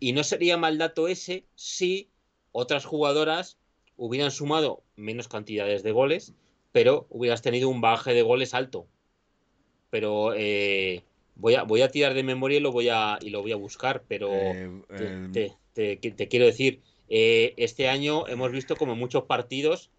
no 0.02 0.24
sería 0.24 0.58
mal 0.58 0.78
dato 0.78 1.08
ese 1.08 1.46
si 1.56 2.10
otras 2.52 2.86
jugadoras 2.86 3.58
hubieran 3.96 4.32
sumado 4.32 4.84
menos 4.96 5.28
cantidades 5.28 5.84
de 5.84 5.92
goles, 5.92 6.34
pero 6.72 7.06
hubieras 7.10 7.42
tenido 7.42 7.70
un 7.70 7.82
baje 7.82 8.14
de 8.14 8.22
goles 8.22 8.54
alto. 8.54 8.88
Pero 9.90 10.34
eh, 10.36 11.04
voy, 11.36 11.56
a, 11.56 11.64
voy 11.64 11.82
a 11.82 11.90
tirar 11.90 12.14
de 12.14 12.24
memoria 12.24 12.58
y 12.58 12.62
lo 12.62 12.72
voy 12.72 12.90
a, 12.90 13.20
y 13.22 13.30
lo 13.30 13.42
voy 13.42 13.52
a 13.52 13.58
buscar, 13.58 14.04
pero 14.08 14.32
te, 15.32 15.52
te, 15.74 16.28
quiero 16.28 16.46
decir, 16.46 16.82
eh, 17.10 17.54
este 17.58 17.90
año 17.90 18.28
hemos 18.28 18.52
visto 18.52 18.76
como 18.76 18.96
muchos 18.96 19.24
partidos 19.26 19.92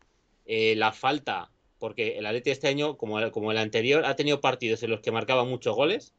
eh, 0.47 0.74
la 0.76 0.93
falta 0.93 1.51
porque 1.85 2.16
el 2.16 2.24
Atleti 2.24 2.49
este 2.49 2.66
año, 2.66 2.97
como 2.97 3.20
el, 3.20 3.30
como 3.30 3.53
el 3.53 3.59
anterior, 3.59 4.07
ha 4.07 4.16
tenido 4.16 4.41
partidos 4.41 4.82
en 4.82 4.89
los 4.89 5.03
que 5.03 5.12
marcaba 5.12 5.45
muchos 5.45 5.76
goles 5.76 6.14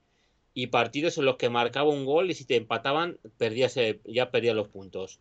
y 0.54 0.68
partidos 0.68 1.18
en 1.18 1.26
los 1.26 1.38
que 1.38 1.50
marcaba 1.50 1.90
un 1.90 2.06
gol 2.06 2.30
y 2.30 2.36
si 2.36 2.46
te 2.46 2.56
empataban, 2.56 3.18
perdías, 3.40 3.74
ya 4.06 4.30
perdías 4.30 4.56
los 4.56 4.68
puntos. 4.68 5.20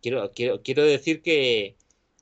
quiero, 0.00 0.30
quiero, 0.30 0.62
quiero 0.62 0.84
decir 0.84 1.20
que 1.20 1.74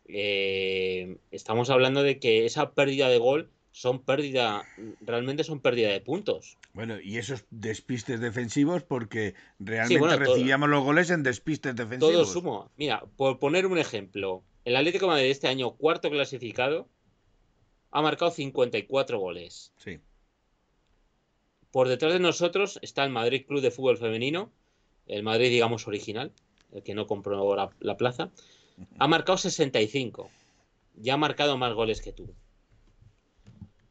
eh, 0.09 1.19
estamos 1.33 1.69
hablando 1.69 2.03
de 2.03 2.19
que 2.19 2.47
esa 2.47 2.71
pérdida 2.71 3.11
de 3.11 3.19
gol 3.19 3.51
son 3.73 4.01
pérdida, 4.01 4.65
realmente 5.03 5.45
son 5.45 5.61
pérdida 5.61 5.91
de 5.91 6.01
puntos. 6.01 6.57
Bueno, 6.73 6.99
y 6.99 7.19
esos 7.19 7.45
despistes 7.51 8.21
defensivos, 8.21 8.85
porque 8.85 9.35
realmente 9.59 10.17
recibíamos 10.17 10.71
los 10.71 10.83
goles 10.83 11.11
en 11.11 11.23
despistes 11.23 11.77
defensivos. 11.77 12.15
Todo 12.15 12.25
sumo. 12.25 12.71
Mira, 12.79 13.05
por 13.19 13.39
poner 13.39 13.67
un 13.67 13.77
ejemplo, 13.77 14.43
el 14.65 14.77
Atlético 14.77 15.05
de 15.05 15.13
Madrid 15.13 15.31
este 15.31 15.49
año, 15.49 15.73
cuarto 15.73 16.09
clasificado, 16.09 16.89
ha 17.91 18.03
marcado 18.03 18.31
54 18.31 19.19
goles. 19.19 19.73
Sí. 19.77 19.99
Por 21.71 21.89
detrás 21.89 22.13
de 22.13 22.21
nosotros 22.21 22.79
está 22.83 23.05
el 23.05 23.11
Madrid 23.11 23.47
Club 23.47 23.61
de 23.61 23.71
Fútbol 23.71 23.99
Femenino, 23.99 24.51
el 25.07 25.23
Madrid, 25.23 25.51
digamos, 25.51 25.87
original, 25.87 26.33
el 26.73 26.83
que 26.83 26.95
no 26.95 27.07
compró 27.07 27.57
la, 27.81 27.97
plaza. 27.97 28.31
Ha 28.99 29.07
marcado 29.07 29.39
65. 29.39 30.31
Ya 30.97 31.15
ha 31.15 31.17
marcado 31.17 31.57
más 31.57 31.73
goles 31.75 32.01
que 32.01 32.13
tú. 32.13 32.35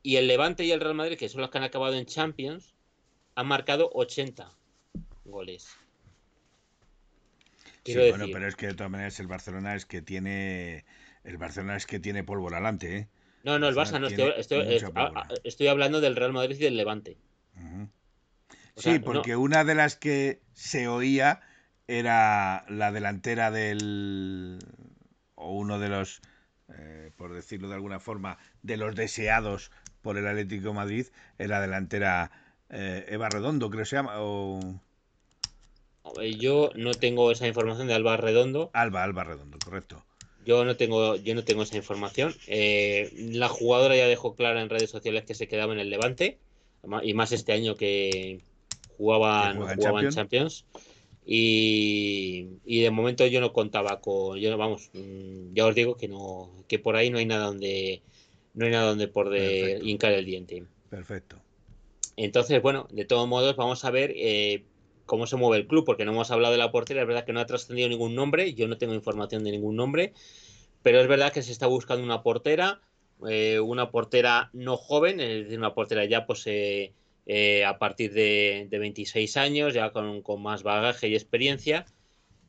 Y 0.02 0.16
el 0.16 0.28
Levante 0.28 0.64
y 0.64 0.72
el 0.72 0.80
Real 0.80 0.96
Madrid, 0.96 1.18
que 1.18 1.30
son 1.30 1.42
los 1.42 1.50
que 1.50 1.58
han 1.58 1.64
acabado 1.64 1.96
en 1.96 2.06
Champions, 2.06 2.74
han 3.36 3.48
marcado 3.48 3.90
80 3.94 4.52
goles. 5.26 5.70
Quiero 7.84 8.04
sí, 8.04 8.10
bueno, 8.10 8.26
pero 8.32 8.48
es 8.48 8.56
que 8.56 8.68
de 8.68 8.74
todas 8.74 8.92
maneras 8.92 9.20
el 9.20 9.28
Barcelona 9.28 9.76
es 9.76 9.86
que 9.86 10.02
tiene 10.02 10.86
el 11.24 11.38
Barcelona 11.38 11.78
es 11.78 11.86
que 11.86 12.00
tiene 12.00 12.24
polvo 12.24 12.50
adelante, 12.50 12.98
¿eh? 12.98 13.08
No, 13.44 13.60
no, 13.60 13.68
el 13.68 13.76
Barça 13.76 14.00
no, 14.00 14.08
estoy, 15.44 15.68
hablando 15.68 16.02
del 16.02 16.16
Real 16.16 16.34
Madrid 16.34 16.58
y 16.60 16.64
del 16.64 16.78
Levante. 16.78 17.18
sí, 18.76 19.00
porque 19.00 19.36
una 19.36 19.64
de 19.64 19.76
las 19.76 19.96
que 19.96 20.42
se 20.54 20.88
oía 20.88 21.42
era 21.88 22.66
la 22.70 22.92
delantera 22.92 23.50
del. 23.52 24.60
o 25.36 25.54
uno 25.54 25.80
de 25.80 25.90
los, 25.90 26.22
eh, 26.70 27.12
por 27.16 27.34
decirlo 27.34 27.70
de 27.70 27.76
alguna 27.76 28.00
forma, 28.00 28.38
de 28.62 28.78
los 28.78 28.96
deseados 28.96 29.72
por 30.02 30.18
el 30.18 30.28
Atlético 30.28 30.74
Madrid, 30.74 31.08
era 31.38 31.62
delantera 31.62 32.32
eh, 32.70 33.06
Eva 33.10 33.30
Redondo, 33.30 33.70
creo 33.70 33.84
que 33.84 33.90
se 33.90 33.96
llama. 33.96 34.14
O... 34.18 34.60
Yo 36.38 36.72
no 36.76 36.94
tengo 36.94 37.32
esa 37.32 37.48
información 37.48 37.88
de 37.88 37.94
Alba 37.94 38.18
Redondo. 38.18 38.70
Alba, 38.74 39.04
Alba 39.04 39.24
Redondo, 39.24 39.58
correcto. 39.64 40.06
Yo 40.46 40.66
no 40.66 40.78
tengo, 40.78 41.16
yo 41.18 41.36
no 41.36 41.44
tengo 41.44 41.64
esa 41.64 41.78
información. 41.78 42.34
Eh, 42.48 43.12
la 43.32 43.50
jugadora 43.50 43.96
ya 43.96 44.08
dejó 44.08 44.36
claro 44.36 44.60
en 44.60 44.70
redes 44.70 44.90
sociales 44.90 45.24
que 45.26 45.36
se 45.36 45.48
quedaba 45.48 45.74
en 45.74 45.80
el 45.80 45.90
Levante, 45.90 46.40
y 47.04 47.14
más 47.14 47.32
este 47.32 47.52
año 47.52 47.76
que 47.76 48.40
jugaban, 48.98 49.58
jugaban 49.76 50.10
Champions. 50.10 50.66
Y, 51.26 52.48
de 52.66 52.90
momento 52.90 53.28
yo 53.28 53.40
no 53.40 53.54
contaba 53.54 54.02
con, 54.02 54.40
yo 54.40 54.58
vamos, 54.58 54.90
mm, 54.94 55.54
ya 55.54 55.68
os 55.68 55.76
digo 55.76 55.96
que 55.96 56.08
no, 56.08 56.50
que 56.68 56.80
por 56.80 56.96
ahí 56.96 57.12
no 57.12 57.20
hay 57.20 57.26
nada 57.26 57.46
donde, 57.46 58.02
no 58.56 58.66
hay 58.66 58.72
nada 58.72 58.90
donde 58.90 59.08
por 59.08 59.30
de 59.30 59.80
hincar 59.84 60.14
el 60.14 60.26
diente. 60.26 60.64
Perfecto. 60.90 61.36
Entonces, 62.16 62.62
bueno, 62.62 62.88
de 62.92 63.06
todos 63.06 63.28
modos 63.28 63.56
vamos 63.56 63.86
a 63.86 63.92
ver 63.92 64.12
eh, 64.16 64.64
cómo 65.10 65.26
se 65.26 65.38
mueve 65.38 65.58
el 65.58 65.68
club, 65.68 65.86
porque 65.86 66.06
no 66.06 66.12
hemos 66.12 66.30
hablado 66.30 66.52
de 66.52 66.60
la 66.60 66.72
portería, 66.72 67.02
es 67.02 67.08
verdad 67.08 67.26
que 67.26 67.34
no 67.34 67.40
ha 67.40 67.46
trascendido 67.48 67.90
ningún 67.90 68.14
nombre, 68.14 68.54
yo 68.54 68.68
no 68.68 68.78
tengo 68.78 68.94
información 68.94 69.44
de 69.44 69.50
ningún 69.50 69.76
nombre, 69.76 70.14
pero 70.84 71.02
es 71.02 71.08
verdad 71.08 71.34
que 71.34 71.42
se 71.42 71.52
está 71.52 71.66
buscando 71.66 72.04
una 72.04 72.22
portera, 72.22 72.80
eh, 73.28 73.60
una 73.60 73.90
portera 73.90 74.52
no 74.54 74.78
joven, 74.78 75.20
es 75.20 75.46
decir, 75.46 75.58
una 75.58 75.74
portera 75.74 76.06
ya 76.06 76.28
pues 76.28 76.46
eh, 76.46 76.94
eh, 77.26 77.66
a 77.66 77.80
partir 77.80 78.14
de, 78.14 78.68
26 78.70 79.36
años, 79.38 79.74
ya 79.74 79.90
con, 79.90 80.22
más 80.44 80.62
bagaje 80.62 81.08
y 81.08 81.16
experiencia, 81.16 81.88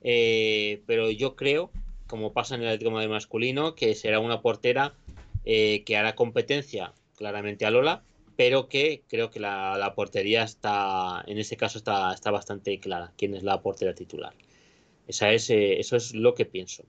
pero 0.03 1.11
yo 1.11 1.37
creo, 1.37 1.71
como 2.07 2.35
pasa 2.35 2.57
en 2.57 2.61
el 2.61 2.69
Atlético 2.69 2.91
Madrid 2.91 3.09
masculino, 3.09 3.75
que 3.75 3.95
será 3.95 4.21
una 4.21 4.43
portera 4.43 4.93
que 5.45 5.97
hará 5.97 6.15
competencia 6.15 6.93
claramente 7.17 7.65
a 7.65 7.71
Lola, 7.71 8.03
pero 8.41 8.71
que 8.71 9.03
creo 9.07 9.29
que 9.29 9.39
la, 9.39 9.93
portería 9.95 10.45
está, 10.45 11.23
en 11.27 11.37
ese 11.37 11.59
caso 11.59 11.77
está, 11.77 12.15
está 12.15 12.31
bastante 12.31 12.81
clara, 12.81 13.13
quién 13.19 13.35
es 13.35 13.43
la 13.43 13.61
portera 13.61 13.95
titular. 13.95 14.33
Esa 15.07 15.31
es, 15.31 15.51
eh, 15.51 15.79
eso 15.79 15.97
es 15.97 16.15
lo 16.15 16.35
que 16.35 16.47
pienso. 16.47 16.85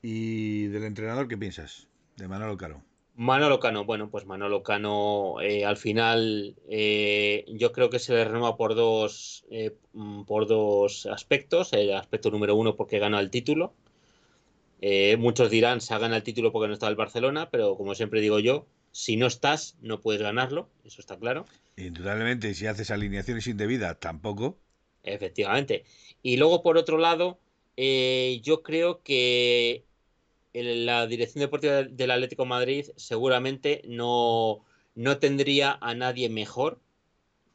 ¿Y 0.00 0.68
del 0.68 0.84
entrenador 0.84 1.28
qué 1.28 1.36
piensas? 1.36 1.86
De 2.16 2.26
Manolo 2.28 2.56
Cano. 2.56 2.82
Manolo 3.14 3.60
Cano, 3.60 3.84
bueno, 3.84 4.08
pues 4.08 4.24
Manolo 4.24 4.62
Cano 4.62 5.42
eh, 5.42 5.66
al 5.66 5.76
final 5.76 6.56
eh, 6.70 7.44
yo 7.48 7.72
creo 7.72 7.90
que 7.90 7.98
se 7.98 8.14
le 8.14 8.24
renueva 8.24 8.56
por 8.56 8.74
dos, 8.74 9.44
por 10.26 10.46
dos 10.46 11.04
aspectos. 11.04 11.74
El 11.74 11.92
aspecto 11.92 12.30
número 12.30 12.56
uno 12.56 12.74
porque 12.74 12.98
gana 12.98 13.20
el 13.20 13.28
título. 13.28 13.74
muchos 15.18 15.50
dirán 15.50 15.82
se 15.82 15.92
ha 15.92 15.98
ganado 15.98 16.16
el 16.16 16.22
título 16.22 16.52
porque 16.52 16.68
no 16.68 16.72
está 16.72 16.88
el 16.88 16.96
Barcelona, 16.96 17.50
pero 17.50 17.76
como 17.76 17.94
siempre 17.94 18.22
digo 18.22 18.38
yo, 18.38 18.66
si 18.94 19.16
no 19.16 19.26
estás, 19.26 19.76
no 19.82 20.00
puedes 20.00 20.22
ganarlo, 20.22 20.68
eso 20.84 21.00
está 21.00 21.18
claro. 21.18 21.46
Indudablemente, 21.76 22.54
si 22.54 22.68
haces 22.68 22.92
alineaciones 22.92 23.44
indebidas, 23.48 23.98
tampoco. 23.98 24.56
Efectivamente. 25.02 25.82
Y 26.22 26.36
luego, 26.36 26.62
por 26.62 26.78
otro 26.78 26.96
lado, 26.96 27.40
eh, 27.76 28.40
yo 28.44 28.62
creo 28.62 29.02
que 29.02 29.84
la 30.52 31.08
dirección 31.08 31.40
deportiva 31.40 31.82
del 31.82 32.10
Atlético 32.12 32.46
Madrid 32.46 32.86
seguramente 32.94 33.82
no, 33.84 34.64
no 34.94 35.18
tendría 35.18 35.76
a 35.80 35.94
nadie 35.96 36.28
mejor, 36.28 36.78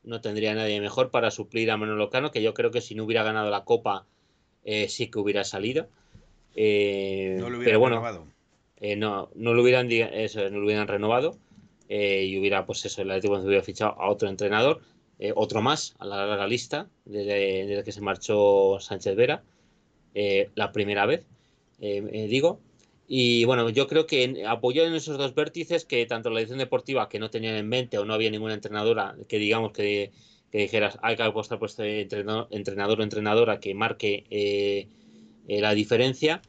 no 0.03 0.19
tendría 0.19 0.51
a 0.51 0.55
nadie 0.55 0.81
mejor 0.81 1.09
para 1.09 1.31
suplir 1.31 1.71
a 1.71 1.77
Manolo 1.77 2.09
Cano, 2.09 2.31
que 2.31 2.41
yo 2.41 2.53
creo 2.53 2.71
que 2.71 2.81
si 2.81 2.95
no 2.95 3.05
hubiera 3.05 3.23
ganado 3.23 3.49
la 3.49 3.63
Copa 3.63 4.05
eh, 4.65 4.89
sí 4.89 5.07
que 5.07 5.19
hubiera 5.19 5.45
salido. 5.45 5.87
Eh, 6.53 7.37
no 7.39 7.49
lo 7.49 7.59
hubiera 7.59 7.69
pero 7.69 7.79
bueno, 7.79 8.27
eh, 8.81 8.95
no, 8.95 9.29
no 9.35 9.53
lo 9.53 9.61
hubieran 9.61 9.91
eso, 9.91 10.49
no 10.49 10.59
lo 10.59 10.65
hubieran 10.65 10.87
renovado 10.87 11.37
eh, 11.89 12.25
y 12.25 12.39
hubiera, 12.39 12.65
pues 12.65 12.85
eso, 12.85 13.01
el 13.01 13.11
Atlético 13.11 13.35
hubiera 13.39 13.63
fichado 13.63 13.99
a 13.99 14.09
otro 14.09 14.29
entrenador, 14.29 14.81
eh, 15.19 15.33
otro 15.35 15.61
más 15.61 15.95
a 15.99 16.05
la 16.05 16.25
larga 16.25 16.47
lista, 16.47 16.87
desde, 17.03 17.83
que 17.83 17.91
se 17.91 18.01
marchó 18.01 18.79
Sánchez 18.79 19.15
Vera, 19.15 19.43
la 20.55 20.71
primera 20.71 21.05
vez, 21.05 21.25
digo. 21.79 22.59
Y 23.07 23.45
bueno, 23.45 23.69
yo 23.69 23.87
creo 23.87 24.05
que 24.05 24.43
apoyó 24.47 24.85
en 24.85 24.93
esos 24.93 25.17
dos 25.17 25.33
vértices 25.33 25.85
que 25.85 26.05
tanto 26.05 26.29
la 26.29 26.41
edición 26.41 26.59
deportiva, 26.59 27.09
que 27.09 27.19
no 27.19 27.29
tenían 27.29 27.55
en 27.55 27.67
mente 27.67 27.97
o 27.97 28.05
no 28.05 28.13
había 28.13 28.29
ninguna 28.29 28.53
entrenadora 28.53 29.15
que 29.27 29.39
digamos 29.39 29.71
que, 29.71 30.11
que 30.51 30.59
dijeras 30.59 30.99
hay 31.01 31.15
que 31.15 31.23
apostar 31.23 31.57
por 31.57 31.69
este 31.69 32.01
entrenador, 32.01 32.47
entrenador 32.51 32.99
o 32.99 33.03
entrenadora 33.03 33.59
que 33.59 33.73
marque 33.73 34.87
la 35.47 35.73
diferencia, 35.73 36.41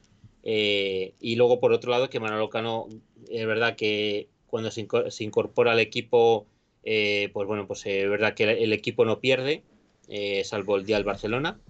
eh, 0.42 1.14
y 1.20 1.36
luego, 1.36 1.60
por 1.60 1.72
otro 1.72 1.90
lado, 1.90 2.10
que 2.10 2.20
Manolo 2.20 2.50
Cano, 2.50 2.88
es 3.30 3.46
verdad 3.46 3.76
que 3.76 4.28
cuando 4.46 4.70
se, 4.70 4.86
incorpora 5.20 5.72
al 5.72 5.80
equipo, 5.80 6.46
eh, 6.84 7.30
pues 7.32 7.46
bueno, 7.46 7.66
pues 7.66 7.84
es 7.86 8.08
verdad 8.08 8.34
que 8.34 8.44
el 8.44 8.72
equipo 8.72 9.04
no 9.04 9.20
pierde, 9.20 9.62
eh, 10.08 10.42
salvo 10.44 10.76
el 10.76 10.86
día 10.86 10.96
del 10.96 11.04
Barcelona. 11.04 11.60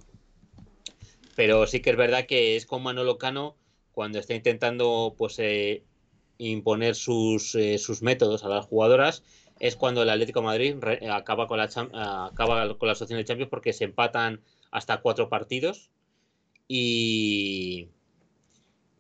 Pero 1.37 1.67
sí 1.67 1.81
que 1.81 1.91
es 1.91 1.97
verdad 1.97 2.27
que 2.27 2.57
es 2.57 2.67
con 2.67 2.83
Manolo 2.83 3.19
Cano 3.19 3.57
cuando 3.93 4.19
está 4.19 4.35
intentando 4.35 5.15
pues 5.17 5.41
imponer 6.39 6.95
sus, 6.95 7.57
sus 7.79 8.03
métodos 8.03 8.45
a 8.45 8.49
las 8.49 8.67
jugadoras 8.67 9.23
es 9.59 9.77
cuando 9.77 10.03
el 10.03 10.11
Atlético 10.11 10.43
Madrid 10.43 10.77
acaba 11.11 11.47
con 11.47 11.59
la 11.59 11.65
acaba 11.65 12.77
con 12.77 12.87
la 12.87 12.93
asociación 12.93 13.19
de 13.19 13.25
Champions 13.25 13.51
porque 13.51 13.75
se 13.75 13.85
empatan 13.85 14.41
hasta 14.71 15.01
cuatro 15.03 15.29
partidos 15.29 15.91
y 16.67 17.89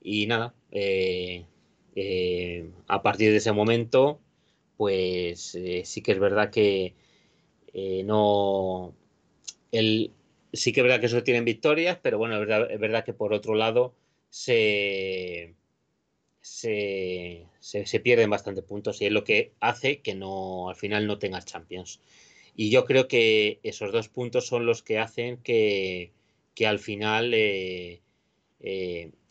y 0.03 0.26
nada, 0.26 0.55
eh, 0.72 1.44
eh, 1.94 2.70
a 2.88 3.03
partir 3.03 3.30
de 3.30 3.38
ese 3.38 3.53
momento, 3.53 4.20
pues 4.76 5.55
eh, 5.55 5.82
sí 5.84 6.03
que 6.03 6.12
es 6.12 6.18
verdad 6.18 6.51
que 6.51 6.94
no. 8.05 8.94
El, 9.72 10.11
sí 10.53 10.72
que 10.72 10.80
es 10.80 10.84
verdad 10.84 11.01
que 11.01 11.07
eso 11.07 11.22
tienen 11.22 11.44
victorias, 11.44 11.98
pero 12.03 12.18
bueno, 12.18 12.40
es 12.42 12.80
verdad, 12.80 13.05
que 13.05 13.12
por 13.12 13.32
otro 13.32 13.55
lado 13.55 13.94
se, 14.30 15.55
se, 16.40 17.46
se, 17.61 18.01
pierden 18.01 18.30
bastante 18.30 18.62
puntos 18.62 19.01
y 19.01 19.07
es 19.07 19.12
lo 19.12 19.24
que 19.24 19.53
hace 19.61 20.01
que 20.01 20.14
no 20.14 20.70
al 20.70 20.76
final 20.76 21.07
no 21.07 21.18
tengas 21.18 21.46
Champions. 21.46 22.01
Y 22.57 22.70
yo 22.70 22.84
creo 22.84 23.09
que 23.09 23.61
esos 23.62 23.92
dos 23.92 24.09
puntos 24.09 24.46
son 24.46 24.66
los 24.66 24.82
que 24.82 24.98
hacen 24.98 25.38
que, 25.38 26.12
que 26.55 26.66
al 26.66 26.78
final 26.78 27.32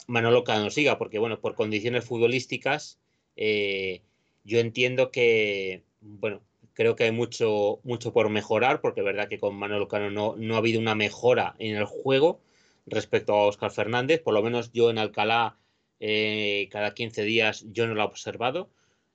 Manolo 0.10 0.44
Cano 0.44 0.72
siga, 0.72 0.98
porque 0.98 1.20
bueno, 1.20 1.40
por 1.40 1.54
condiciones 1.54 2.04
futbolísticas, 2.04 3.00
eh, 3.36 4.02
yo 4.44 4.60
entiendo 4.60 5.12
que, 5.12 5.84
bueno, 6.02 6.42
creo 6.74 6.96
que 6.96 7.04
hay 7.04 7.12
mucho, 7.12 7.80
mucho 7.84 8.12
por 8.12 8.30
mejorar, 8.30 8.82
porque 8.82 9.02
es 9.02 9.06
verdad 9.06 9.28
que 9.28 9.40
con 9.40 9.56
Manolo 9.56 9.88
Cano 9.88 10.10
no, 10.10 10.36
no 10.36 10.56
ha 10.56 10.58
habido 10.58 10.80
una 10.80 10.96
mejora 10.96 11.56
en 11.60 11.76
el 11.76 11.86
juego 11.86 12.42
respecto 12.88 13.34
a 13.34 13.46
Oscar 13.46 13.70
Fernández, 13.70 14.20
por 14.20 14.34
lo 14.34 14.42
menos 14.42 14.72
yo 14.74 14.90
en 14.90 14.98
Alcalá 14.98 15.58
eh, 16.00 16.70
cada 16.72 16.96
15 16.96 17.22
días 17.24 17.66
yo 17.72 17.86
no 17.86 17.94
lo 17.94 18.02
he 18.02 18.06
observado. 18.06 18.72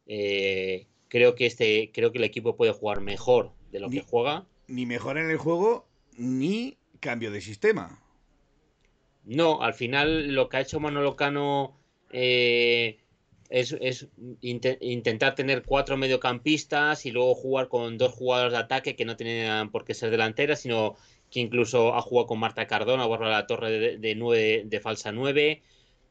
Eh, 0.06 0.86
creo 1.08 1.34
que 1.34 1.46
este, 1.46 1.90
creo 1.92 2.12
que 2.12 2.18
el 2.18 2.24
equipo 2.24 2.56
puede 2.56 2.72
jugar 2.72 3.00
mejor 3.00 3.50
de 3.72 3.80
lo 3.80 3.90
que 3.90 4.00
juega. 4.00 4.46
Ni 4.68 4.86
mejora 4.86 5.22
en 5.22 5.30
el 5.30 5.38
juego, 5.38 5.88
ni 6.16 6.78
cambio 7.00 7.32
de 7.32 7.40
sistema. 7.40 8.03
No, 9.24 9.62
al 9.62 9.74
final 9.74 10.34
lo 10.34 10.48
que 10.48 10.58
ha 10.58 10.60
hecho 10.60 10.80
Manolo 10.80 11.16
Cano 11.16 11.78
eh, 12.10 12.98
es, 13.48 14.08
intentar 14.40 15.34
tener 15.34 15.62
cuatro 15.62 15.96
mediocampistas 15.96 17.06
y 17.06 17.10
luego 17.10 17.34
jugar 17.34 17.68
con 17.68 17.98
dos 17.98 18.12
jugadores 18.12 18.52
de 18.52 18.58
ataque 18.58 18.96
que 18.96 19.04
no 19.04 19.16
tenían 19.16 19.70
por 19.70 19.84
qué 19.84 19.94
ser 19.94 20.10
delanteras, 20.10 20.60
sino 20.60 20.96
que 21.30 21.40
incluso 21.40 21.94
ha 21.94 22.02
jugado 22.02 22.26
con 22.26 22.38
Marta 22.38 22.66
Cardona, 22.66 23.06
borra 23.06 23.30
la 23.30 23.46
torre 23.46 23.98
de, 23.98 24.14
nueve, 24.14 24.62
de 24.66 24.80
falsa 24.80 25.12
nueve. 25.12 25.62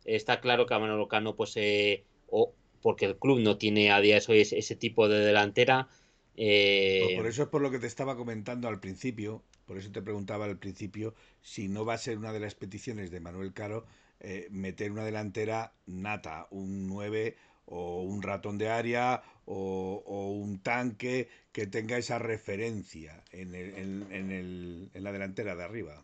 Está 0.06 0.42
claro 0.42 0.66
que 0.66 0.74
a 0.74 0.80
Manolo 0.80 1.08
Cano, 1.08 1.36
pues, 1.36 1.54
eh, 1.56 2.04
o 2.30 2.54
porque 2.82 3.06
el 3.06 3.18
club 3.18 3.40
no 3.40 3.58
tiene 3.58 3.92
a 3.92 4.02
día 4.02 4.20
de 4.20 4.26
hoy 4.28 4.42
ese, 4.42 4.76
tipo 4.76 5.08
de 5.08 5.20
delantera. 5.20 5.88
Eh, 6.36 7.14
por 7.16 7.28
eso 7.28 7.44
es 7.44 7.50
por 7.50 7.62
lo 7.62 7.72
que 7.72 7.80
te 7.80 7.88
estaba 7.88 8.18
comentando 8.18 8.68
al 8.68 8.80
principio, 8.80 9.42
por 9.66 9.78
eso 9.78 9.92
te 9.92 10.02
preguntaba 10.02 10.46
al 10.46 10.58
principio 10.58 11.16
si 11.42 11.68
no 11.68 11.86
va 11.86 11.94
a 11.94 11.98
ser 11.98 12.18
una 12.18 12.34
de 12.34 12.40
las 12.40 12.56
peticiones 12.56 13.12
de 13.12 13.20
Manuel 13.20 13.54
Caro 13.54 13.86
eh, 14.20 14.48
meter 14.52 14.92
una 14.92 15.04
delantera 15.04 15.74
nata, 15.86 16.48
un 16.50 16.88
9 16.88 17.36
o 17.66 18.04
un 18.04 18.22
ratón 18.22 18.58
de 18.58 18.70
área 18.70 19.22
o, 19.46 20.04
un 20.42 20.60
tanque 20.60 21.28
que 21.52 21.68
tenga 21.68 21.98
esa 21.98 22.20
referencia 22.20 23.24
en, 23.32 23.54
en, 23.54 24.90
en 24.94 25.04
la 25.04 25.12
delantera 25.12 25.56
de 25.56 25.64
arriba. 25.64 26.04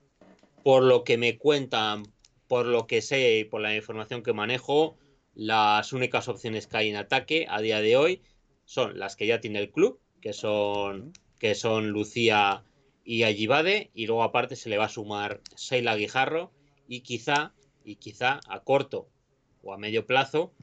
Por 0.63 0.83
lo 0.83 1.03
que 1.03 1.17
me 1.17 1.37
cuentan, 1.37 2.03
por 2.47 2.65
lo 2.65 2.87
que 2.87 3.01
sé 3.01 3.39
y 3.39 3.43
por 3.45 3.61
la 3.61 3.75
información 3.75 4.23
que 4.23 4.33
manejo, 4.33 4.97
las 5.35 5.93
únicas 5.93 6.27
opciones 6.27 6.67
que 6.67 6.77
hay 6.77 6.89
en 6.89 6.97
ataque 6.97 7.45
a 7.49 7.61
día 7.61 7.79
de 7.79 7.95
hoy 7.95 8.21
son 8.65 8.99
las 8.99 9.15
que 9.15 9.27
ya 9.27 9.39
tiene 9.39 9.59
el 9.59 9.71
club, 9.71 9.99
que 10.21 10.33
son, 10.33 11.13
que 11.39 11.55
son 11.55 11.89
Lucía 11.89 12.63
y 13.03 13.23
Ayibade, 13.23 13.89
y 13.93 14.07
luego 14.07 14.23
aparte 14.23 14.55
se 14.55 14.69
le 14.69 14.77
va 14.77 14.85
a 14.85 14.89
sumar 14.89 15.41
Seila 15.55 15.95
Guijarro 15.95 16.51
y 16.87 17.01
quizá, 17.01 17.53
y 17.83 17.95
quizá 17.95 18.39
a 18.47 18.63
corto 18.63 19.09
o 19.63 19.73
a 19.73 19.77
medio 19.77 20.05
plazo, 20.05 20.53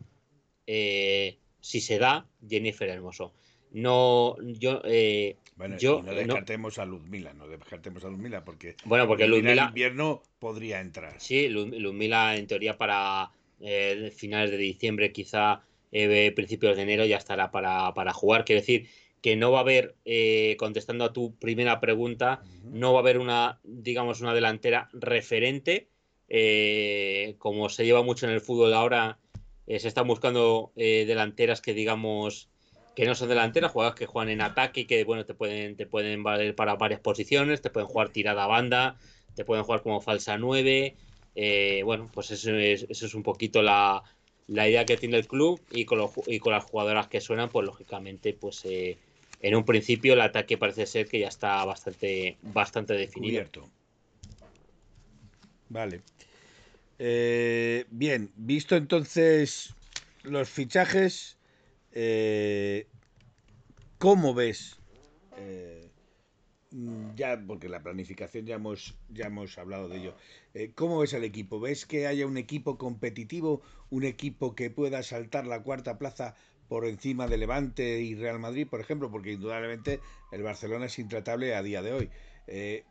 eh, 0.67 1.39
si 1.61 1.81
se 1.81 1.99
da, 1.99 2.27
Jennifer 2.49 2.89
Hermoso. 2.89 3.33
No, 3.73 4.37
yo, 4.41 4.81
eh, 4.85 5.37
bueno, 5.57 5.77
yo 5.77 6.03
no 6.03 6.15
descartemos 6.15 6.79
a 6.79 6.87
Luzmila, 6.87 7.35
no 7.35 7.49
descartemos 7.49 8.05
a 8.05 8.09
Luzmila 8.09 8.45
porque, 8.45 8.77
bueno, 8.85 9.07
porque 9.07 9.27
Luzmila, 9.27 9.65
en 9.65 9.69
invierno 9.69 10.23
podría 10.39 10.81
entrar. 10.81 11.21
Sí, 11.21 11.49
Luzmila 11.49 12.37
en 12.37 12.47
teoría 12.47 12.79
para 12.79 13.31
eh, 13.61 14.13
finales 14.17 14.51
de 14.51 14.57
diciembre, 14.59 15.13
quizá 15.13 15.63
eh, 15.93 16.33
principios 16.35 16.77
de 16.77 16.83
enero 16.83 17.05
ya 17.05 17.17
estará 17.17 17.51
para, 17.51 17.93
para, 17.95 18.13
jugar. 18.13 18.45
Quiero 18.45 18.61
decir 18.61 18.89
que 19.27 19.35
no 19.35 19.51
va 19.51 19.59
a 19.59 19.63
haber, 19.63 19.97
eh, 20.05 20.55
contestando 20.57 21.05
a 21.05 21.13
tu 21.13 21.35
primera 21.35 21.81
pregunta, 21.81 22.45
no 22.63 22.93
va 22.93 23.01
a 23.01 23.03
haber 23.03 23.19
una, 23.19 23.59
digamos, 23.65 24.21
una 24.21 24.35
delantera 24.35 24.89
referente, 24.93 25.89
como 27.39 27.69
se 27.69 27.85
lleva 27.85 28.05
mucho 28.05 28.27
en 28.27 28.33
el 28.33 28.41
fútbol 28.41 28.73
ahora, 28.73 29.19
se 29.67 29.89
están 29.89 30.07
buscando 30.07 30.71
delanteras 30.77 31.61
que, 31.61 31.75
digamos, 31.75 32.49
que 32.95 33.05
no 33.05 33.17
son 33.17 33.29
delanteras, 33.29 33.73
jugadores 33.73 33.99
que 33.99 34.07
juegan 34.07 34.29
en 34.29 34.43
ataque 34.43 34.83
y 34.83 34.85
que, 34.85 35.03
bueno, 35.03 35.27
te 35.27 35.35
pueden, 35.35 35.75
te 35.75 35.87
pueden 35.87 36.23
valer 36.23 36.55
para 36.55 36.77
varias 36.77 37.01
posiciones, 37.01 37.63
te 37.63 37.71
pueden 37.71 37.89
jugar 37.89 38.11
tirada 38.11 38.45
a 38.45 38.47
banda, 38.47 38.97
te 39.35 39.45
pueden 39.45 39.65
jugar 39.65 39.83
como 39.83 40.01
falsa 40.01 40.39
9, 40.39 40.95
eh, 41.35 41.83
bueno, 41.85 42.09
pues 42.13 42.31
eso 42.31 42.55
es, 42.55 42.87
eso 42.89 43.07
es 43.07 43.15
un 43.15 43.23
poquito 43.23 43.61
la, 43.61 44.03
idea 44.49 44.87
que 44.87 44.97
tiene 44.97 45.19
el 45.19 45.27
club 45.27 45.61
y 45.73 45.85
con, 45.85 46.01
y 46.27 46.39
con 46.39 46.53
las 46.53 46.65
jugadoras 46.65 47.09
que 47.09 47.21
suenan, 47.21 47.51
pues 47.51 47.67
lógicamente, 47.67 48.33
pues 48.33 48.65
eh, 48.65 48.97
en 49.41 49.55
un 49.55 49.65
principio 49.65 50.15
el 50.15 50.21
ataque 50.21 50.59
parece 50.59 50.87
ser 50.87 51.09
que 51.09 51.21
ya 51.21 51.29
está 51.29 51.65
bastante, 51.65 52.39
bastante 52.43 52.95
definido. 52.95 53.45
Vale. 55.69 56.01
Eh, 56.99 57.85
bien, 57.91 58.31
visto 58.37 58.77
entonces 58.77 59.75
los 60.23 60.49
fichajes, 60.49 61.37
¿cómo 63.99 64.35
ves? 64.35 64.79
Mm, 66.77 67.15
ya, 67.15 67.43
porque 67.47 67.71
la 67.71 67.83
planificación 67.83 68.45
ya 68.45 68.57
hemos, 68.57 68.95
ya 69.09 69.27
hemos 69.27 69.57
hablado 69.57 69.89
de 69.89 69.97
ello. 69.97 70.15
Eh, 70.53 70.73
¿Cómo 70.75 70.99
ves 70.99 71.15
al 71.15 71.25
equipo? 71.25 71.59
¿Ves 71.59 71.87
que 71.87 72.07
haya 72.07 72.27
un 72.27 72.37
equipo 72.37 72.77
competitivo, 72.77 73.63
un 73.89 74.05
equipo 74.05 74.55
que 74.55 74.69
pueda 74.69 75.03
saltar 75.03 75.47
la 75.47 75.63
cuarta 75.63 75.97
plaza 75.97 76.35
por 76.69 76.87
encima 76.87 77.27
de 77.27 77.39
Levante 77.39 78.01
y 78.01 78.15
Real 78.15 78.39
Madrid, 78.39 78.67
por 78.69 78.81
ejemplo? 78.81 79.11
Porque 79.11 79.33
indudablemente 79.33 80.01
el 80.33 80.43
Barcelona 80.43 80.87
es 80.87 80.99
intratable 80.99 81.55
a 81.55 81.63
día 81.63 81.83
de 81.83 81.93
hoy. 81.93 82.11
Eh, 82.47 82.85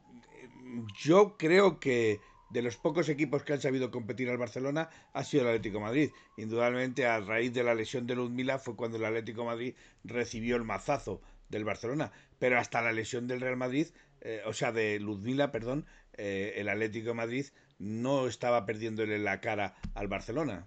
yo 0.97 1.37
creo 1.37 1.79
que 1.79 2.19
de 2.49 2.61
los 2.61 2.77
pocos 2.77 3.09
equipos 3.09 3.43
que 3.43 3.53
han 3.53 3.61
sabido 3.61 3.91
competir 3.91 4.29
al 4.29 4.37
Barcelona 4.37 4.89
ha 5.13 5.23
sido 5.23 5.43
el 5.43 5.49
Atlético 5.49 5.79
Madrid. 5.79 6.11
Indudablemente 6.37 7.05
a 7.05 7.19
raíz 7.19 7.53
de 7.53 7.63
la 7.63 7.75
lesión 7.75 8.07
de 8.07 8.15
Ludmila 8.15 8.59
fue 8.59 8.75
cuando 8.75 8.97
el 8.97 9.05
Atlético 9.05 9.45
Madrid 9.45 9.75
recibió 10.03 10.55
el 10.55 10.63
mazazo 10.63 11.21
del 11.49 11.63
Barcelona, 11.63 12.11
pero 12.39 12.59
hasta 12.59 12.81
la 12.81 12.91
lesión 12.91 13.27
del 13.27 13.41
Real 13.41 13.57
Madrid, 13.57 13.87
eh, 14.21 14.41
o 14.45 14.53
sea, 14.53 14.71
de 14.71 14.99
Ludmila, 14.99 15.51
perdón, 15.51 15.85
eh, 16.13 16.53
el 16.57 16.69
Atlético 16.69 17.13
Madrid 17.13 17.45
no 17.77 18.27
estaba 18.27 18.65
perdiéndole 18.65 19.19
la 19.19 19.41
cara 19.41 19.75
al 19.93 20.07
Barcelona. 20.07 20.65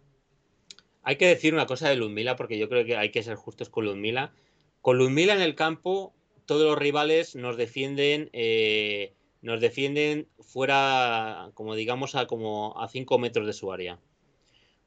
Hay 1.03 1.17
que 1.17 1.27
decir 1.27 1.55
una 1.55 1.67
cosa 1.67 1.89
de 1.89 1.97
Ludmila, 1.97 2.37
porque 2.37 2.59
yo 2.59 2.69
creo 2.69 2.85
que 2.85 2.97
hay 2.97 3.11
que 3.11 3.23
ser 3.23 3.37
justos 3.37 3.69
con 3.69 3.85
Ludmila. 3.85 4.33
Con 4.81 4.99
Ludmila 4.99 5.35
en 5.35 5.41
el 5.41 5.55
campo, 5.55 6.15
todos 6.47 6.65
los 6.65 6.79
rivales 6.79 7.35
nos 7.37 7.57
defienden, 7.57 8.31
eh, 8.33 9.13
nos 9.43 9.61
defienden 9.61 10.29
fuera, 10.41 11.51
como 11.55 11.75
digamos, 11.75 12.15
a 12.15 12.27
como 12.27 12.81
a 12.81 12.89
5 12.89 13.19
metros 13.19 13.47
de 13.47 13.53
su 13.53 13.73
área. 13.73 13.99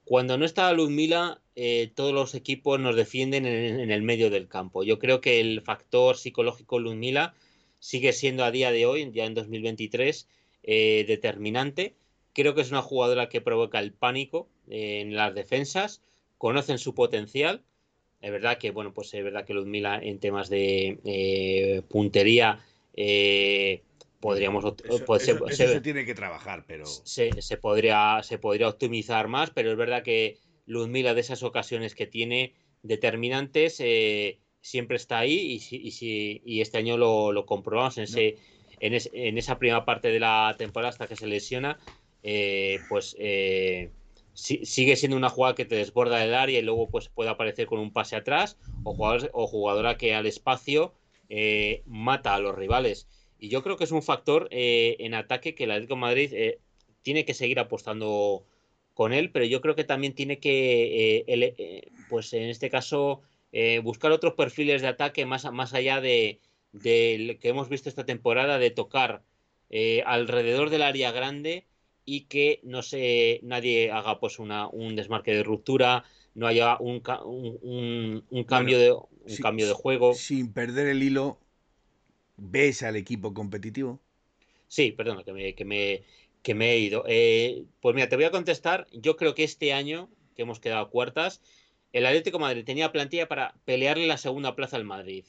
Cuando 0.03 0.37
no 0.37 0.45
está 0.45 0.73
Ludmila, 0.73 1.41
eh, 1.55 1.91
todos 1.95 2.13
los 2.13 2.35
equipos 2.35 2.79
nos 2.79 2.95
defienden 2.95 3.45
en, 3.45 3.91
el 3.91 4.01
medio 4.01 4.29
del 4.29 4.47
campo. 4.47 4.83
Yo 4.83 4.99
creo 4.99 5.21
que 5.21 5.39
el 5.39 5.61
factor 5.61 6.17
psicológico 6.17 6.79
Ludmila 6.79 7.33
sigue 7.79 8.11
siendo 8.11 8.43
a 8.43 8.51
día 8.51 8.71
de 8.71 8.85
hoy, 8.85 9.09
ya 9.13 9.25
en 9.25 9.35
2023, 9.35 10.27
eh, 10.63 11.05
determinante. 11.07 11.95
Creo 12.33 12.55
que 12.55 12.61
es 12.61 12.71
una 12.71 12.81
jugadora 12.81 13.29
que 13.29 13.41
provoca 13.41 13.79
el 13.79 13.93
pánico 13.93 14.47
eh, 14.69 15.01
en 15.01 15.15
las 15.15 15.35
defensas, 15.35 16.01
conocen 16.37 16.77
su 16.77 16.93
potencial. 16.93 17.63
Es 18.21 18.31
verdad 18.31 18.57
que, 18.57 18.71
bueno, 18.71 18.93
pues 18.93 19.13
es 19.13 19.23
verdad 19.23 19.45
que 19.45 19.53
Ludmila 19.53 19.99
en 20.01 20.19
temas 20.19 20.49
de 20.49 21.83
puntería 21.89 22.63
podríamos 24.21 24.63
pues, 25.07 25.25
se, 25.25 25.81
tiene 25.81 26.05
que 26.05 26.13
trabajar 26.13 26.63
pero 26.65 26.85
se, 26.85 27.31
podría 27.59 28.21
se 28.23 28.37
podría 28.37 28.69
optimizar 28.69 29.27
más 29.27 29.49
pero 29.49 29.71
es 29.71 29.77
verdad 29.77 30.03
que 30.03 30.37
Ludmila 30.67 31.13
de 31.13 31.21
esas 31.21 31.43
ocasiones 31.43 31.95
que 31.95 32.05
tiene 32.05 32.53
determinantes 32.83 33.79
eh, 33.79 34.39
siempre 34.61 34.95
está 34.95 35.19
ahí 35.19 35.59
y, 35.71 36.41
y, 36.45 36.61
este 36.61 36.77
año 36.77 36.97
lo, 36.97 37.45
comprobamos 37.45 37.97
en 37.97 38.03
ese 38.03 38.37
en, 38.79 39.37
esa 39.37 39.57
primera 39.57 39.85
parte 39.85 40.09
de 40.09 40.19
la 40.19 40.55
temporada 40.57 40.89
hasta 40.89 41.07
que 41.07 41.15
se 41.15 41.27
lesiona 41.27 41.77
eh, 42.23 42.79
pues 42.89 43.15
eh, 43.19 43.91
sigue 44.33 44.95
siendo 44.95 45.17
una 45.17 45.29
jugada 45.29 45.55
que 45.55 45.65
te 45.65 45.75
desborda 45.75 46.23
el 46.23 46.33
área 46.33 46.59
y 46.59 46.63
luego 46.63 46.89
pues 46.89 47.09
puede 47.09 47.29
aparecer 47.29 47.65
con 47.67 47.79
un 47.79 47.91
pase 47.91 48.15
atrás 48.15 48.57
o, 48.83 48.95
o 49.33 49.47
jugadora 49.47 49.97
que 49.97 50.13
al 50.13 50.25
espacio 50.25 50.93
mata 51.85 52.35
a 52.35 52.39
los 52.39 52.55
rivales. 52.55 53.07
Y 53.41 53.49
yo 53.49 53.63
creo 53.63 53.75
que 53.75 53.85
es 53.85 53.91
un 53.91 54.03
factor 54.03 54.47
eh, 54.51 54.97
en 54.99 55.15
ataque 55.15 55.55
que 55.55 55.63
el 55.63 55.71
Atlético 55.71 55.95
de 55.95 55.99
Madrid 55.99 56.29
eh, 56.31 56.59
tiene 57.01 57.25
que 57.25 57.33
seguir 57.33 57.59
apostando 57.59 58.45
con 58.93 59.13
él, 59.13 59.31
pero 59.31 59.45
yo 59.45 59.61
creo 59.61 59.75
que 59.75 59.83
también 59.83 60.13
tiene 60.13 60.39
que, 60.39 61.25
eh, 61.27 61.91
pues 62.07 62.33
en 62.33 62.43
este 62.43 62.69
caso, 62.69 63.21
buscar 63.81 64.11
otros 64.11 64.35
perfiles 64.35 64.83
de 64.83 64.89
ataque 64.89 65.25
más, 65.25 65.51
más 65.51 65.73
allá 65.73 65.99
de, 66.01 66.39
de 66.71 67.39
que 67.41 67.49
hemos 67.49 67.67
visto 67.67 67.89
esta 67.89 68.05
temporada, 68.05 68.59
de 68.59 68.69
tocar 68.69 69.23
alrededor 70.05 70.69
del 70.69 70.83
área 70.83 71.11
grande 71.11 71.65
y 72.05 72.21
que 72.21 72.59
no 72.63 72.81
se 72.81 73.39
nadie 73.43 73.91
haga 73.91 74.19
pues 74.19 74.39
una, 74.39 74.67
un 74.67 74.95
desmarque 74.95 75.33
de 75.33 75.43
ruptura, 75.43 76.03
no 76.33 76.47
haya 76.47 76.77
un, 76.79 77.01
un, 77.23 78.43
cambio, 78.45 78.79
de, 78.79 78.91
un 78.91 79.37
cambio 79.41 79.67
de 79.67 79.73
juego. 79.73 80.13
Sin 80.13 80.51
perder 80.53 80.87
el 80.87 81.03
hilo, 81.03 81.39
¿Ves 82.43 82.81
al 82.81 82.95
equipo 82.95 83.35
competitivo? 83.35 83.99
Sí, 84.67 84.91
perdona, 84.91 85.23
que 85.23 85.31
me, 85.31 85.53
que 85.53 85.63
me, 85.63 86.03
que 86.41 86.55
me 86.55 86.71
he 86.71 86.79
ido. 86.79 87.03
Eh, 87.07 87.65
pues 87.81 87.93
mira, 87.93 88.09
te 88.09 88.15
voy 88.15 88.25
a 88.25 88.31
contestar. 88.31 88.87
Yo 88.91 89.15
creo 89.15 89.35
que 89.35 89.43
este 89.43 89.73
año, 89.73 90.09
que 90.35 90.41
hemos 90.41 90.59
quedado 90.59 90.89
cuartas, 90.89 91.39
el 91.93 92.03
Atlético 92.03 92.39
Madrid 92.39 92.65
tenía 92.65 92.91
plantilla 92.91 93.27
para 93.27 93.53
pelearle 93.63 94.07
la 94.07 94.17
segunda 94.17 94.55
plaza 94.55 94.75
al 94.77 94.85
Madrid. 94.85 95.25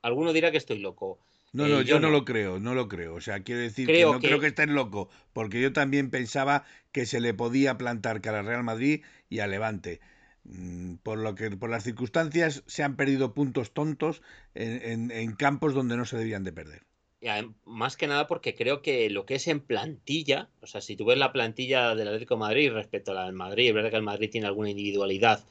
Alguno 0.00 0.32
dirá 0.32 0.52
que 0.52 0.58
estoy 0.58 0.78
loco. 0.78 1.18
No, 1.54 1.68
no, 1.68 1.80
eh, 1.80 1.84
yo, 1.84 2.00
no, 2.00 2.10
lo 2.10 2.24
creo, 2.24 2.58
no 2.58 2.74
lo 2.74 2.88
creo. 2.88 3.14
O 3.14 3.20
sea, 3.20 3.40
quiero 3.44 3.60
decir 3.60 3.86
que 3.86 4.02
no 4.02 4.18
creo 4.18 4.40
que 4.40 4.48
estén 4.48 4.74
loco, 4.74 5.08
porque 5.32 5.62
yo 5.62 5.72
también 5.72 6.10
pensaba 6.10 6.64
que 6.90 7.06
se 7.06 7.20
le 7.20 7.32
podía 7.32 7.78
plantar 7.78 8.20
cara 8.20 8.40
al 8.40 8.46
Real 8.46 8.64
Madrid 8.64 9.02
y 9.30 9.38
a 9.38 9.46
Levante. 9.46 10.00
Mm, 10.42 10.96
por 10.96 11.16
lo 11.16 11.36
que 11.36 11.52
por 11.52 11.70
las 11.70 11.84
circunstancias 11.84 12.64
se 12.66 12.82
han 12.82 12.96
perdido 12.96 13.34
puntos 13.34 13.72
tontos 13.72 14.20
en, 14.56 15.32
campos 15.36 15.74
donde 15.74 15.96
no 15.96 16.04
se 16.04 16.18
debían 16.18 16.42
de 16.42 16.52
perder. 16.52 16.82
más 17.64 17.96
que 17.96 18.08
nada 18.08 18.26
porque 18.26 18.56
creo 18.56 18.82
que 18.82 19.08
lo 19.08 19.24
que 19.24 19.36
es 19.36 19.46
en 19.46 19.60
plantilla, 19.60 20.48
o 20.60 20.66
sea, 20.66 20.80
si 20.80 20.96
tú 20.96 21.04
ves 21.04 21.18
la 21.18 21.32
plantilla 21.32 21.94
del 21.94 22.08
Atlético 22.08 22.34
de 22.34 22.40
Madrid 22.40 22.72
respecto 22.72 23.12
a 23.12 23.14
la 23.14 23.26
del 23.26 23.32
Madrid, 23.32 23.68
es 23.68 23.74
verdad 23.74 23.90
que 23.90 23.96
el 23.96 24.02
Madrid 24.02 24.28
tiene 24.28 24.48
alguna 24.48 24.70
individualidad 24.70 25.44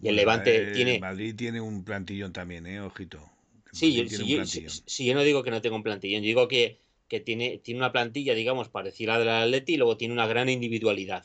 y 0.00 0.06
el 0.06 0.14
Levante 0.14 0.70
tiene. 0.72 0.94
El 0.94 1.00
Madrid 1.00 1.34
tiene 1.34 1.60
un 1.60 1.82
plantillón 1.82 2.32
también, 2.32 2.64
¿eh? 2.68 2.80
Ojito. 2.80 3.28
Sí, 3.72 3.94
yo, 3.94 4.02
yo 4.04 5.14
no 5.14 5.22
digo 5.22 5.42
que 5.42 5.50
no 5.50 5.60
tenga 5.60 5.76
un 5.76 5.82
plantillón, 5.82 6.22
yo 6.22 6.26
digo 6.26 6.48
que, 6.48 6.78
que 7.08 7.20
tiene, 7.20 7.58
tiene 7.58 7.80
una 7.80 7.92
plantilla, 7.92 8.34
digamos, 8.34 8.68
parecida 8.68 9.14
a 9.14 9.18
la 9.18 9.40
del 9.40 9.44
Atleti 9.44 9.74
y 9.74 9.76
luego 9.76 9.96
tiene 9.96 10.14
una 10.14 10.26
gran 10.26 10.48
individualidad, 10.48 11.24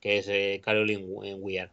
que 0.00 0.18
es 0.18 0.28
eh, 0.28 0.60
Caroline 0.64 1.04
Weir. 1.04 1.70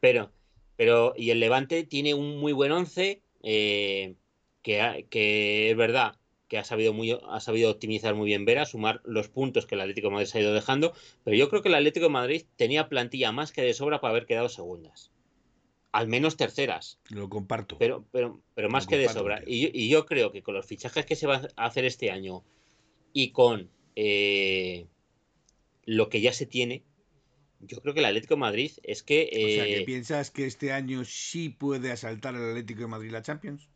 Pero, 0.00 0.30
pero, 0.76 1.14
y 1.16 1.30
el 1.30 1.40
Levante 1.40 1.84
tiene 1.84 2.14
un 2.14 2.38
muy 2.38 2.52
buen 2.52 2.72
once, 2.72 3.22
eh, 3.42 4.14
que, 4.62 5.06
que, 5.10 5.70
es 5.70 5.76
verdad 5.76 6.16
que 6.48 6.58
ha 6.58 6.64
sabido, 6.64 6.92
muy, 6.92 7.16
ha 7.28 7.38
sabido 7.38 7.70
optimizar 7.70 8.16
muy 8.16 8.26
bien 8.26 8.44
Vera, 8.44 8.66
sumar 8.66 9.00
los 9.04 9.28
puntos 9.28 9.66
que 9.66 9.76
el 9.76 9.82
Atlético 9.82 10.08
de 10.08 10.14
Madrid 10.14 10.26
se 10.26 10.38
ha 10.38 10.40
ido 10.40 10.52
dejando, 10.52 10.92
pero 11.22 11.36
yo 11.36 11.48
creo 11.48 11.62
que 11.62 11.68
el 11.68 11.76
Atlético 11.76 12.06
de 12.06 12.10
Madrid 12.10 12.42
tenía 12.56 12.88
plantilla 12.88 13.30
más 13.30 13.52
que 13.52 13.62
de 13.62 13.72
sobra 13.72 14.00
para 14.00 14.10
haber 14.10 14.26
quedado 14.26 14.48
segundas. 14.48 15.12
Al 15.92 16.08
menos 16.08 16.36
terceras. 16.36 16.98
Lo 17.08 17.28
comparto. 17.28 17.78
Pero, 17.78 18.06
pero, 18.12 18.40
pero 18.54 18.68
más 18.68 18.86
que 18.86 18.98
de 18.98 19.08
sobra. 19.08 19.42
Y, 19.46 19.88
yo 19.88 20.06
creo 20.06 20.32
que 20.32 20.42
con 20.42 20.54
los 20.54 20.66
fichajes 20.66 21.04
que 21.04 21.16
se 21.16 21.26
va 21.26 21.48
a 21.56 21.64
hacer 21.66 21.84
este 21.84 22.10
año 22.10 22.44
y 23.12 23.32
con 23.32 23.70
eh, 23.96 24.86
lo 25.84 26.08
que 26.08 26.20
ya 26.20 26.32
se 26.32 26.46
tiene, 26.46 26.84
yo 27.60 27.80
creo 27.80 27.92
que 27.94 28.00
el 28.00 28.06
Atlético 28.06 28.34
de 28.34 28.40
Madrid 28.40 28.72
es 28.82 29.02
que. 29.02 29.28
o 29.32 29.48
sea, 29.48 29.64
que 29.64 29.80
eh, 29.80 29.84
piensas 29.84 30.30
que 30.30 30.46
este 30.46 30.72
año 30.72 31.04
sí 31.04 31.48
puede 31.48 31.90
asaltar 31.90 32.34
el 32.34 32.50
Atlético 32.50 32.82
de 32.82 32.86
Madrid 32.86 33.10
la 33.10 33.22
Champions. 33.22 33.68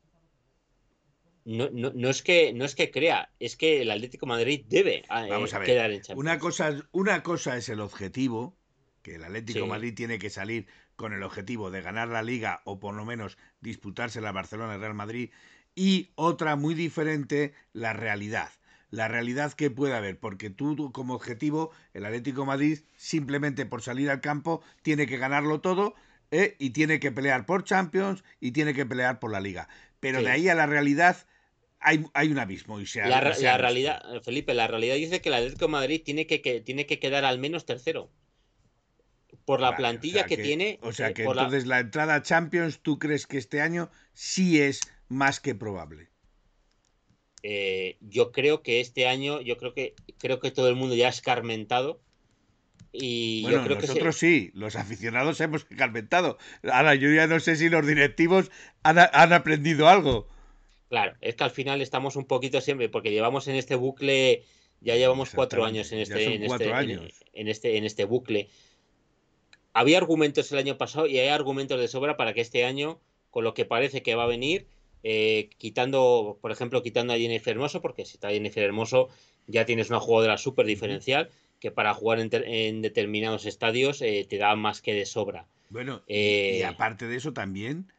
No, 1.46 1.68
no, 1.70 1.92
no, 1.94 2.08
es 2.08 2.22
que, 2.22 2.54
no 2.54 2.64
es 2.64 2.74
que 2.74 2.90
crea, 2.90 3.30
es 3.38 3.56
que 3.56 3.82
el 3.82 3.90
Atlético 3.90 4.24
de 4.24 4.30
Madrid 4.30 4.64
debe 4.66 5.00
eh, 5.00 5.46
quedar 5.66 5.90
en 5.90 6.00
Champions. 6.00 6.18
Una 6.18 6.38
cosa, 6.38 6.88
una 6.90 7.22
cosa 7.22 7.58
es 7.58 7.68
el 7.68 7.80
objetivo, 7.80 8.56
que 9.02 9.16
el 9.16 9.24
Atlético 9.24 9.60
de 9.60 9.66
Madrid 9.66 9.94
tiene 9.94 10.18
que 10.18 10.30
salir 10.30 10.66
con 10.96 11.12
el 11.12 11.22
objetivo 11.22 11.70
de 11.70 11.82
ganar 11.82 12.08
la 12.08 12.22
liga 12.22 12.62
o 12.64 12.78
por 12.78 12.94
lo 12.94 13.04
menos 13.04 13.38
disputarse 13.60 14.20
la 14.20 14.32
Barcelona 14.32 14.74
y 14.74 14.78
Real 14.78 14.94
Madrid, 14.94 15.30
y 15.74 16.10
otra 16.14 16.56
muy 16.56 16.74
diferente, 16.74 17.54
la 17.72 17.92
realidad 17.92 18.50
la 18.94 19.08
realidad 19.08 19.52
que 19.52 19.70
puede 19.70 19.94
haber, 19.94 20.18
porque 20.18 20.50
tú 20.50 20.92
como 20.92 21.14
objetivo, 21.14 21.72
el 21.92 22.04
Atlético 22.04 22.42
de 22.42 22.46
Madrid, 22.46 22.78
simplemente 22.96 23.66
por 23.66 23.82
salir 23.82 24.08
al 24.08 24.20
campo, 24.20 24.62
tiene 24.82 25.06
que 25.06 25.16
ganarlo 25.16 25.60
todo 25.60 25.94
¿eh? 26.30 26.54
y 26.58 26.70
tiene 26.70 27.00
que 27.00 27.12
pelear 27.12 27.44
por 27.44 27.64
Champions 27.64 28.24
y 28.40 28.52
tiene 28.52 28.72
que 28.72 28.86
pelear 28.86 29.18
por 29.18 29.32
la 29.32 29.40
Liga. 29.40 29.68
Pero 30.00 30.22
de 30.22 30.30
ahí 30.30 30.48
a 30.48 30.54
la 30.54 30.66
realidad 30.66 31.16
hay, 31.80 32.04
hay 32.14 32.30
un 32.30 32.38
abismo. 32.38 32.80
Y 32.80 32.86
la, 32.94 33.20
realidad, 33.20 34.02
Felipe, 34.22 34.54
la 34.54 34.66
realidad 34.66 34.94
dice 34.96 35.20
que 35.20 35.28
el 35.28 35.34
Atlético 35.34 35.66
de 35.66 35.72
Madrid 35.72 36.02
tiene 36.04 36.26
que, 36.26 36.38
tiene 36.60 36.86
que 36.86 36.98
quedar 36.98 37.24
al 37.24 37.38
menos 37.38 37.66
tercero. 37.66 38.10
Por 39.44 39.60
la 39.60 39.76
plantilla 39.76 40.24
que, 40.24 40.36
tiene. 40.36 40.78
O 40.82 40.92
sea 40.92 41.10
eh, 41.10 41.14
que 41.14 41.24
entonces 41.24 41.66
la... 41.66 41.76
la 41.76 41.80
entrada 41.80 42.14
a 42.14 42.22
Champions, 42.22 42.80
¿tú 42.80 42.98
crees 42.98 43.26
que 43.26 43.38
este 43.38 43.60
año 43.60 43.90
sí 44.12 44.60
es 44.60 44.80
más 45.08 45.40
que 45.40 45.54
probable? 45.54 46.08
Eh, 47.46 47.98
yo 48.00 48.32
creo 48.32 48.62
que 48.62 48.80
este 48.80 49.06
año, 49.06 49.42
yo 49.42 49.58
creo 49.58 49.74
que 49.74 49.94
creo 50.16 50.40
que 50.40 50.50
todo 50.50 50.70
el 50.70 50.76
mundo 50.76 50.94
ya 50.94 51.08
ha 51.08 51.10
escarmentado. 51.10 52.00
Y 52.90 53.42
bueno, 53.42 53.58
yo 53.58 53.64
creo 53.64 53.80
nosotros 53.80 54.16
sí, 54.16 54.50
los 54.54 54.76
aficionados 54.76 55.42
hemos 55.42 55.66
escarmentado. 55.70 56.38
Ahora, 56.62 56.94
yo 56.94 57.12
ya 57.12 57.26
no 57.26 57.38
sé 57.40 57.56
si 57.56 57.68
los 57.68 57.86
directivos 57.86 58.50
han, 58.82 58.98
aprendido 59.34 59.88
algo. 59.88 60.26
Claro, 60.88 61.16
es 61.20 61.34
que 61.34 61.44
al 61.44 61.50
final 61.50 61.82
estamos 61.82 62.16
un 62.16 62.24
poquito 62.24 62.62
siempre, 62.62 62.88
porque 62.88 63.10
llevamos 63.10 63.46
en 63.48 63.56
este 63.56 63.74
bucle, 63.74 64.44
ya 64.80 64.96
llevamos 64.96 65.30
cuatro 65.34 65.66
años 65.66 65.92
en 65.92 65.98
este, 65.98 66.36
en 66.36 66.44
este, 66.44 66.70
en 67.34 67.48
este, 67.48 67.76
en 67.76 67.84
este 67.84 68.04
bucle. 68.06 68.48
Había 69.74 69.98
argumentos 69.98 70.50
el 70.52 70.58
año 70.58 70.78
pasado 70.78 71.06
y 71.08 71.18
hay 71.18 71.28
argumentos 71.28 71.80
de 71.80 71.88
sobra 71.88 72.16
para 72.16 72.32
que 72.32 72.40
este 72.40 72.64
año, 72.64 73.00
con 73.30 73.42
lo 73.42 73.54
que 73.54 73.64
parece 73.64 74.04
que 74.04 74.14
va 74.14 74.22
a 74.22 74.28
venir, 74.28 74.68
eh, 75.02 75.50
quitando, 75.58 76.38
por 76.40 76.52
ejemplo, 76.52 76.80
quitando 76.82 77.12
a 77.12 77.18
Jennifer 77.18 77.52
Hermoso, 77.52 77.82
porque 77.82 78.06
si 78.06 78.14
está 78.14 78.30
Jennifer 78.30 78.62
Hermoso 78.62 79.08
ya 79.48 79.66
tienes 79.66 79.90
una 79.90 79.98
jugadora 79.98 80.38
súper 80.38 80.64
diferencial 80.64 81.28
que 81.58 81.72
para 81.72 81.92
jugar 81.92 82.20
en, 82.20 82.82
determinados 82.82 83.46
estadios 83.46 84.00
eh, 84.00 84.26
te 84.30 84.38
da 84.38 84.54
más 84.54 84.80
que 84.80 84.94
de 84.94 85.04
sobra. 85.06 85.46
Bueno, 85.70 86.02
y 86.06 86.14
eh, 86.60 86.64
aparte 86.64 87.08
de 87.08 87.16
eso 87.16 87.32
también, 87.32 87.92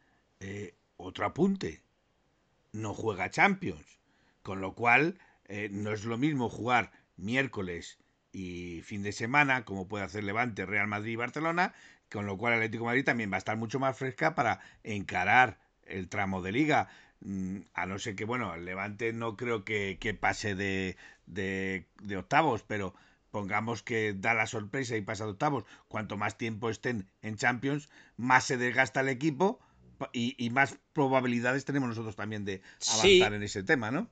otro 0.96 1.26
apunte, 1.26 1.82
no 2.72 2.94
juega 2.94 3.30
Champions, 3.30 4.00
con 4.42 4.60
lo 4.60 4.74
cual 4.74 5.18
no 5.70 5.92
es 5.92 6.04
lo 6.04 6.16
mismo 6.16 6.48
jugar 6.48 6.90
miércoles 7.16 7.98
y 8.36 8.82
fin 8.82 9.02
de 9.02 9.12
semana, 9.12 9.64
como 9.64 9.88
puede 9.88 10.04
hacer 10.04 10.22
Levante, 10.22 10.66
Real 10.66 10.86
Madrid 10.86 11.12
y 11.12 11.16
Barcelona, 11.16 11.72
con 12.10 12.26
lo 12.26 12.36
cual 12.36 12.52
Atlético 12.52 12.84
Madrid 12.84 13.02
también 13.02 13.32
va 13.32 13.36
a 13.36 13.38
estar 13.38 13.56
mucho 13.56 13.80
más 13.80 13.96
fresca 13.96 14.34
para 14.34 14.60
encarar 14.84 15.58
el 15.86 16.10
tramo 16.10 16.42
de 16.42 16.52
liga. 16.52 16.88
Mm, 17.20 17.60
a 17.72 17.86
no 17.86 17.98
ser 17.98 18.14
que, 18.14 18.26
bueno, 18.26 18.54
el 18.54 18.66
Levante 18.66 19.14
no 19.14 19.38
creo 19.38 19.64
que, 19.64 20.18
pase 20.20 20.54
de, 20.54 20.98
de, 21.24 21.86
octavos, 22.14 22.62
pero 22.62 22.94
pongamos 23.30 23.82
que 23.82 24.12
da 24.12 24.34
la 24.34 24.46
sorpresa 24.46 24.98
y 24.98 25.00
pasa 25.00 25.24
de 25.24 25.30
octavos. 25.30 25.64
Cuanto 25.88 26.18
más 26.18 26.36
tiempo 26.36 26.68
estén 26.68 27.08
en 27.22 27.36
Champions, 27.36 27.88
más 28.18 28.44
se 28.44 28.58
desgasta 28.58 29.00
el 29.00 29.08
equipo 29.08 29.60
y, 30.12 30.50
más 30.50 30.78
probabilidades 30.92 31.64
tenemos 31.64 31.88
nosotros 31.88 32.16
también 32.16 32.44
de 32.44 32.60
avanzar 32.86 33.32
en 33.32 33.42
ese 33.42 33.62
tema, 33.62 33.90
¿no? 33.90 34.10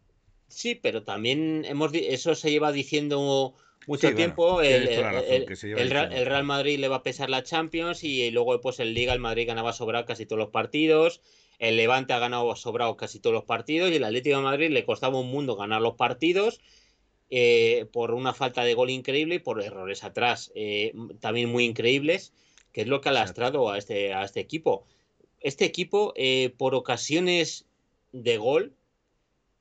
Sí, 0.49 0.75
pero 0.75 1.03
también 1.03 1.67
hemos 1.67 1.93
eso 1.93 2.35
se 2.35 2.51
lleva 2.51 2.73
diciendo 2.73 3.55
mucho 3.87 4.15
tiempo. 4.15 4.63
el, 4.63 4.87
Real, 5.91 6.45
Madrid 6.45 6.79
le 6.79 6.89
va 6.89 6.97
a 6.97 7.03
pesar 7.03 7.31
la 7.31 7.43
Champions 7.43 8.05
y 8.05 8.31
luego 8.31 8.61
pues 8.61 8.81
el 8.81 8.95
Liga 8.95 9.13
el 9.13 9.21
Madrid 9.21 9.47
ganaba 9.47 9.73
sobrar 9.73 10.05
casi 10.05 10.27
todos 10.27 10.39
los 10.39 10.51
partidos. 10.51 11.21
El 11.59 11.77
Levante 11.77 12.13
ha 12.13 12.19
ganado 12.19 12.55
sobrado 12.57 12.97
casi 12.97 13.21
todos 13.21 13.35
los 13.35 13.45
partidos 13.45 13.91
y 13.91 13.97
el 13.97 14.05
Atlético 14.05 14.37
de 14.37 14.43
Madrid 14.43 14.71
le 14.71 14.85
costaba 14.85 15.19
un 15.19 15.31
mundo 15.31 15.57
ganar 15.57 15.81
los 15.81 15.95
partidos 15.95 16.61
eh, 17.31 17.87
por 17.93 18.13
una 18.13 18.35
falta 18.35 18.65
de 18.65 18.75
gol 18.75 18.91
increíble 18.91 19.37
y 19.37 19.39
por 19.39 19.63
errores 19.63 20.05
atrás 20.05 20.53
eh, 20.55 20.93
también 21.21 21.51
muy 21.51 21.65
increíbles, 21.65 22.33
que 22.73 22.83
es 22.83 22.87
lo 22.87 23.01
que 23.01 23.09
ha 23.09 23.13
lastrado 23.13 23.71
a 23.71 23.79
este, 23.79 24.13
a 24.13 24.25
este 24.25 24.41
equipo. 24.41 24.87
Este 25.41 25.65
equipo, 25.65 26.13
eh, 26.17 26.55
por 26.57 26.75
ocasiones 26.75 27.67
de 28.13 28.37
gol, 28.37 28.75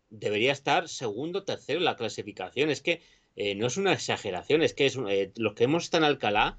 debería 0.09 0.51
estar 0.51 0.87
segundo, 0.87 1.43
tercero 1.43 1.79
en 1.79 1.85
la 1.85 1.95
clasificación. 1.95 2.69
Es 2.69 2.81
que 2.81 3.01
no 3.35 3.67
es 3.67 3.77
una 3.77 3.93
exageración, 3.93 4.61
es 4.61 4.73
que 4.73 4.85
es, 4.85 4.97
los 5.35 5.53
que 5.53 5.63
hemos 5.63 5.85
estado 5.85 6.05
en 6.05 6.11
Alcalá, 6.11 6.57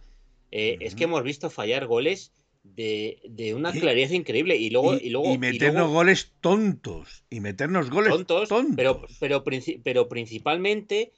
es 0.50 0.94
que 0.94 1.04
hemos 1.04 1.22
visto 1.22 1.50
fallar 1.50 1.86
goles 1.86 2.32
de, 2.64 3.52
una 3.54 3.72
claridad 3.72 4.10
increíble. 4.10 4.56
Y 4.56 4.70
luego, 4.70 4.94
y, 4.94 5.10
luego, 5.10 5.36
meternos 5.38 5.90
goles 5.90 6.32
tontos. 6.40 7.24
Y 7.30 7.40
meternos 7.40 7.90
goles 7.90 8.10
tontos. 8.10 8.48
Pero, 8.74 9.02
pero, 9.20 9.44
pero 9.82 10.08
principalmente 10.08 11.12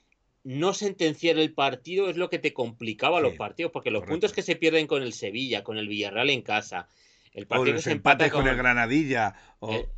no 0.46 0.74
sentenciar 0.74 1.38
el 1.38 1.52
partido 1.52 2.08
es 2.08 2.16
lo 2.16 2.30
que 2.30 2.38
te 2.38 2.52
complicaba 2.52 3.20
los 3.20 3.34
partidos, 3.34 3.72
porque 3.72 3.90
los 3.90 4.04
puntos 4.04 4.32
que 4.32 4.42
se 4.42 4.54
pierden 4.54 4.86
con 4.86 5.02
el 5.02 5.12
Sevilla, 5.12 5.64
con 5.64 5.76
el 5.76 5.88
Villarreal 5.88 6.30
en 6.30 6.42
casa, 6.42 6.88
el 7.32 7.46
partido 7.46 7.76
que 7.76 7.82
se 7.82 7.92
empata 7.92 8.30
con, 8.30 8.46
el 8.46 8.56
Granadilla, 8.56 9.34
o... 9.58 9.72
Eh, 9.72 9.88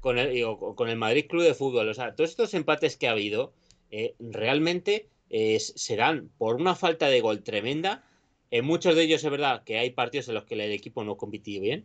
con, 0.00 0.18
el, 0.18 0.42
con 0.74 0.88
el 0.88 0.96
Madrid 0.96 1.26
Club 1.28 1.42
de 1.42 1.54
Fútbol, 1.54 1.88
o 1.88 1.94
sea, 1.94 2.14
todos 2.14 2.30
estos 2.30 2.54
empates 2.54 2.96
que 2.96 3.08
ha 3.08 3.10
habido 3.10 3.52
eh, 3.94 4.14
realmente 4.18 5.06
eh, 5.28 5.60
serán 5.60 6.30
por 6.38 6.56
una 6.56 6.74
falta 6.74 7.08
de 7.08 7.20
gol 7.20 7.42
tremenda 7.42 8.02
en 8.50 8.64
muchos 8.64 8.96
de 8.96 9.02
ellos 9.02 9.22
es 9.22 9.30
verdad 9.30 9.64
que 9.64 9.78
hay 9.78 9.90
partidos 9.90 10.28
en 10.28 10.34
los 10.34 10.44
que 10.44 10.54
el 10.54 10.60
equipo 10.62 11.04
no 11.04 11.16
compitió 11.16 11.60
bien, 11.60 11.84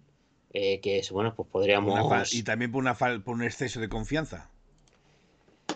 eh, 0.54 0.80
que 0.80 1.00
es, 1.00 1.12
bueno, 1.12 1.36
pues 1.36 1.50
podríamos... 1.50 2.34
y 2.34 2.44
también 2.44 2.72
por, 2.72 2.82
una 2.82 2.96
por 2.96 3.36
un 3.36 3.44
exceso 3.44 3.80
de 3.80 3.90
confianza. 3.90 4.50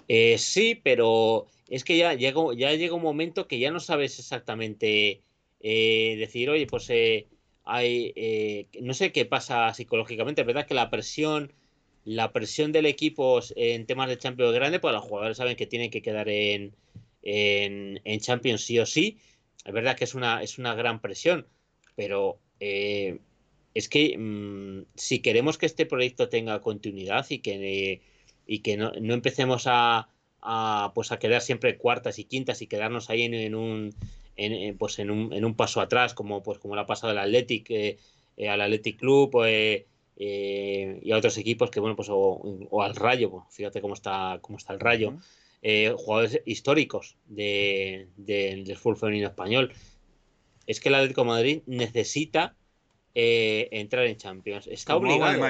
Eh, 0.07 0.37
sí, 0.37 0.79
pero 0.81 1.47
es 1.69 1.83
que 1.83 1.97
ya 1.97 2.13
llega, 2.13 2.41
ya 2.57 2.73
llega 2.73 2.95
un 2.95 3.03
momento 3.03 3.47
que 3.47 3.59
ya 3.59 3.71
no 3.71 3.79
sabes 3.79 4.19
exactamente 4.19 5.21
decir, 5.61 6.49
oye, 6.49 6.65
pues 6.67 6.89
hay, 7.63 8.67
no 8.81 8.93
sé 8.93 9.11
qué 9.11 9.25
pasa 9.25 9.73
psicológicamente, 9.73 10.41
es 10.41 10.47
verdad 10.47 10.65
que 10.65 10.73
la 10.73 10.89
presión, 10.89 11.53
la 12.05 12.31
presión 12.31 12.71
del 12.71 12.85
equipo 12.85 13.39
en 13.55 13.85
temas 13.85 14.09
de 14.09 14.17
Champions 14.17 14.53
grande, 14.53 14.79
pues 14.79 14.93
los 14.93 15.03
jugadores 15.03 15.37
saben 15.37 15.55
que 15.55 15.67
tienen 15.67 15.91
que 15.91 16.01
quedar 16.01 16.29
en, 16.29 16.73
en, 17.23 18.19
Champions 18.19 18.63
sí 18.63 18.79
o 18.79 18.85
sí, 18.85 19.19
es 19.65 19.73
verdad 19.73 19.95
que 19.95 20.05
es 20.05 20.15
una, 20.15 20.41
es 20.41 20.57
una 20.57 20.73
gran 20.73 20.99
presión, 21.01 21.47
pero 21.95 22.39
eh, 22.59 23.19
es 23.73 23.87
que 23.89 24.17
mm, 24.17 24.85
si 24.95 25.19
queremos 25.19 25.57
que 25.57 25.65
este 25.65 25.85
proyecto 25.85 26.29
tenga 26.29 26.61
continuidad 26.61 27.25
y 27.29 27.39
que, 27.39 28.01
y 28.47 28.59
que 28.59 28.77
no, 28.77 28.91
empecemos 28.93 29.63
a, 29.67 30.07
pues 30.95 31.11
a 31.11 31.19
quedar 31.19 31.41
siempre 31.41 31.77
cuartas 31.77 32.19
y 32.19 32.25
quintas 32.25 32.61
y 32.61 32.67
quedarnos 32.67 33.09
ahí 33.09 33.23
en, 33.23 33.55
un 33.55 33.93
en, 34.37 34.77
pues 34.77 34.97
en 34.99 35.11
un, 35.11 35.33
en 35.33 35.45
un 35.45 35.55
paso 35.55 35.81
atrás 35.81 36.13
como 36.13 36.41
pues 36.41 36.57
como 36.57 36.75
lo 36.75 36.81
ha 36.81 36.87
pasado 36.87 37.13
el 37.13 37.19
Athletic 37.19 37.69
eh, 37.69 37.97
eh, 38.37 38.49
al 38.49 38.61
Athletic 38.61 38.97
Club 38.97 39.43
y 40.23 41.11
a 41.11 41.17
otros 41.17 41.37
equipos 41.37 41.71
que 41.71 41.79
bueno 41.79 41.95
pues 41.95 42.09
o, 42.11 42.81
al 42.81 42.95
Rayo 42.95 43.31
pues, 43.31 43.43
fíjate 43.49 43.81
cómo 43.81 43.93
está 43.93 44.39
cómo 44.41 44.57
está 44.57 44.73
el 44.73 44.79
Rayo 44.79 45.15
eh, 45.63 45.93
jugadores 45.95 46.41
históricos 46.45 47.17
de, 47.27 48.09
del 48.17 48.75
fútbol 48.77 48.97
femenino 48.97 49.27
español. 49.27 49.71
Es 50.65 50.79
que 50.79 50.89
el 50.89 50.95
Atlético 50.95 51.21
de 51.21 51.27
Madrid 51.27 51.61
necesita 51.67 52.55
eh, 53.13 53.69
entrar 53.71 54.05
en 54.05 54.17
Champions. 54.17 54.65
Está 54.65 54.95
obligado. 54.95 55.45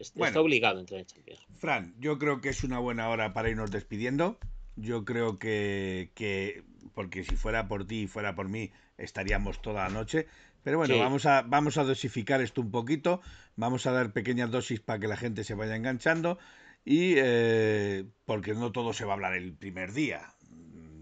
está, 0.00 0.40
obligado 0.40 0.78
a 0.78 0.80
entrar 0.80 1.00
en 1.00 1.06
Champions. 1.06 1.46
Fran, 1.58 1.94
yo 2.00 2.18
creo 2.18 2.40
que 2.40 2.48
es 2.48 2.64
una 2.64 2.80
buena 2.80 3.08
hora 3.08 3.32
para 3.32 3.50
irnos 3.50 3.70
despidiendo. 3.70 4.38
Yo 4.74 5.04
creo 5.04 5.38
que, 5.38 6.10
que 6.14 6.64
porque 6.92 7.22
si 7.22 7.36
fuera 7.36 7.68
por 7.68 7.86
ti 7.86 8.02
y 8.02 8.06
fuera 8.08 8.34
por 8.34 8.48
mí, 8.48 8.72
estaríamos 8.98 9.62
toda 9.62 9.84
la 9.84 9.90
noche. 9.90 10.26
Pero 10.62 10.78
bueno, 10.78 10.98
vamos, 10.98 11.26
a, 11.26 11.42
vamos 11.42 11.76
a 11.78 11.84
dosificar 11.84 12.40
esto 12.40 12.60
un 12.60 12.70
poquito, 12.70 13.20
vamos 13.56 13.86
a 13.86 13.92
dar 13.92 14.12
pequeñas 14.12 14.50
dosis 14.50 14.80
para 14.80 15.00
que 15.00 15.08
la 15.08 15.16
gente 15.16 15.44
se 15.44 15.54
vaya 15.54 15.74
enganchando 15.74 16.38
y 16.84 17.14
eh, 17.16 18.04
porque 18.24 18.54
no 18.54 18.72
todo 18.72 18.92
se 18.92 19.04
va 19.04 19.12
a 19.12 19.14
hablar 19.14 19.34
el 19.34 19.54
primer 19.54 19.92
día. 19.92 20.34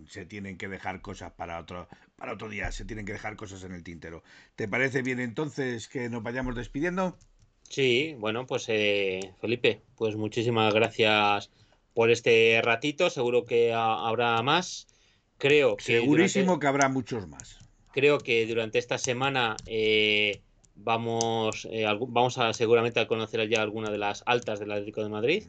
se 0.09 0.27
tienen 0.27 0.57
que 0.57 0.69
dejar 0.69 1.03
cosas 1.03 1.33
para 1.33 1.61
otro, 1.61 1.89
para 2.17 2.33
otro 2.33 2.49
día, 2.49 2.73
se 2.73 2.85
tienen 2.85 3.07
que 3.07 3.13
dejar 3.13 3.37
cosas 3.37 3.63
en 3.65 3.73
el 3.73 3.85
tintero. 3.85 4.23
¿Te 4.57 4.67
parece 4.67 5.03
bien 5.03 5.21
entonces 5.21 5.89
que 5.89 6.09
nos 6.09 6.23
vayamos 6.23 6.57
despidiendo? 6.57 7.19
Sí, 7.69 8.17
bueno, 8.19 8.47
pues 8.47 8.65
eh, 8.69 9.21
Felipe, 9.41 9.83
pues 9.95 10.17
muchísimas 10.17 10.75
gracias 10.75 11.51
por 11.95 12.11
este 12.11 12.61
ratito. 12.63 13.11
Seguro 13.11 13.45
que 13.45 13.73
habrá 13.73 14.43
más. 14.43 14.89
Creo 15.39 15.77
que 15.77 15.85
Segurísimo 15.85 16.59
que 16.59 16.67
habrá 16.67 16.89
muchos 16.89 17.29
más. 17.29 17.60
Creo 17.93 18.19
que 18.19 18.47
durante 18.47 18.79
esta 18.79 18.99
semana 18.99 19.57
eh, 19.67 20.41
vamos, 20.77 21.67
eh, 21.71 21.87
vamos 22.09 22.39
a 22.39 22.53
seguramente 22.53 23.01
a 23.01 23.07
conocer 23.07 23.49
ya 23.49 23.63
alguna 23.63 23.91
de 23.91 23.99
las 23.99 24.23
altas 24.27 24.61
del 24.61 24.73
Atlético 24.73 25.03
de 25.03 25.09
Madrid 25.09 25.45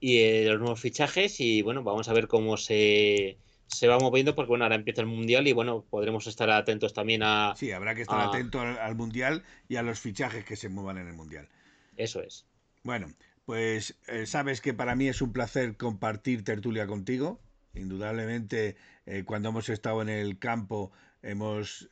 y 0.00 0.18
eh, 0.18 0.44
los 0.46 0.58
nuevos 0.58 0.80
fichajes 0.80 1.40
y 1.40 1.62
bueno, 1.62 1.82
vamos 1.82 2.08
a 2.08 2.12
ver 2.12 2.26
cómo 2.26 2.56
se, 2.56 3.36
se 3.66 3.86
va 3.86 3.98
moviendo 3.98 4.34
porque 4.34 4.48
bueno, 4.48 4.64
ahora 4.64 4.76
empieza 4.76 5.02
el 5.02 5.06
Mundial 5.06 5.46
y 5.46 5.52
bueno, 5.52 5.84
podremos 5.88 6.26
estar 6.26 6.50
atentos 6.50 6.94
también 6.94 7.22
a... 7.22 7.54
Sí, 7.56 7.70
habrá 7.70 7.94
que 7.94 8.02
estar 8.02 8.20
atento 8.20 8.60
al, 8.60 8.94
Mundial 8.94 9.44
y 9.68 9.76
a 9.76 9.82
los 9.82 10.00
fichajes 10.00 10.44
que 10.44 10.56
se 10.56 10.68
muevan 10.68 10.98
en 10.98 11.08
el 11.08 11.14
Mundial. 11.14 11.48
Eso 11.96 12.22
es. 12.22 12.46
Bueno, 12.82 13.12
pues 13.44 13.98
eh, 14.08 14.26
sabes 14.26 14.60
que 14.60 14.72
para 14.72 14.96
mí 14.96 15.08
es 15.08 15.20
un 15.20 15.32
placer 15.32 15.76
compartir 15.76 16.44
tertulia 16.44 16.86
contigo. 16.86 17.40
Indudablemente, 17.74 18.76
eh, 19.06 19.22
cuando 19.24 19.50
hemos 19.50 19.68
estado 19.68 20.02
en 20.02 20.08
el 20.08 20.38
campo, 20.38 20.90
hemos, 21.22 21.88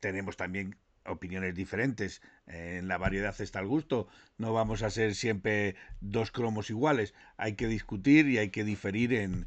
tenemos 0.00 0.36
también 0.36 0.76
opiniones 1.06 1.54
diferentes. 1.54 2.22
en 2.46 2.88
la 2.88 2.98
variedad 2.98 3.34
está 3.40 3.60
el 3.60 3.66
gusto. 3.66 4.08
No 4.38 4.52
vamos 4.52 4.82
a 4.82 4.90
ser 4.90 5.14
siempre 5.14 5.76
dos 6.00 6.30
cromos 6.30 6.70
iguales. 6.70 7.14
Hay 7.36 7.54
que 7.54 7.68
discutir 7.68 8.28
y 8.28 8.38
hay 8.38 8.50
que 8.50 8.64
diferir 8.64 9.12
en, 9.12 9.46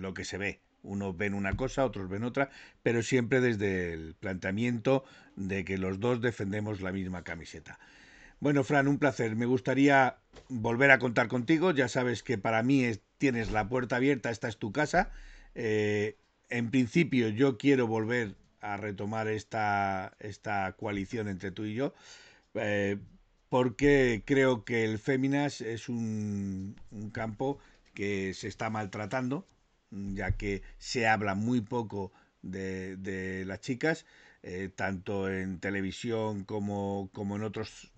lo 0.00 0.14
que 0.14 0.24
se 0.24 0.38
ve. 0.38 0.60
Unos 0.82 1.16
ven 1.16 1.34
una 1.34 1.56
cosa, 1.56 1.84
otros 1.84 2.08
ven 2.08 2.24
otra, 2.24 2.50
pero 2.82 3.02
siempre 3.02 3.40
desde 3.40 3.92
el 3.92 4.16
planteamiento 4.18 5.04
de 5.36 5.64
que 5.64 5.78
los 5.78 6.00
dos 6.00 6.20
defendemos 6.20 6.80
la 6.80 6.90
misma 6.90 7.22
camiseta. 7.22 7.78
Bueno, 8.40 8.64
Fran, 8.64 8.88
un 8.88 8.98
placer. 8.98 9.36
Me 9.36 9.46
gustaría 9.46 10.16
volver 10.48 10.90
a 10.90 10.98
contar 10.98 11.28
contigo. 11.28 11.70
Ya 11.70 11.86
sabes 11.86 12.24
que 12.24 12.36
para 12.38 12.64
mí 12.64 12.90
tienes 13.18 13.52
la 13.52 13.68
puerta 13.68 13.96
abierta, 13.96 14.30
esta 14.30 14.48
es 14.48 14.58
tu 14.58 14.72
casa. 14.72 15.12
Eh, 15.54 16.16
en 16.52 16.70
principio 16.70 17.28
yo 17.30 17.56
quiero 17.56 17.86
volver 17.86 18.34
a 18.60 18.76
retomar 18.76 19.26
esta, 19.26 20.14
esta 20.20 20.72
coalición 20.74 21.28
entre 21.28 21.50
tú 21.50 21.64
y 21.64 21.74
yo, 21.74 21.94
eh, 22.54 22.98
porque 23.48 24.22
creo 24.24 24.64
que 24.64 24.84
el 24.84 24.98
Féminas 24.98 25.60
es 25.62 25.88
un, 25.88 26.76
campo 27.12 27.58
que 27.94 28.34
se 28.34 28.48
está 28.48 28.70
maltratando, 28.70 29.46
ya 29.90 30.32
que 30.32 30.62
se 30.78 31.06
habla 31.06 31.34
muy 31.34 31.60
poco 31.62 32.12
de, 32.42 33.44
las 33.46 33.60
chicas, 33.60 34.06
eh, 34.42 34.70
tanto 34.74 35.30
en 35.30 35.58
televisión 35.58 36.44
como, 36.44 37.10
como 37.12 37.36
en 37.36 37.44
otros 37.44 37.92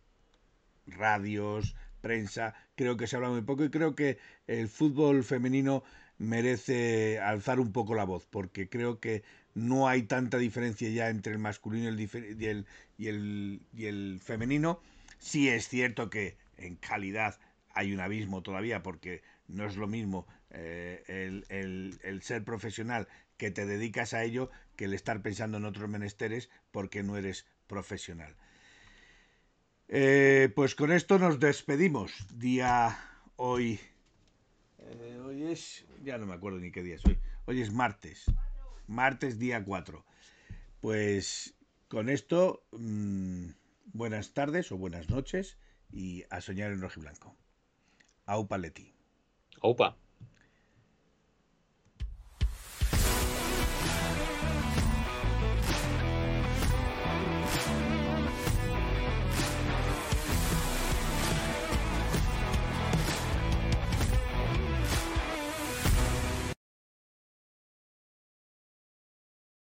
radios, 0.87 1.77
prensa, 2.01 2.55
creo 2.77 2.97
que 2.97 3.07
se 3.07 3.17
habla 3.17 3.31
muy 3.31 3.43
poco 3.43 3.65
y 3.65 3.71
creo 3.71 3.95
que 3.95 4.19
el 4.47 4.69
fútbol 4.69 5.25
femenino 5.25 5.83
merece 6.25 7.19
alzar 7.21 7.61
un 7.61 7.73
poco 7.73 7.95
la 7.95 8.05
voz, 8.05 8.27
porque 8.27 8.69
creo 8.69 9.01
que 9.01 9.23
no 9.55 9.89
hay 9.89 10.03
tanta 10.03 10.39
diferencia 10.39 10.91
ya 10.91 11.09
entre 11.09 11.33
el 11.33 11.39
masculino 11.39 11.89
y 11.91 12.45
el, 12.47 12.67
y 12.99 13.87
el, 13.87 14.21
femenino. 14.23 14.81
Sí 15.19 15.49
es 15.49 15.69
cierto 15.69 16.11
que 16.11 16.37
en 16.59 16.77
calidad 16.77 17.39
hay 17.73 17.93
un 17.93 18.01
abismo 18.01 18.43
todavía, 18.43 18.83
porque 18.83 19.23
no 19.49 19.67
es 19.67 19.77
lo 19.77 19.87
mismo 19.87 20.27
eh, 20.51 21.43
el, 21.49 22.23
ser 22.23 22.45
profesional 22.45 23.09
que 23.37 23.51
te 23.51 23.67
dedicas 23.67 24.15
a 24.15 24.23
ello 24.23 24.51
que 24.77 24.85
el 24.85 24.95
estar 24.95 25.23
pensando 25.23 25.59
en 25.59 25.65
otros 25.65 25.89
menesteres 25.89 26.51
porque 26.71 27.03
no 27.03 27.17
eres 27.17 27.47
profesional. 27.67 28.35
Eh, 29.89 30.51
pues 30.55 30.75
con 30.75 30.93
esto 30.93 31.19
nos 31.19 31.39
despedimos. 31.39 32.13
Día 32.33 32.99
hoy. 33.37 33.79
Eh, 34.79 35.21
hoy 35.25 35.45
es. 35.45 35.85
Ya 36.05 36.19
no 36.19 36.27
me 36.27 36.35
acuerdo 36.35 36.59
ni 36.59 36.71
qué 36.71 36.83
día 36.83 36.97
es 36.97 37.05
hoy. 37.05 37.19
Es 37.47 37.73
martes 37.73 38.27
martes 38.87 39.39
día 39.39 39.65
4. 39.65 40.05
Pues 40.81 41.55
con 41.89 42.09
esto, 42.09 42.67
mmm, 42.73 43.49
buenas 43.93 44.35
tardes 44.35 44.71
o 44.73 44.77
buenas 44.77 45.09
noches 45.09 45.59
y 45.91 46.25
a 46.31 46.41
soñar 46.41 46.73
en 46.73 46.81
rojo 46.81 47.01
y 47.01 47.03
blanco. 47.03 47.37
Aupa 48.27 48.59
Leti. 48.59 48.93
Aupa. 49.63 49.97